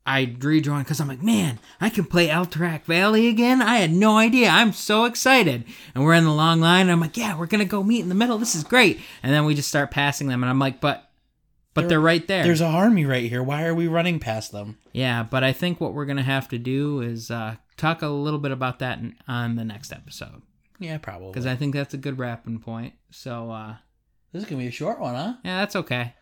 I 0.06 0.36
rejoined 0.40 0.84
because 0.84 1.00
I'm 1.00 1.08
like, 1.08 1.24
man, 1.24 1.60
I 1.80 1.90
can 1.90 2.04
play 2.04 2.28
Alterac 2.28 2.84
Valley 2.84 3.28
again. 3.28 3.62
I 3.62 3.78
had 3.78 3.92
no 3.92 4.18
idea. 4.18 4.50
I'm 4.50 4.74
so 4.74 5.06
excited, 5.06 5.64
and 5.96 6.04
we're 6.04 6.14
in 6.16 6.26
the 6.26 6.34
long 6.34 6.60
line. 6.60 6.82
And 6.84 6.92
I'm 6.92 7.00
like, 7.00 7.16
yeah, 7.16 7.38
we're 7.38 7.46
gonna 7.46 7.64
go 7.64 7.84
meet 7.84 8.02
in 8.02 8.10
the 8.10 8.16
middle. 8.16 8.38
This 8.38 8.54
is 8.56 8.64
great. 8.66 9.00
And 9.22 9.34
then 9.34 9.46
we 9.46 9.56
just 9.56 9.70
start 9.70 9.92
passing 9.92 10.28
them, 10.28 10.44
and 10.44 10.50
I'm 10.50 10.60
like, 10.60 10.82
but, 10.82 11.10
but 11.74 11.88
they're, 11.88 12.02
right 12.02 12.28
there. 12.28 12.44
There's 12.44 12.60
a 12.60 12.66
army 12.66 13.06
right 13.06 13.30
here. 13.30 13.42
Why 13.42 13.64
are 13.64 13.74
we 13.74 13.88
running 13.88 14.20
past 14.20 14.52
them? 14.52 14.78
yeah, 14.92 15.24
but 15.24 15.44
I 15.44 15.54
think 15.54 15.80
what 15.80 15.94
we're 15.94 16.06
gonna 16.06 16.22
have 16.22 16.50
to 16.50 16.58
do 16.60 17.00
is 17.00 17.32
uh, 17.32 17.56
talk 17.78 18.02
a 18.02 18.08
little 18.10 18.40
bit 18.40 18.52
about 18.52 18.80
that 18.80 19.00
in, 19.00 19.16
on 19.28 19.56
the 19.56 19.64
next 19.66 19.92
episode 19.94 20.42
Yeah, 20.80 20.98
probably. 20.98 21.30
because 21.32 21.46
I 21.46 21.56
think 21.56 21.74
that's 21.74 21.94
a 21.94 21.98
good 21.98 22.20
wrapping 22.20 22.60
point. 22.60 22.94
So 23.10 23.52
uh, 23.52 23.76
this 24.34 24.44
is 24.44 24.50
gonna 24.50 24.62
be 24.62 24.68
a 24.68 24.72
short 24.72 25.00
one, 25.00 25.16
huh? 25.16 25.34
yeah, 25.46 25.60
that's 25.62 25.78
okay. 25.78 26.14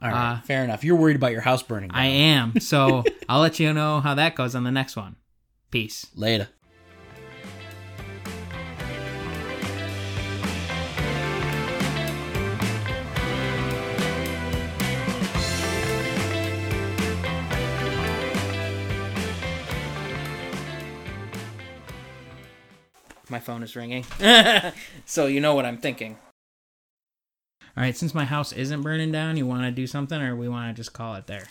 All 0.00 0.10
right, 0.10 0.32
Uh, 0.34 0.40
fair 0.42 0.62
enough. 0.64 0.84
You're 0.84 0.96
worried 0.96 1.16
about 1.16 1.32
your 1.32 1.40
house 1.40 1.62
burning. 1.62 1.90
I 1.92 2.06
am. 2.06 2.60
So 2.60 3.04
I'll 3.28 3.40
let 3.40 3.58
you 3.58 3.72
know 3.72 4.00
how 4.00 4.14
that 4.14 4.34
goes 4.34 4.54
on 4.54 4.64
the 4.64 4.70
next 4.70 4.96
one. 4.96 5.16
Peace. 5.70 6.06
Later. 6.14 6.48
My 23.30 23.40
phone 23.40 23.62
is 23.62 23.76
ringing. 23.76 24.06
so 25.04 25.26
you 25.26 25.40
know 25.40 25.54
what 25.54 25.66
I'm 25.66 25.76
thinking. 25.76 26.16
All 27.78 27.84
right, 27.84 27.96
since 27.96 28.12
my 28.12 28.24
house 28.24 28.50
isn't 28.52 28.82
burning 28.82 29.12
down, 29.12 29.36
you 29.36 29.46
want 29.46 29.62
to 29.62 29.70
do 29.70 29.86
something 29.86 30.20
or 30.20 30.34
we 30.34 30.48
want 30.48 30.74
to 30.74 30.80
just 30.80 30.92
call 30.92 31.14
it 31.14 31.28
there? 31.28 31.48